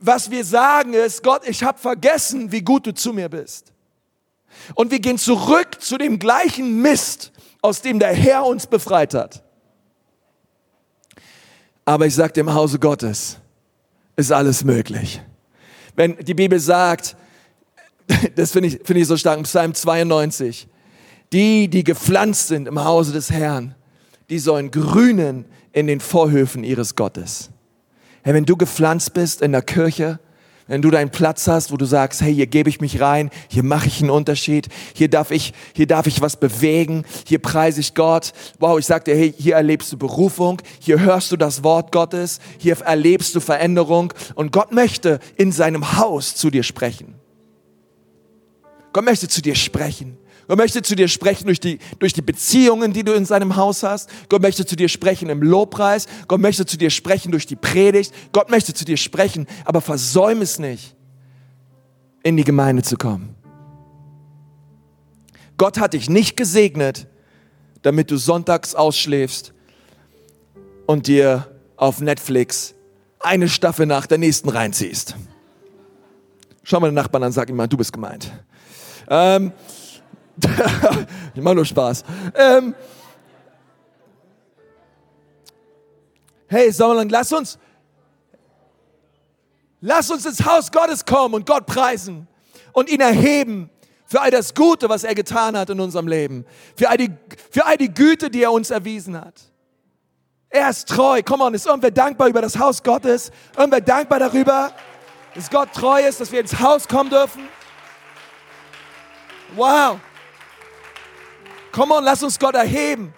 was 0.00 0.30
wir 0.30 0.46
sagen 0.46 0.94
ist, 0.94 1.22
Gott, 1.22 1.46
ich 1.46 1.62
habe 1.62 1.78
vergessen, 1.78 2.50
wie 2.50 2.62
gut 2.62 2.86
du 2.86 2.94
zu 2.94 3.12
mir 3.12 3.28
bist. 3.28 3.74
Und 4.74 4.90
wir 4.90 5.00
gehen 5.00 5.18
zurück 5.18 5.82
zu 5.82 5.98
dem 5.98 6.18
gleichen 6.18 6.80
Mist, 6.80 7.30
aus 7.60 7.82
dem 7.82 7.98
der 7.98 8.14
Herr 8.14 8.46
uns 8.46 8.66
befreit 8.66 9.12
hat. 9.12 9.42
Aber 11.84 12.06
ich 12.06 12.14
sage 12.14 12.32
dem 12.32 12.54
Hause 12.54 12.78
Gottes, 12.78 13.36
ist 14.16 14.32
alles 14.32 14.64
möglich. 14.64 15.22
Wenn 15.94 16.16
die 16.16 16.34
Bibel 16.34 16.58
sagt, 16.58 17.16
das 18.34 18.52
finde 18.52 18.68
ich, 18.68 18.80
finde 18.84 19.00
ich 19.00 19.06
so 19.06 19.16
stark, 19.16 19.42
Psalm 19.42 19.74
92, 19.74 20.68
die, 21.32 21.68
die 21.68 21.84
gepflanzt 21.84 22.48
sind 22.48 22.68
im 22.68 22.84
Hause 22.84 23.12
des 23.12 23.30
Herrn, 23.30 23.74
die 24.30 24.38
sollen 24.38 24.70
grünen 24.70 25.46
in 25.72 25.86
den 25.86 26.00
Vorhöfen 26.00 26.64
ihres 26.64 26.94
Gottes. 26.94 27.50
Hey, 28.22 28.34
wenn 28.34 28.44
du 28.44 28.56
gepflanzt 28.56 29.14
bist 29.14 29.42
in 29.42 29.52
der 29.52 29.62
Kirche, 29.62 30.20
wenn 30.72 30.80
du 30.80 30.90
deinen 30.90 31.10
Platz 31.10 31.48
hast, 31.48 31.70
wo 31.70 31.76
du 31.76 31.84
sagst, 31.84 32.22
hey, 32.22 32.34
hier 32.34 32.46
gebe 32.46 32.70
ich 32.70 32.80
mich 32.80 32.98
rein, 32.98 33.28
hier 33.48 33.62
mache 33.62 33.88
ich 33.88 34.00
einen 34.00 34.08
Unterschied, 34.08 34.68
hier 34.94 35.08
darf 35.08 35.30
ich, 35.30 35.52
hier 35.74 35.86
darf 35.86 36.06
ich 36.06 36.22
was 36.22 36.36
bewegen, 36.36 37.04
hier 37.26 37.40
preise 37.40 37.78
ich 37.78 37.94
Gott. 37.94 38.32
Wow, 38.58 38.78
ich 38.78 38.86
sag 38.86 39.04
dir, 39.04 39.14
hey, 39.14 39.34
hier 39.36 39.56
erlebst 39.56 39.92
du 39.92 39.98
Berufung, 39.98 40.62
hier 40.80 40.98
hörst 40.98 41.30
du 41.30 41.36
das 41.36 41.62
Wort 41.62 41.92
Gottes, 41.92 42.40
hier 42.56 42.78
erlebst 42.80 43.34
du 43.34 43.40
Veränderung 43.40 44.14
und 44.34 44.50
Gott 44.50 44.72
möchte 44.72 45.20
in 45.36 45.52
seinem 45.52 45.98
Haus 45.98 46.36
zu 46.36 46.48
dir 46.48 46.62
sprechen. 46.62 47.16
Gott 48.94 49.04
möchte 49.04 49.28
zu 49.28 49.42
dir 49.42 49.54
sprechen. 49.54 50.16
Gott 50.48 50.58
möchte 50.58 50.82
zu 50.82 50.94
dir 50.94 51.08
sprechen 51.08 51.46
durch 51.46 51.60
die, 51.60 51.78
durch 51.98 52.12
die 52.12 52.22
Beziehungen, 52.22 52.92
die 52.92 53.04
du 53.04 53.12
in 53.12 53.24
seinem 53.24 53.56
Haus 53.56 53.82
hast. 53.82 54.10
Gott 54.28 54.42
möchte 54.42 54.66
zu 54.66 54.76
dir 54.76 54.88
sprechen 54.88 55.28
im 55.30 55.42
Lobpreis. 55.42 56.06
Gott 56.28 56.40
möchte 56.40 56.66
zu 56.66 56.76
dir 56.76 56.90
sprechen 56.90 57.30
durch 57.30 57.46
die 57.46 57.56
Predigt. 57.56 58.12
Gott 58.32 58.50
möchte 58.50 58.74
zu 58.74 58.84
dir 58.84 58.96
sprechen, 58.96 59.46
aber 59.64 59.80
versäum 59.80 60.42
es 60.42 60.58
nicht, 60.58 60.96
in 62.22 62.36
die 62.36 62.44
Gemeinde 62.44 62.82
zu 62.82 62.96
kommen. 62.96 63.34
Gott 65.58 65.78
hat 65.78 65.92
dich 65.92 66.10
nicht 66.10 66.36
gesegnet, 66.36 67.06
damit 67.82 68.10
du 68.10 68.16
sonntags 68.16 68.74
ausschläfst 68.74 69.52
und 70.86 71.06
dir 71.06 71.48
auf 71.76 72.00
Netflix 72.00 72.74
eine 73.20 73.48
Staffel 73.48 73.86
nach 73.86 74.06
der 74.06 74.18
nächsten 74.18 74.48
reinziehst. 74.48 75.16
Schau 76.64 76.80
mal 76.80 76.88
den 76.88 76.94
Nachbarn 76.94 77.24
an, 77.24 77.32
sag 77.32 77.48
ihm 77.48 77.56
mal, 77.56 77.68
du 77.68 77.76
bist 77.76 77.92
gemeint. 77.92 78.32
Ähm, 79.08 79.52
ich 81.34 81.40
mach 81.40 81.54
nur 81.54 81.64
Spaß. 81.64 82.04
Ähm, 82.34 82.74
hey, 86.48 86.70
Sauerland, 86.72 87.10
lass 87.10 87.32
uns, 87.32 87.58
lass 89.80 90.10
uns 90.10 90.26
ins 90.26 90.44
Haus 90.44 90.70
Gottes 90.70 91.04
kommen 91.04 91.34
und 91.34 91.46
Gott 91.46 91.66
preisen 91.66 92.28
und 92.72 92.90
ihn 92.90 93.00
erheben 93.00 93.70
für 94.04 94.20
all 94.20 94.30
das 94.30 94.54
Gute, 94.54 94.88
was 94.88 95.04
er 95.04 95.14
getan 95.14 95.56
hat 95.56 95.70
in 95.70 95.80
unserem 95.80 96.06
Leben, 96.06 96.44
für 96.76 96.90
all 96.90 96.98
die, 96.98 97.10
für 97.50 97.64
all 97.64 97.76
die 97.76 97.92
Güte, 97.92 98.30
die 98.30 98.42
er 98.42 98.52
uns 98.52 98.70
erwiesen 98.70 99.18
hat. 99.18 99.40
Er 100.50 100.68
ist 100.68 100.86
treu. 100.86 101.22
Komm 101.24 101.40
on, 101.40 101.54
ist 101.54 101.64
irgendwer 101.64 101.90
dankbar 101.90 102.28
über 102.28 102.42
das 102.42 102.58
Haus 102.58 102.82
Gottes? 102.82 103.30
Irgendwer 103.56 103.80
dankbar 103.80 104.18
darüber, 104.18 104.70
dass 105.34 105.48
Gott 105.48 105.72
treu 105.72 106.06
ist, 106.06 106.20
dass 106.20 106.30
wir 106.30 106.40
ins 106.40 106.60
Haus 106.60 106.86
kommen 106.86 107.08
dürfen? 107.08 107.48
Wow. 109.56 109.98
Komm 111.72 111.90
on, 111.90 112.04
lass 112.04 112.22
uns 112.22 112.38
Gott 112.38 112.54
erheben. 112.54 113.14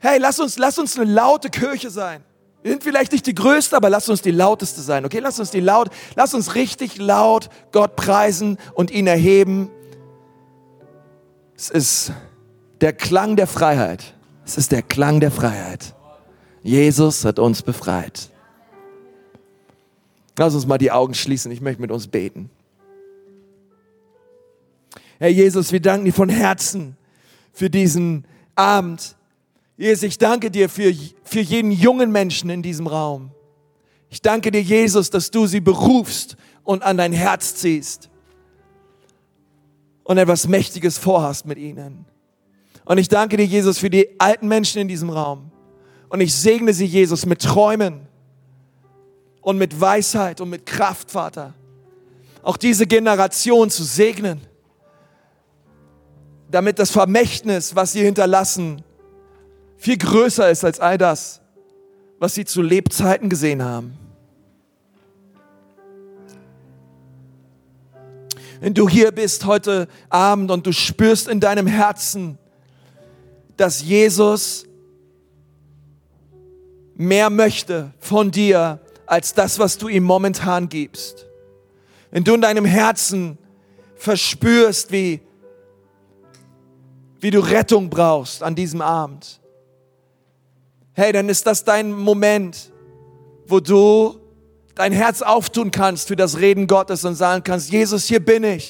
Hey, 0.00 0.18
lass 0.18 0.40
uns, 0.40 0.58
lass 0.58 0.78
uns 0.78 0.98
eine 0.98 1.10
laute 1.10 1.50
Kirche 1.50 1.90
sein. 1.90 2.24
Wir 2.62 2.72
sind 2.72 2.82
vielleicht 2.82 3.12
nicht 3.12 3.26
die 3.26 3.34
größte, 3.34 3.76
aber 3.76 3.88
lass 3.90 4.08
uns 4.08 4.22
die 4.22 4.30
lauteste 4.30 4.80
sein. 4.80 5.04
Okay, 5.04 5.18
lass 5.18 5.38
uns 5.38 5.50
die 5.50 5.60
laut, 5.60 5.90
lass 6.14 6.34
uns 6.34 6.54
richtig 6.54 6.96
laut 6.98 7.48
Gott 7.72 7.96
preisen 7.96 8.58
und 8.74 8.90
ihn 8.90 9.06
erheben. 9.06 9.70
Es 11.56 11.70
ist 11.70 12.12
der 12.80 12.94
Klang 12.94 13.36
der 13.36 13.46
Freiheit. 13.46 14.14
Es 14.44 14.56
ist 14.56 14.72
der 14.72 14.82
Klang 14.82 15.20
der 15.20 15.30
Freiheit. 15.30 15.94
Jesus 16.62 17.24
hat 17.24 17.38
uns 17.38 17.62
befreit. 17.62 18.30
Lass 20.38 20.54
uns 20.54 20.66
mal 20.66 20.78
die 20.78 20.90
Augen 20.90 21.14
schließen. 21.14 21.52
Ich 21.52 21.60
möchte 21.60 21.82
mit 21.82 21.90
uns 21.90 22.08
beten. 22.08 22.50
Herr 25.18 25.28
Jesus, 25.28 25.70
wir 25.70 25.80
danken 25.80 26.06
dir 26.06 26.14
von 26.14 26.30
Herzen 26.30 26.96
für 27.60 27.68
diesen 27.68 28.24
Abend. 28.56 29.16
Jesus, 29.76 30.02
ich 30.04 30.16
danke 30.16 30.50
dir 30.50 30.70
für, 30.70 30.94
für 31.24 31.40
jeden 31.40 31.72
jungen 31.72 32.10
Menschen 32.10 32.48
in 32.48 32.62
diesem 32.62 32.86
Raum. 32.86 33.32
Ich 34.08 34.22
danke 34.22 34.50
dir, 34.50 34.62
Jesus, 34.62 35.10
dass 35.10 35.30
du 35.30 35.46
sie 35.46 35.60
berufst 35.60 36.38
und 36.64 36.82
an 36.82 36.96
dein 36.96 37.12
Herz 37.12 37.56
ziehst 37.56 38.08
und 40.04 40.16
etwas 40.16 40.48
Mächtiges 40.48 40.96
vorhast 40.96 41.44
mit 41.44 41.58
ihnen. 41.58 42.06
Und 42.86 42.96
ich 42.96 43.08
danke 43.08 43.36
dir, 43.36 43.44
Jesus, 43.44 43.76
für 43.76 43.90
die 43.90 44.08
alten 44.18 44.48
Menschen 44.48 44.80
in 44.80 44.88
diesem 44.88 45.10
Raum. 45.10 45.52
Und 46.08 46.22
ich 46.22 46.34
segne 46.34 46.72
sie, 46.72 46.86
Jesus, 46.86 47.26
mit 47.26 47.42
Träumen 47.42 48.08
und 49.42 49.58
mit 49.58 49.78
Weisheit 49.78 50.40
und 50.40 50.48
mit 50.48 50.64
Kraft, 50.64 51.10
Vater. 51.10 51.52
Auch 52.42 52.56
diese 52.56 52.86
Generation 52.86 53.68
zu 53.68 53.84
segnen, 53.84 54.40
damit 56.50 56.78
das 56.78 56.90
Vermächtnis, 56.90 57.74
was 57.76 57.92
sie 57.92 58.02
hinterlassen, 58.02 58.82
viel 59.76 59.96
größer 59.96 60.50
ist 60.50 60.64
als 60.64 60.80
all 60.80 60.98
das, 60.98 61.40
was 62.18 62.34
sie 62.34 62.44
zu 62.44 62.60
Lebzeiten 62.62 63.28
gesehen 63.28 63.62
haben. 63.62 63.96
wenn 68.60 68.74
du 68.74 68.88
hier 68.88 69.10
bist 69.10 69.46
heute 69.46 69.88
Abend 70.10 70.50
und 70.50 70.66
du 70.66 70.72
spürst 70.72 71.28
in 71.28 71.40
deinem 71.40 71.66
Herzen, 71.66 72.38
dass 73.56 73.82
Jesus 73.82 74.66
mehr 76.94 77.30
möchte 77.30 77.92
von 77.98 78.30
dir 78.30 78.78
als 79.06 79.32
das, 79.34 79.58
was 79.58 79.78
du 79.78 79.88
ihm 79.88 80.04
momentan 80.04 80.68
gibst. 80.68 81.26
Wenn 82.10 82.22
du 82.22 82.34
in 82.34 82.42
deinem 82.42 82.66
Herzen 82.66 83.38
verspürst, 83.96 84.92
wie, 84.92 85.20
wie 87.20 87.30
du 87.30 87.40
Rettung 87.40 87.90
brauchst 87.90 88.42
an 88.42 88.54
diesem 88.54 88.80
Abend, 88.80 89.40
hey, 90.92 91.12
dann 91.12 91.28
ist 91.28 91.46
das 91.46 91.64
dein 91.64 91.92
Moment, 91.92 92.72
wo 93.46 93.60
du 93.60 94.18
dein 94.74 94.92
Herz 94.92 95.22
auftun 95.22 95.70
kannst 95.70 96.08
für 96.08 96.16
das 96.16 96.38
Reden 96.38 96.66
Gottes 96.66 97.04
und 97.04 97.14
sagen 97.14 97.44
kannst, 97.44 97.70
Jesus, 97.70 98.06
hier 98.06 98.24
bin 98.24 98.44
ich. 98.44 98.68